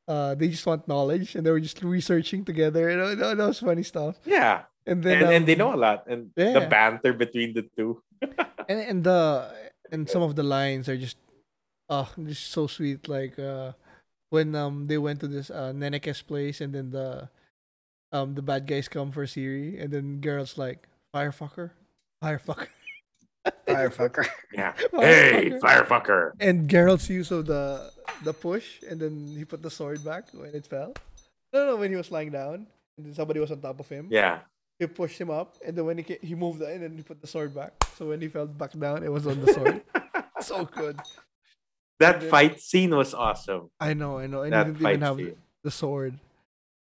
[0.07, 2.89] uh they just want knowledge and they were just researching together.
[2.89, 4.17] You know, that, that was funny stuff.
[4.25, 7.63] yeah, And then and, and they um, know a lot, and the banter between the
[7.77, 8.01] two.
[8.69, 9.51] and and the
[9.91, 11.17] and some of the lines are just
[11.89, 13.73] oh just so sweet like uh
[14.29, 17.29] when um they went to this uh Nenneke's place and then the
[18.11, 21.71] um the bad guys come for Ciri and then Geralt's like firefucker
[22.23, 22.67] firefucker
[23.67, 24.25] Firefucker.
[24.53, 24.73] Yeah.
[24.93, 25.61] Hey, Firefucker.
[25.61, 26.31] firefucker.
[26.39, 27.91] and Geralt's use of the
[28.23, 30.93] the push and then he put the sword back when it fell
[31.53, 32.67] no no when he was lying down
[32.97, 34.39] and then somebody was on top of him Yeah.
[34.79, 37.21] he pushed him up and then when he ca- he moved and then he put
[37.21, 39.81] the sword back so when he fell back down it was on the sword
[40.41, 40.99] so good
[41.99, 43.69] That then- fight scene was awesome.
[43.79, 44.41] I know, I know.
[44.43, 45.35] And That he didn't fight even have scene.
[45.63, 46.13] the sword.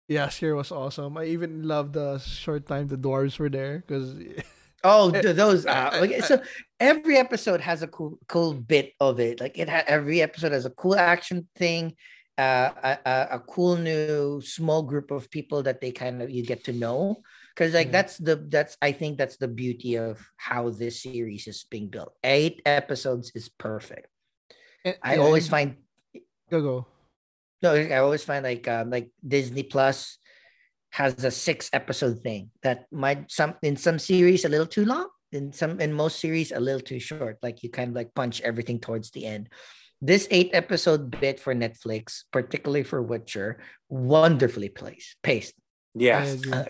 [0.09, 1.15] Yeah, Sheer was awesome.
[1.19, 4.15] I even loved the short time the dwarves were there because
[4.83, 5.67] Oh, th- those.
[5.67, 6.43] Uh, I- okay, I- so
[6.79, 9.41] every episode has a cool, cool bit of it.
[9.41, 11.95] Like it had every episode has a cool action thing,
[12.39, 16.43] uh, a, a, a cool new small group of people that they kind of you
[16.45, 17.17] get to know.
[17.55, 17.93] Because like Yeah.
[17.93, 22.15] that's the that's I think that's the beauty of how this series is being built.
[22.25, 24.07] Eight episodes is perfect.
[25.03, 25.77] I always find
[26.51, 26.87] go go.
[27.63, 30.17] no, I always find like um like Disney Plus
[30.91, 35.09] has a six episode thing that might some in some series a little too long,
[35.33, 37.39] in some in most series a little too short.
[37.43, 39.49] Like you kind of like punch everything towards the end.
[40.03, 45.55] This eight episode bit for Netflix, particularly for Witcher, wonderfully placed, paced.
[45.95, 46.41] Yes.
[46.41, 46.53] agree.
[46.53, 46.65] Uh,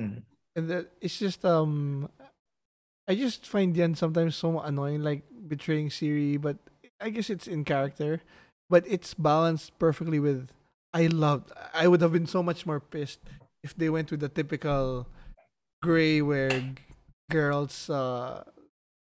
[0.00, 0.22] mm.
[0.56, 2.08] And that it's just um,
[3.06, 6.40] I just find the end sometimes so annoying, like betraying Ciri.
[6.40, 6.58] But
[7.00, 8.20] I guess it's in character,
[8.68, 10.52] but it's balanced perfectly with.
[10.92, 11.52] I loved.
[11.74, 13.20] I would have been so much more pissed
[13.62, 15.06] if they went with the typical
[15.82, 16.74] gray where g-
[17.30, 18.42] girls uh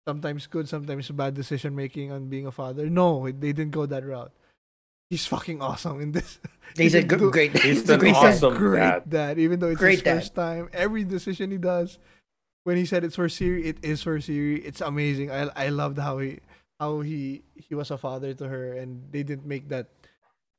[0.06, 2.88] sometimes good, sometimes bad decision making on being a father.
[2.90, 4.32] No, they didn't go that route.
[5.10, 6.38] He's fucking awesome in this.
[6.76, 7.52] He's He a good, do- great.
[7.52, 8.58] He's He's a an great awesome dad.
[8.58, 9.02] great dad.
[9.08, 9.38] dad.
[9.38, 10.14] Even though it's Great his dad.
[10.20, 11.98] first time, every decision he does,
[12.64, 14.60] when he said it's for Ciri, it is for Ciri.
[14.64, 15.30] It's amazing.
[15.32, 16.40] I I loved how he
[16.78, 19.88] how he he was a father to her, and they didn't make that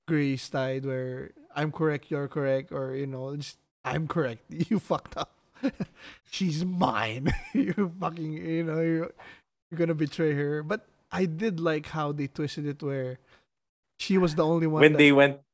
[0.10, 5.14] gray side where I'm correct, you're correct, or you know, just I'm correct, you fucked
[5.16, 5.38] up.
[6.34, 7.30] She's mine.
[7.54, 9.14] you fucking you know you're,
[9.70, 10.66] you're gonna betray her.
[10.66, 13.22] But I did like how they twisted it where
[14.02, 15.46] she was the only one when that, they went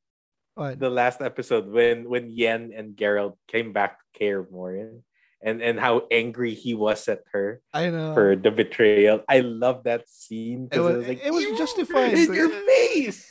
[0.56, 0.80] what?
[0.80, 5.04] the last episode when when Yen and Geralt came back to Kaer Morhen
[5.42, 9.26] and and how angry he was at her I know for the betrayal.
[9.28, 10.70] I love that scene.
[10.72, 13.26] It was- it was, like, it was "You justified." In your face.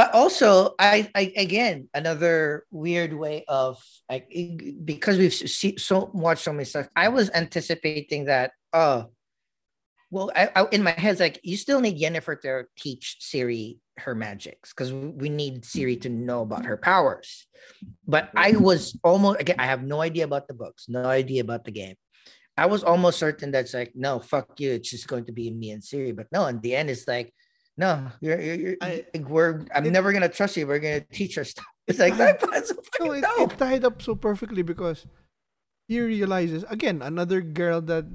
[0.00, 3.76] But also I, I again another weird way of
[4.08, 4.32] like
[4.82, 9.04] because we've see, so watched so many stuff i was anticipating that uh
[10.10, 14.14] well I, I in my head like you still need yennefer to teach ciri her
[14.14, 17.46] magics because we need ciri to know about her powers.
[18.08, 21.66] But i was almost again i have no idea about the books no idea about
[21.66, 21.96] the game.
[22.56, 25.72] I was almost certain that's like no fuck you it's just going to be me
[25.72, 26.16] and ciri.
[26.16, 27.34] But no in the end it's like
[27.80, 29.64] no, you're, you're, you're I- like, we're.
[29.74, 30.66] I'm it- never gonna trust you.
[30.68, 31.64] We're gonna teach her stuff.
[31.88, 32.50] It's it like tied- that.
[32.52, 33.52] That's so no, it, dope.
[33.52, 35.06] it tied up so perfectly because
[35.90, 38.06] he realizes again another girl that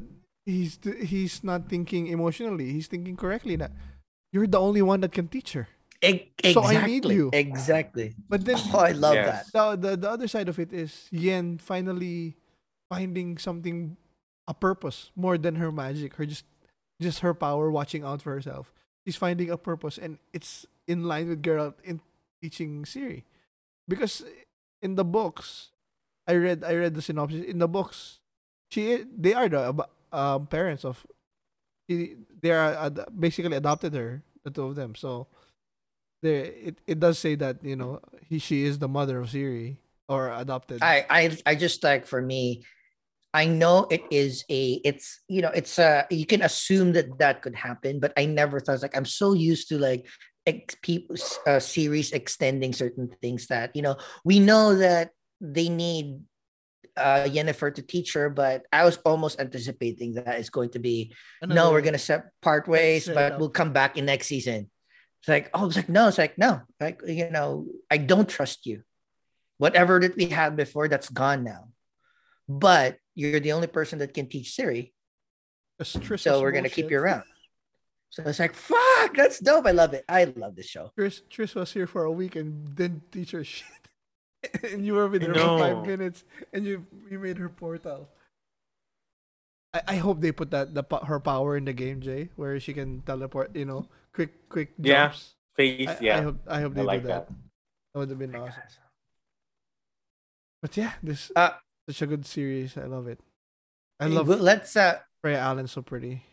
[0.46, 2.72] he's he's not thinking emotionally.
[2.72, 3.72] He's thinking correctly that
[4.32, 5.68] you're the only one that can teach her.
[6.04, 6.78] E- So exactly.
[6.78, 7.30] I need you.
[7.34, 8.16] Exactly.
[8.30, 9.52] But then Oh, I love Yes.
[9.52, 9.82] that.
[9.82, 12.38] the, the the other side of it is Yen finally
[12.88, 13.98] finding something
[14.48, 16.46] a purpose more than her magic, her just
[17.02, 18.72] just her power watching out for herself.
[19.06, 22.02] She's finding a purpose and it's in line with Geralt in
[22.42, 23.24] teaching Ciri.
[23.88, 24.26] Because
[24.82, 25.70] in the books
[26.28, 28.20] I read I read the synopsis in the books
[28.70, 31.06] she they are the um, parents of
[31.88, 35.28] she, they are ad- basically adopted her the two of them so
[36.22, 39.78] there it, it does say that you know he she is the mother of Ciri
[40.08, 40.82] or adopted.
[40.82, 42.64] I, I, I just like for me.
[43.36, 44.80] I know it is a.
[44.88, 45.52] It's you know.
[45.52, 49.06] It's uh You can assume that that could happen, but I never thought like I'm
[49.06, 50.08] so used to like
[50.48, 56.24] ex- people uh, series extending certain things that you know we know that they need
[56.96, 61.12] uh Yennefer to teach her, but I was almost anticipating that it's going to be
[61.44, 63.40] no, we're gonna set part ways, but up.
[63.40, 64.72] we'll come back in next season.
[65.20, 68.66] It's like, oh, it's like, no, it's like, no, like, you know, I don't trust
[68.66, 68.84] you.
[69.58, 71.74] Whatever that we had before, that's gone now.
[72.48, 74.92] But you're the only person that can teach Ciri.
[75.84, 77.24] So we're gonna keep you around.
[78.10, 79.66] So it's like, fuck, that's dope.
[79.68, 80.06] I love it.
[80.08, 80.92] I love this show.
[80.98, 83.66] Trish, Trish was here for a week and didn't teach her shit.
[84.64, 86.24] and you were with I her for five minutes
[86.54, 88.08] and you you made her portal.
[89.74, 92.72] I, I hope they put that the her power in the game, Jay, where she
[92.74, 93.56] can teleport.
[93.56, 95.36] You know, quick quick Yeah, jumps.
[95.58, 96.18] Face, I, yeah.
[96.18, 97.28] I hope I hope I they like do that.
[97.28, 97.36] that.
[97.94, 98.64] That would have been awesome.
[100.62, 101.52] But yeah, this Uh,
[101.88, 102.78] such a good series.
[102.78, 103.20] I love it.
[104.00, 106.24] I love well, let's uh Freya Allan so pretty.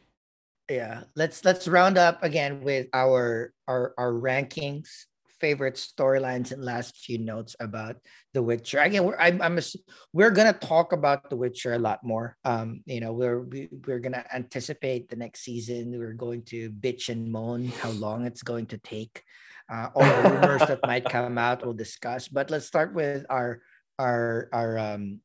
[0.71, 5.07] yeah let's let's round up again with our our our rankings
[5.41, 7.97] favorite storylines and last few notes about
[8.33, 9.77] the witcher again we're i'm, I'm ass-
[10.13, 13.99] we're gonna talk about the witcher a lot more um you know we're we, we're
[13.99, 18.67] gonna anticipate the next season we're going to bitch and moan how long it's going
[18.67, 19.23] to take
[19.69, 23.61] uh all the rumors that might come out we'll discuss but let's start with our
[23.99, 25.21] our our um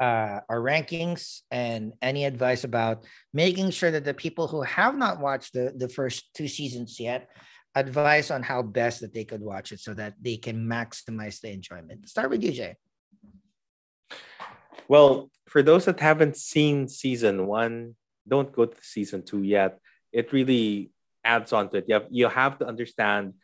[0.00, 5.20] uh, our rankings and any advice about making sure that the people who have not
[5.20, 7.30] watched the, the first two seasons yet
[7.74, 11.50] advice on how best that they could watch it so that they can maximize the
[11.50, 12.08] enjoyment.
[12.08, 12.76] Start with you, Jay.
[14.88, 17.96] Well, for those that haven't seen season one,
[18.26, 19.78] don't go to season two yet.
[20.12, 20.90] It really
[21.24, 21.84] adds on to it.
[21.88, 23.34] You have, you have to understand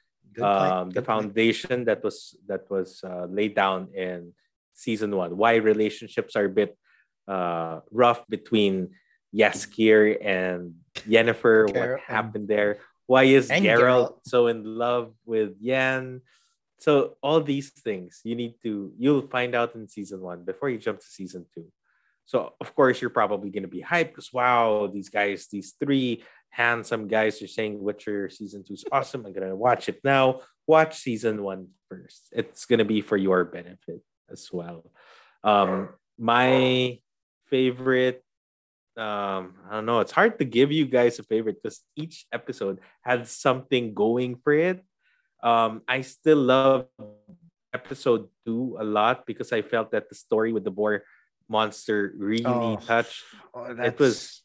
[0.40, 1.06] um, the good point.
[1.06, 4.32] foundation that was that was uh, laid down in
[4.80, 5.36] season one.
[5.36, 6.76] Why relationships are a bit
[7.28, 8.90] uh, rough between
[9.34, 10.74] Jaskier and
[11.08, 11.68] Yennefer.
[11.68, 12.78] Geralt what happened there?
[13.06, 14.14] Why is and Geralt Geralt.
[14.24, 16.22] so in love with Yen?
[16.78, 20.78] So all these things you need to you'll find out in season one before you
[20.78, 21.66] jump to season two.
[22.24, 27.06] So of course you're probably gonna be hyped because wow, these guys, these three handsome
[27.06, 29.26] guys are saying Witcher season two is awesome.
[29.26, 30.40] I'm gonna watch it now.
[30.66, 32.28] Watch season one first.
[32.32, 34.00] It's gonna be for your benefit
[34.30, 34.84] as well.
[35.42, 36.98] Um, my
[37.48, 38.22] favorite
[38.96, 42.80] um i don't know it's hard to give you guys a favorite because each episode
[43.02, 44.82] had something going for it
[45.42, 46.86] um i still love
[47.72, 51.04] episode two a lot because i felt that the story with the boar
[51.48, 53.22] monster really Oh, touched
[53.54, 54.42] Oh, it was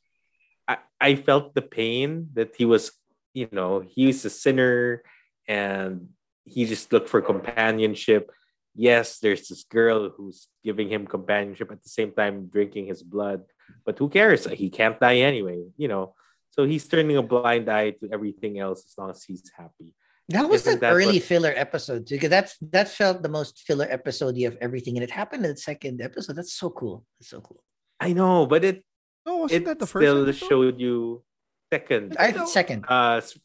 [0.68, 2.92] I, I felt the pain that he was,
[3.34, 5.04] you know, he was a sinner
[5.48, 6.10] and
[6.44, 8.32] he just looked for companionship.
[8.76, 13.44] Yes, there's this girl who's giving him companionship at the same time drinking his blood,
[13.86, 14.46] but who cares?
[14.46, 16.14] He can't die anyway, you know.
[16.52, 19.94] So he's turning a blind eye to everything else as long as he's happy.
[20.30, 23.30] That was Isn't the that early what- filler episode too, because that's that felt the
[23.30, 26.36] most filler episode of everything, and it happened in the second episode.
[26.36, 27.06] That's so cool.
[27.20, 27.64] That's so cool.
[28.00, 28.84] I know, but it
[29.26, 30.48] No, wasn't it that the first still episode?
[30.50, 31.24] showed you
[31.72, 32.16] second.
[32.20, 32.46] I No.
[32.46, 32.86] second.
[32.90, 33.38] Uh, s-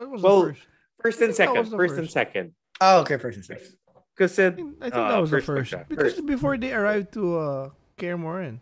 [0.00, 0.62] That was well, the first.
[1.02, 2.54] first and second, was the first and second.
[2.80, 3.68] Oh, okay, first and second.
[4.16, 5.70] Because I it, think, I think uh, that was the first like first.
[5.72, 5.88] that.
[5.88, 6.26] Because First.
[6.26, 8.60] before they arrived to uh Kaer Morhen.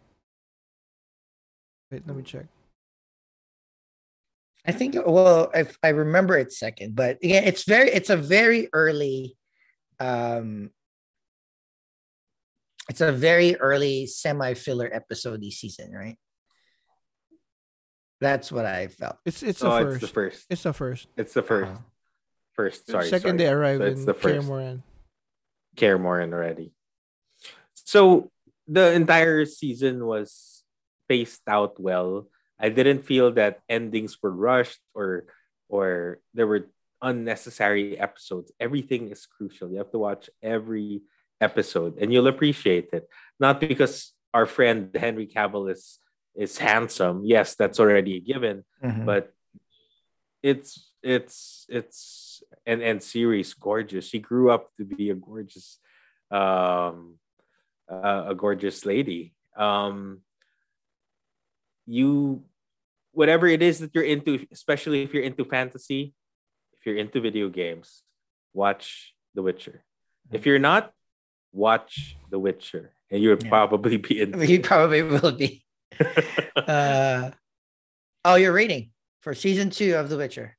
[1.90, 2.46] Wait, let me check.
[4.66, 8.68] I think well, I I remember it second, but again, it's very it's a very
[8.72, 9.36] early
[9.98, 10.70] um
[12.88, 16.18] it's a very early semi-filler episode this season, right?
[18.20, 19.16] That's what I felt.
[19.24, 20.00] It's it's oh, the it's first.
[20.00, 20.46] the first.
[20.50, 21.06] It's the first.
[21.16, 21.70] It's the first.
[21.70, 21.80] Uh-huh.
[22.52, 23.08] First, sorry.
[23.08, 23.38] Second sorry.
[23.38, 24.48] they arrived So it's in the first.
[24.48, 24.82] Morhen.
[25.80, 26.72] Kaer Morhen already.
[27.74, 28.30] So
[28.68, 30.62] the entire season was
[31.08, 32.28] paced out well.
[32.60, 35.32] I didn't feel that endings were rushed or
[35.72, 36.68] or there were
[37.00, 38.52] unnecessary episodes.
[38.60, 39.70] Everything is crucial.
[39.72, 41.00] You have to watch every
[41.40, 43.08] episode and you'll appreciate it.
[43.40, 45.98] Not because our friend Henry Cavill is
[46.36, 47.24] is handsome.
[47.24, 49.06] Yes, that's already a given, Mhm.
[49.08, 49.32] but
[50.42, 52.29] it's it's it's
[52.66, 54.08] and and Ciri's gorgeous.
[54.08, 55.78] She grew up to be a gorgeous
[56.30, 57.16] um
[57.90, 59.34] uh, a gorgeous lady.
[59.56, 60.20] Um
[61.86, 62.44] you
[63.12, 66.14] whatever it is that you're into, especially if you're into fantasy,
[66.78, 68.02] if you're into video games,
[68.54, 69.82] watch The Witcher.
[70.30, 70.92] If you're not,
[71.52, 73.48] watch The Witcher, and you'll Yeah.
[73.48, 74.40] probably be in.
[74.48, 75.64] you probably will be.
[76.56, 77.30] Uh,
[78.24, 78.90] oh, you're reading
[79.22, 80.56] for season two of The Witcher.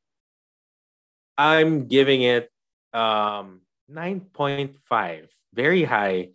[1.37, 2.49] I'm giving it
[2.93, 5.27] um 9.5.
[5.53, 6.29] Very high.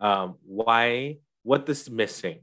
[0.00, 2.40] Um why what is missing?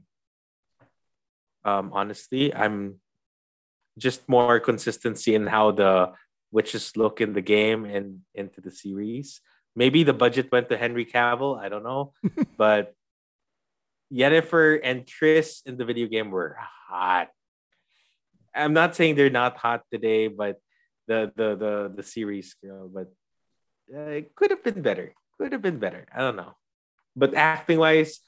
[1.64, 3.00] Um honestly, I'm
[3.98, 6.12] just more consistency in how the
[6.50, 9.40] witches look in the game and into the series.
[9.76, 12.12] Maybe the budget went to Henry Cavill, I don't know,
[12.56, 12.94] but
[14.12, 16.56] Yennefer and Triss in the video game were
[16.88, 17.28] hot.
[18.54, 20.58] I'm not saying they're not hot today, but
[21.08, 23.08] the the the the series girl, but
[23.90, 25.14] uh, it could have been better.
[25.40, 26.06] Could have been better.
[26.14, 26.54] I don't know,
[27.16, 28.20] but acting wise,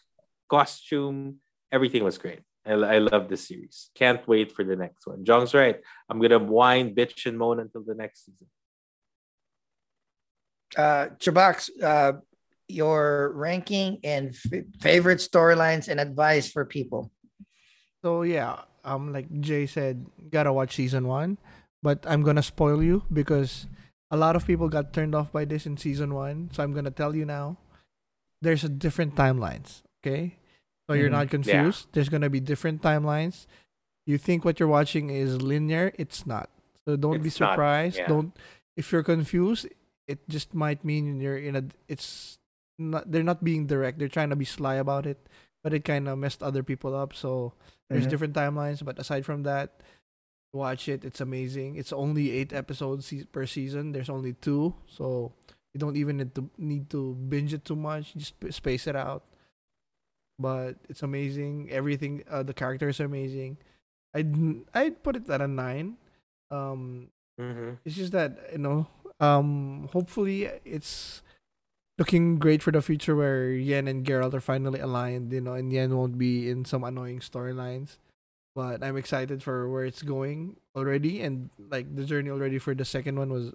[0.49, 1.39] costume,
[1.71, 2.41] everything was great.
[2.65, 3.91] I, I love the series.
[3.95, 5.25] Can't wait for the next one.
[5.25, 5.79] Jong's right.
[6.09, 8.49] I'm gonna whine, bitch, and moan until the next season.
[10.77, 12.13] Uh, Chabox, uh,
[12.69, 17.11] your ranking and f- favorite storylines and advice for people.
[18.03, 21.39] So yeah, um, like Jay said, gotta watch season one,
[21.83, 23.67] but I'm gonna spoil you because
[24.11, 26.51] a lot of people got turned off by this in season one.
[26.53, 27.57] So I'm gonna tell you now.
[28.43, 29.83] There's a different timelines.
[30.01, 30.37] Okay,
[30.89, 31.21] so you're Mhm.
[31.25, 31.89] not confused.
[31.93, 33.47] There's gonna be different timelines.
[34.07, 35.93] You think what you're watching is linear?
[35.99, 36.49] It's not.
[36.89, 37.97] So don't be It's not, surprised.
[38.01, 38.09] yeah.
[38.09, 38.33] Don't.
[38.77, 39.69] If you're confused,
[40.09, 41.65] it just might mean you're in a.
[41.87, 42.39] It's
[42.81, 43.13] not.
[43.13, 43.99] They're not being direct.
[44.01, 45.21] They're trying to be sly about it,
[45.63, 47.13] but it kind of messed other people up.
[47.13, 47.53] So
[47.93, 48.11] there's Mhm.
[48.11, 49.83] different timelines, but aside from that,
[50.53, 51.05] watch it.
[51.05, 51.77] It's amazing.
[51.77, 53.93] It's only eight episodes per season.
[53.93, 55.33] There's only two, so
[55.75, 58.15] you don't even need to need to binge it too much.
[58.15, 59.25] Just space it out.
[60.39, 61.69] But it's amazing.
[61.71, 62.25] Everything.
[62.29, 63.59] Uh, the characters are amazing.
[64.15, 64.35] I'd
[64.75, 65.97] I'd put it at a nine.
[66.51, 67.09] Um,
[67.41, 67.81] Mm-hmm.
[67.87, 68.87] it's just that you know.
[69.19, 71.23] Um, hopefully it's
[71.99, 75.33] looking great for the future where Yen and Geralt are finally aligned.
[75.33, 77.97] You know, and Yen won't be in some annoying storylines.
[78.55, 82.85] But I'm excited for where it's going already, and like the journey already for the
[82.85, 83.53] second one was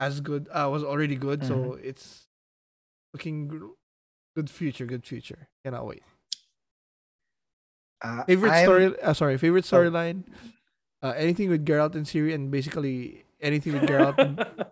[0.00, 0.48] as good.
[0.52, 2.28] Uh, was already good, so it's
[3.14, 3.48] looking
[4.36, 4.84] good future.
[4.84, 5.48] Good future.
[5.64, 6.02] Cannot wait.
[8.04, 9.00] Uh, Favorite I'm- story?
[9.00, 9.76] Uh, sorry, favorite Oh.
[9.76, 10.24] storyline.
[11.02, 14.14] Uh, anything with Geralt and Ciri, and basically anything with Geralt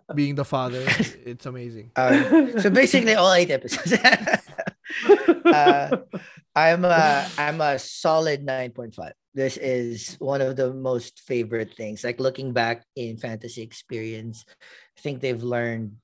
[0.15, 0.85] being the father.
[1.25, 1.91] It's amazing.
[1.95, 3.93] Uh, so basically, all eight episodes.
[5.45, 5.97] uh,
[6.55, 9.13] I'm a I'm a solid nine point five.
[9.33, 12.03] This is one of the most favorite things.
[12.03, 14.43] Like looking back in fantasy experience,
[14.97, 15.97] I think they've learned.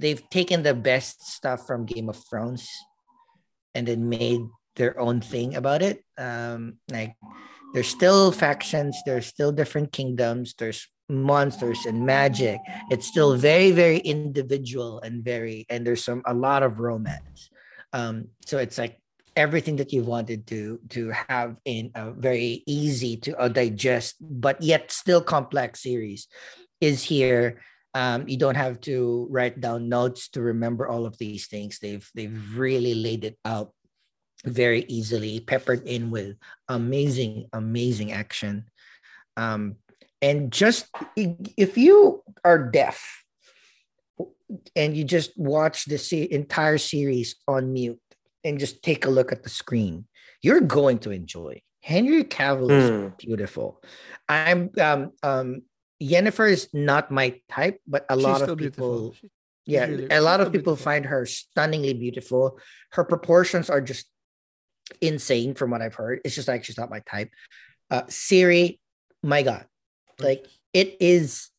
[0.00, 2.68] They've taken the best stuff from Game of Thrones,
[3.74, 4.40] and then made
[4.76, 6.04] their own thing about it.
[6.16, 7.16] Um, like
[7.74, 12.60] there's still factions, there's still different kingdoms, there's monsters and magic.
[12.90, 17.50] It's still very very individual and very and there's some a lot of romance.
[17.92, 19.00] Um, so it's like
[19.38, 24.60] everything that you wanted to to have in a very easy to uh, digest but
[24.60, 26.26] yet still complex series
[26.80, 27.62] is here.
[27.94, 31.78] Um, you don't have to write down notes to remember all of these things.
[31.78, 33.72] They've they've really laid it out
[34.44, 36.36] very easily peppered in with
[36.68, 38.66] amazing amazing action.
[39.36, 39.76] Um,
[40.20, 43.24] and just if you are deaf
[44.74, 48.00] and you just watch the entire series on mute
[48.44, 50.06] and just take a look at the screen,
[50.42, 51.60] you're going to enjoy.
[51.82, 53.16] Henry Cavill is Mm.
[53.18, 53.82] beautiful.
[54.28, 55.62] I'm um um
[56.02, 59.30] Yennefer is not my type, but a She's lot still of people, She-
[59.66, 60.84] yeah, really- a lot of people beautiful.
[60.84, 62.58] find her stunningly beautiful.
[62.92, 64.06] Her proportions are just
[65.00, 66.20] insane from what I've heard.
[66.24, 67.30] It's just like she's not my type.
[67.90, 68.78] Uh Ciri,
[69.22, 69.66] my God,
[70.18, 71.50] like it is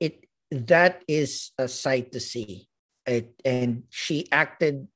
[0.00, 2.68] it that is a sight to see
[3.06, 4.86] it and she acted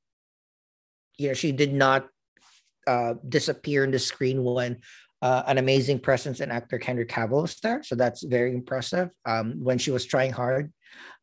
[1.18, 2.08] you know she did not
[2.86, 4.78] uh disappear in the screen when
[5.22, 9.08] uh, an amazing presence and actor Henry Cavill was there, so that's very impressive.
[9.24, 10.70] Um, when she was trying hard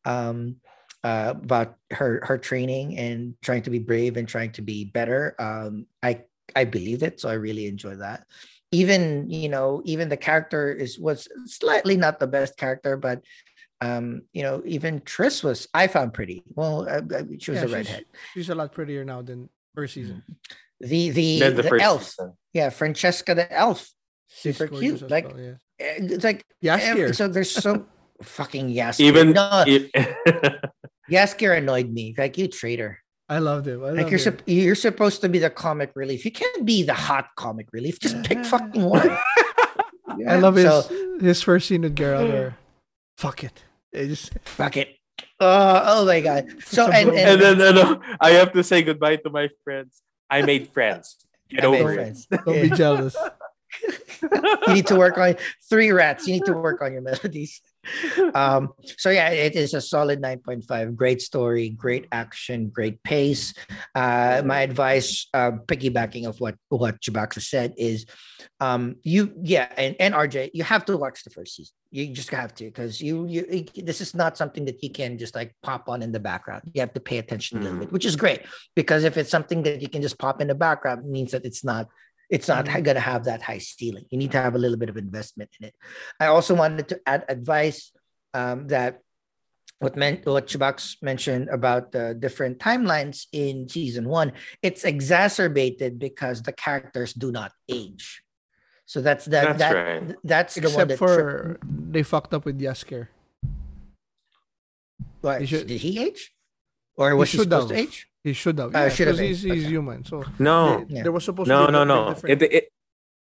[0.04, 0.56] um,
[1.04, 5.36] uh, about her her training and trying to be brave and trying to be better,
[5.38, 6.22] um, I
[6.56, 8.26] I believed it, so I really enjoy that.
[8.72, 13.22] Even you know even the character is was slightly not the best character but
[13.80, 16.42] um you know even triss was i found pretty.
[16.56, 18.04] Well uh, uh, she was Yeah, a she's- redhead.
[18.34, 20.22] She's a lot prettier now than first season.
[20.80, 22.32] the the, the, the, elf season.
[22.52, 23.90] yeah francesca the elf
[24.28, 25.54] super cute like well, yeah.
[25.80, 27.08] eh, it's like Jaskier.
[27.08, 27.86] ev- so there's so
[28.22, 29.90] fucking yes Even no e-
[31.10, 33.82] jaskier annoyed me like you traitor I loved him.
[33.82, 34.38] I like loved you're him.
[34.46, 38.22] you're supposed to be the comic relief you can't be the hot comic relief just
[38.22, 39.16] pick fucking one
[40.28, 42.28] I love his so- his first scene with Geralt.
[42.28, 42.56] Where,
[43.18, 43.64] fuck it.
[43.92, 44.96] It just Fuck it.
[45.40, 46.46] Uh, oh my god.
[46.64, 50.00] So and, and, and then and, uh, I have to say goodbye to my friends.
[50.30, 51.16] I made friends.
[51.48, 51.96] Get I made over it.
[51.96, 52.26] friends.
[52.26, 53.16] don't be jealous.
[54.68, 55.36] you need to work on
[55.68, 56.26] three rats.
[56.26, 57.60] You need to work on your melodies.
[58.34, 60.96] Um, so yeah, it is a solid 9.5.
[60.96, 63.54] Great story, great action, great pace.
[63.94, 68.06] Uh, my advice, uh, piggybacking of what what Chewbacca said, is
[68.60, 71.74] um, you yeah, and, and RJ, you have to watch the first season.
[71.90, 75.18] You just have to because you you it- this is not something that you can
[75.18, 76.62] just like pop on in the background.
[76.72, 78.42] You have to pay attention a little bit, which is great
[78.74, 81.44] because if it's something that you can just pop in the background, it means that
[81.44, 81.88] it's not
[82.30, 82.84] it's not Mhm.
[82.84, 84.04] going to have that high ceiling.
[84.10, 85.74] You need to have a little bit of investment in it.
[86.18, 87.92] I also wanted to add advice
[88.32, 89.00] um, that
[89.78, 94.32] what meant what Chubax mentioned about the different timelines in season one.
[94.62, 98.22] It's exacerbated because the characters do not age.
[98.86, 99.44] So that's that.
[99.44, 100.16] That's that right.
[100.24, 103.08] That's the one Except that for they fucked up with Jaskier.
[105.20, 106.34] What, He should- did he age,
[106.96, 108.08] or was he, should supposed to age?
[108.24, 108.74] He should have.
[108.74, 109.70] Uh, Yeah, should have because he's, he's Okay.
[109.76, 110.04] human.
[110.04, 111.02] So No, they- Yeah.
[111.04, 112.46] there was supposed no, to be no, a big no.
[112.46, 112.64] It, it,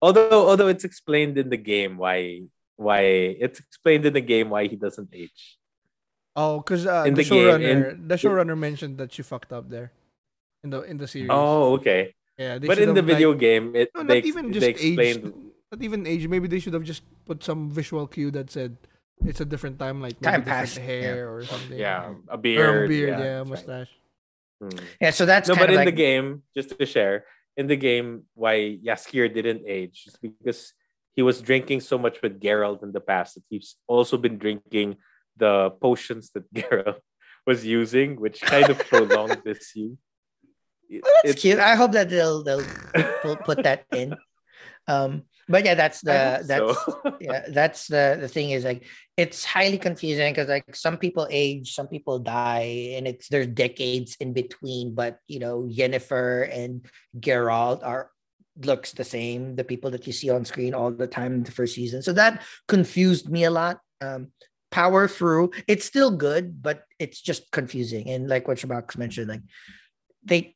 [0.03, 2.43] although although it's explained in the game why
[2.77, 3.01] why
[3.39, 5.57] it's explained in the game why he doesn't age.
[6.37, 9.53] Oh, because uh, In the, the game, showrunner, in- the showrunner mentioned that she fucked
[9.53, 9.91] up there,
[10.63, 11.31] in the in the series.
[11.31, 12.15] Oh, okay.
[12.39, 12.59] yeah.
[12.59, 15.25] But in the have, like- video game, it no, they, not even they just explained.
[15.27, 15.35] age.
[15.73, 16.27] Not even age.
[16.27, 18.79] Maybe they should have just put some visual cue that said
[19.27, 20.85] it's a different time, like maybe Time different passed, yeah.
[20.87, 21.79] hair or something.
[21.79, 22.85] Yeah, a Or beard.
[22.85, 23.09] a beard.
[23.19, 23.89] yeah, Yeah, that's right.
[24.61, 24.69] Hmm.
[25.01, 25.11] Yeah.
[25.11, 27.25] So that's no, but in like, the game, just to share,
[27.57, 30.73] in the game, why Jaskier didn't age is because
[31.15, 34.97] he was drinking so much with Geralt in the past that he's also been drinking
[35.37, 36.99] the potions that Geralt
[37.47, 39.99] was using, which kind of prolonged this scene.
[40.89, 41.59] It- Well, that's it's- cute.
[41.59, 42.65] I hope that they'll they'll
[43.23, 44.15] put, put that in.
[44.87, 47.17] Um, but yeah, that's the that's so.
[47.21, 48.85] yeah, that's the the thing is like
[49.17, 54.17] it's highly confusing because like some people age, some people die, and it's there's decades
[54.21, 54.95] in between.
[54.95, 56.85] But you know, yennefer and
[57.19, 58.11] Geralt are
[58.63, 59.57] looks the same.
[59.57, 62.13] The people that you see on screen all the time in the first season, so
[62.13, 63.81] that confused me a lot.
[64.01, 64.33] Um,
[64.71, 68.11] power through, it's still good, but it's just confusing.
[68.11, 69.43] And like what Shabax mentioned, like
[70.23, 70.55] they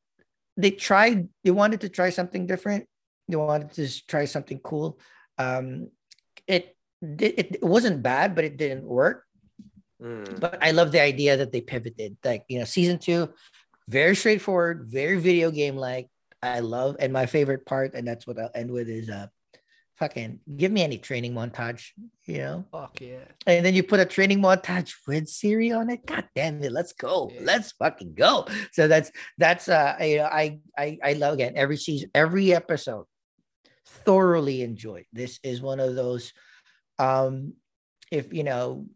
[0.59, 2.87] they tried they wanted to try something different
[3.29, 4.99] they wanted to s- try something cool
[5.39, 5.89] um
[6.47, 9.25] it it, it wasn't bad but it didn't work
[10.03, 10.41] Mm.
[10.41, 13.31] but i love the idea that they pivoted like you know season two
[13.87, 16.09] very straightforward very video game like
[16.43, 19.29] i love and my favorite part and that's what i'll end with is uh
[19.95, 21.91] fucking give me any training montage
[22.27, 23.27] you know Fuck yeah.
[23.47, 26.05] and then you put a training montage with Ciri on it.
[26.05, 27.31] God damn it, let's go.
[27.33, 27.43] Yeah.
[27.45, 28.47] Let's fucking go.
[28.73, 33.05] So that's that's uh you know, I I I love again every season, every episode
[33.87, 35.07] thoroughly enjoyed.
[35.13, 36.33] This is one of those
[36.99, 37.55] um
[38.11, 38.87] if you know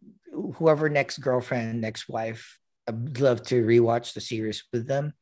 [0.56, 5.14] whoever next girlfriend, next wife, I'd love to rewatch the series with them.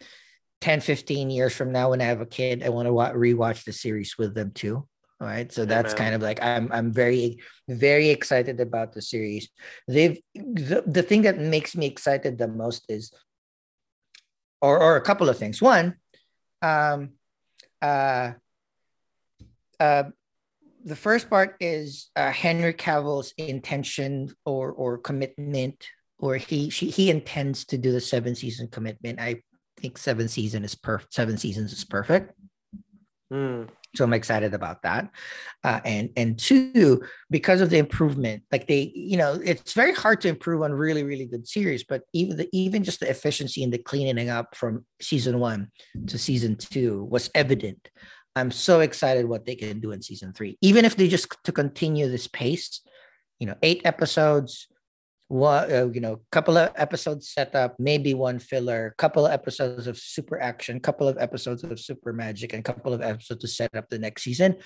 [0.61, 3.65] 10, 15 years from now, when I have a kid, I want to wa- rewatch
[3.65, 4.87] the series with them too.
[5.21, 5.51] All right.
[5.53, 6.05] So that's Amen.
[6.05, 7.39] kind of like I'm I'm very,
[7.69, 9.49] very excited about the series.
[9.87, 13.13] They've the, the thing that makes me excited the most is
[14.61, 15.63] or or a couple of things.
[15.63, 15.97] One,
[16.63, 17.11] um
[17.81, 18.33] uh
[19.81, 20.05] uh
[20.85, 25.89] the first part is uh, Henry Cavill's intention or or commitment,
[26.19, 29.19] or he she, he intends to do the seven season commitment.
[29.19, 29.43] I
[29.79, 31.15] think seven season is perfect.
[31.15, 32.33] Seven seasons is perfect.
[33.31, 33.65] Hmm.
[33.97, 35.09] So I'm excited about that.
[35.63, 40.21] Uh, and and two, because of the improvement, like they, you know, it's very hard
[40.23, 43.73] to improve on really really good series, but even the even just the efficiency and
[43.73, 45.71] the cleaning up from season one
[46.09, 47.89] to season two was evident.
[48.37, 51.53] I'm so excited what they can do in season three, even if they just to
[51.53, 52.81] continue this pace.
[53.39, 54.69] You know, eight episodes,
[55.29, 59.87] one, uh, you know, couple of episodes set up, maybe one filler, couple of episodes
[59.87, 63.75] of super action, couple of episodes of super magic, and couple of episodes to set
[63.75, 64.57] up the next season.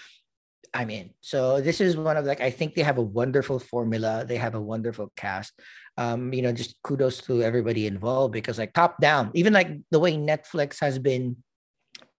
[0.74, 1.10] I'm in.
[1.20, 4.24] So this is one of like I think they have a wonderful formula.
[4.26, 5.52] They have a wonderful cast.
[5.96, 9.98] Um, you know, just kudos to everybody involved because like top down, even like the
[9.98, 11.36] way Netflix has been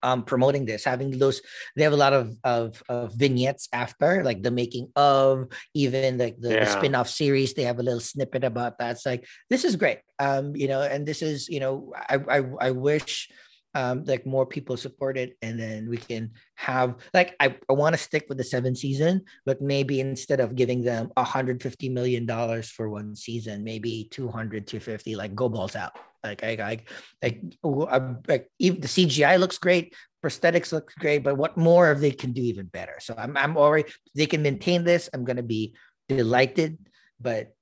[0.01, 1.41] um promoting this having those
[1.75, 6.39] they have a lot of of, of vignettes after like the making of even like
[6.39, 8.91] the, the spin-off series they have a little snippet about that.
[8.91, 9.99] It's like this is great.
[10.17, 13.29] Um you know and this is you know i i, I wish
[13.75, 17.93] um like more people support it and then we can have like i, I want
[17.93, 22.69] to stick with the seven season but maybe instead of giving them 150 million dollars
[22.69, 25.97] for one season maybe 200 250 like go balls out.
[26.23, 26.89] Like i like
[27.21, 27.41] like,
[28.27, 32.33] like even the cgi looks great prosthetics look great but what more if they can
[32.33, 32.97] do even better.
[32.99, 35.75] So i'm, I'm already they can maintain this i'm going to be
[36.09, 36.77] delighted
[37.21, 37.53] but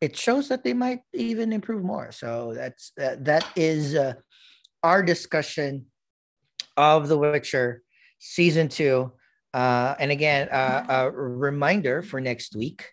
[0.00, 2.12] it shows that they might even improve more.
[2.12, 4.14] So that's that, that is uh,
[4.82, 5.86] our discussion
[6.76, 7.82] of the witcher
[8.18, 9.12] season two
[9.54, 12.90] uh, and again uh, a reminder for next week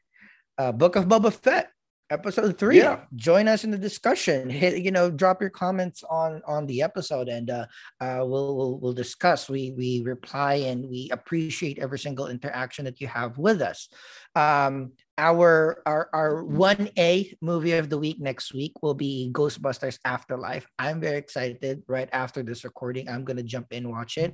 [0.57, 1.73] uh, book of boba fett
[2.14, 2.77] episode three.
[2.77, 3.01] Yeah.
[3.15, 4.49] join us in the discussion.
[4.49, 7.65] Hit you know drop your comments on on the episode and uh,
[7.99, 9.49] uh we'll, we'll we'll discuss.
[9.49, 13.89] We we reply and we appreciate every single interaction that you have with us.
[14.35, 20.65] Um our our our 1a movie of the week next week will be ghostbusters afterlife.
[20.80, 21.84] I'm very excited.
[21.88, 24.34] Right after this recording i'm gonna jump in watch it.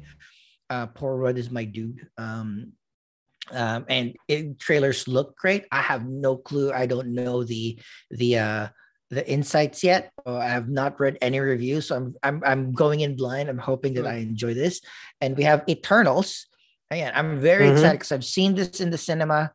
[0.69, 2.07] Uh Paul Rudd is my dude.
[2.17, 2.73] Um
[3.51, 5.65] um and it, trailers look great.
[5.71, 6.71] I have no clue.
[6.71, 7.79] I don't know the
[8.11, 8.67] the uh
[9.09, 10.11] the insights yet.
[10.25, 13.49] Uh, i have not read any reviews so i'm i'm, I'm going in blind.
[13.49, 14.79] I'm hoping that i enjoy this.
[15.19, 16.45] And we have eternals.
[16.89, 17.71] Again i'm very Mhm.
[17.73, 19.51] excited because i've seen this in the cinema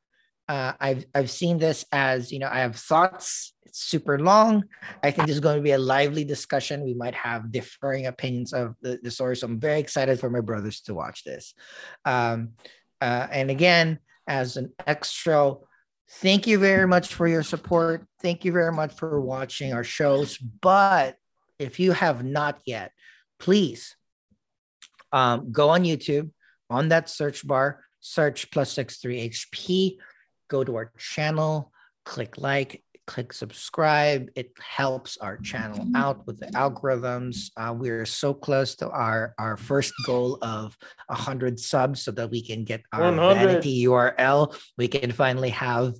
[0.48, 3.54] uh, I've I've seen this as you know I have thoughts.
[3.64, 4.64] It's super long.
[5.02, 6.84] I think there's going to be a lively discussion.
[6.84, 9.36] We might have differing opinions of the, the story.
[9.36, 11.54] So I'm very excited for my brothers to watch this.
[12.04, 12.50] Um,
[13.00, 13.98] uh, and again,
[14.28, 15.54] as an extra,
[16.08, 18.06] thank you very much for your support.
[18.20, 20.36] Thank you very much for watching our shows.
[20.38, 21.16] But
[21.58, 22.92] if you have not yet,
[23.38, 23.96] please
[25.10, 26.30] um, go on YouTube
[26.68, 29.96] on that search bar, search plus six three HP
[30.48, 31.72] go to our channel,
[32.04, 34.28] click like, click subscribe.
[34.34, 37.50] It helps our channel out with the algorithms.
[37.56, 40.76] Uh, we're so close to our, our first goal of
[41.08, 43.34] 100 subs so that we can get our 100.
[43.34, 44.56] vanity URL.
[44.78, 45.94] We can finally have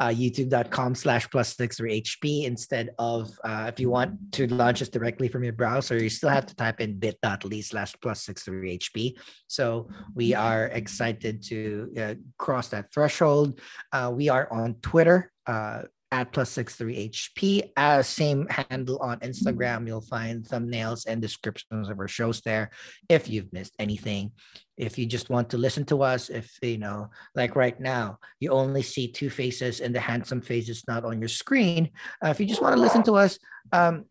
[0.00, 4.80] uh, youtube.com slash plus six three HP instead of uh, if you want to launch
[4.80, 8.42] this directly from your browser, you still have to type in bit.ly slash plus six
[8.42, 9.18] three HP.
[9.46, 13.60] So we are excited to uh, cross that threshold.
[13.92, 15.82] Uh, we are on Twitter uh,
[16.12, 17.70] at plus six three HP.
[17.76, 19.86] Uh, same handle on Instagram.
[19.86, 22.70] You'll find thumbnails and descriptions of our shows there.
[23.08, 24.32] If you've missed anything,
[24.76, 28.50] if you just want to listen to us, if you know, like right now, you
[28.50, 31.90] only see two faces and the handsome face is not on your screen.
[32.24, 33.38] Uh, if you just want to listen to us,
[33.72, 34.04] um,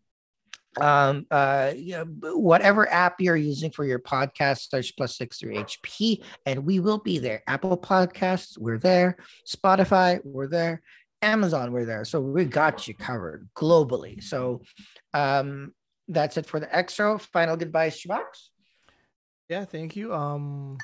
[0.80, 2.04] um uh you know,
[2.36, 6.98] whatever app you're using for your podcast search plus six three hp and we will
[6.98, 10.80] be there apple podcasts we're there spotify we're there
[11.22, 14.60] amazon we're there so we got you covered globally so
[15.12, 15.72] um
[16.10, 18.50] that's it for the extra final goodbyes Shabox?
[19.48, 20.12] Yeah, thank you.
[20.12, 20.78] Um,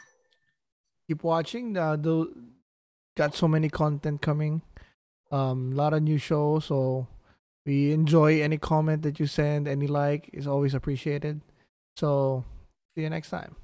[1.06, 1.76] keep watching.
[1.76, 2.32] Uh, the
[3.16, 4.62] got so many content coming.
[5.30, 6.66] Um, a lot of new shows.
[6.66, 7.06] So
[7.64, 9.68] we enjoy any comment that you send.
[9.68, 11.40] Any like is always appreciated.
[11.96, 12.44] So
[12.94, 13.56] see you next time.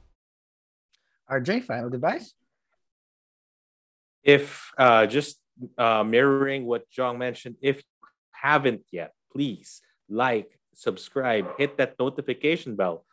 [1.30, 2.34] rj final goodbyes
[4.22, 5.41] if uh, just
[5.78, 12.76] uh, mirroring what John mentioned, if you haven't yet, please like, subscribe, hit that notification
[12.76, 13.04] bell.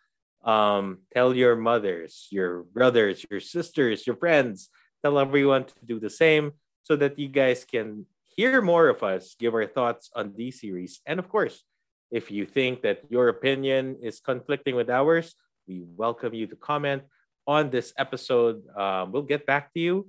[0.43, 4.69] Um, tell your mothers, your brothers, your sisters, your friends,
[5.03, 6.53] tell everyone to do the same
[6.83, 11.01] so that you guys can hear more of us give our thoughts on these series.
[11.05, 11.63] And of course,
[12.11, 15.35] if you think that your opinion is conflicting with ours,
[15.67, 17.03] we welcome you to comment
[17.45, 18.63] on this episode.
[18.75, 20.07] Um, we'll get back to you.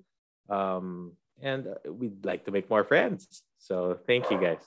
[0.48, 1.12] Um,
[1.42, 3.42] and uh, we'd like to make more friends.
[3.58, 4.60] So thank you guys.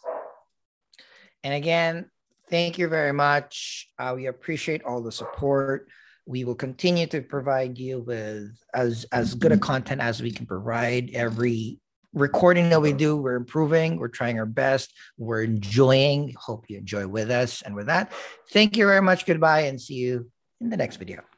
[1.43, 2.09] And again,
[2.49, 3.89] thank you very much.
[3.99, 5.87] Uh, we appreciate all the support.
[6.25, 10.45] We will continue to provide you with as as good a content as we can
[10.45, 11.11] provide.
[11.13, 11.79] Every
[12.13, 13.97] recording that we do, we're improving.
[13.97, 14.93] We're trying our best.
[15.17, 16.33] We're enjoying.
[16.37, 17.61] Hope you enjoy with us.
[17.61, 18.13] And with that,
[18.51, 19.25] thank you very much.
[19.25, 20.31] Goodbye, and see you
[20.61, 21.32] in the next video.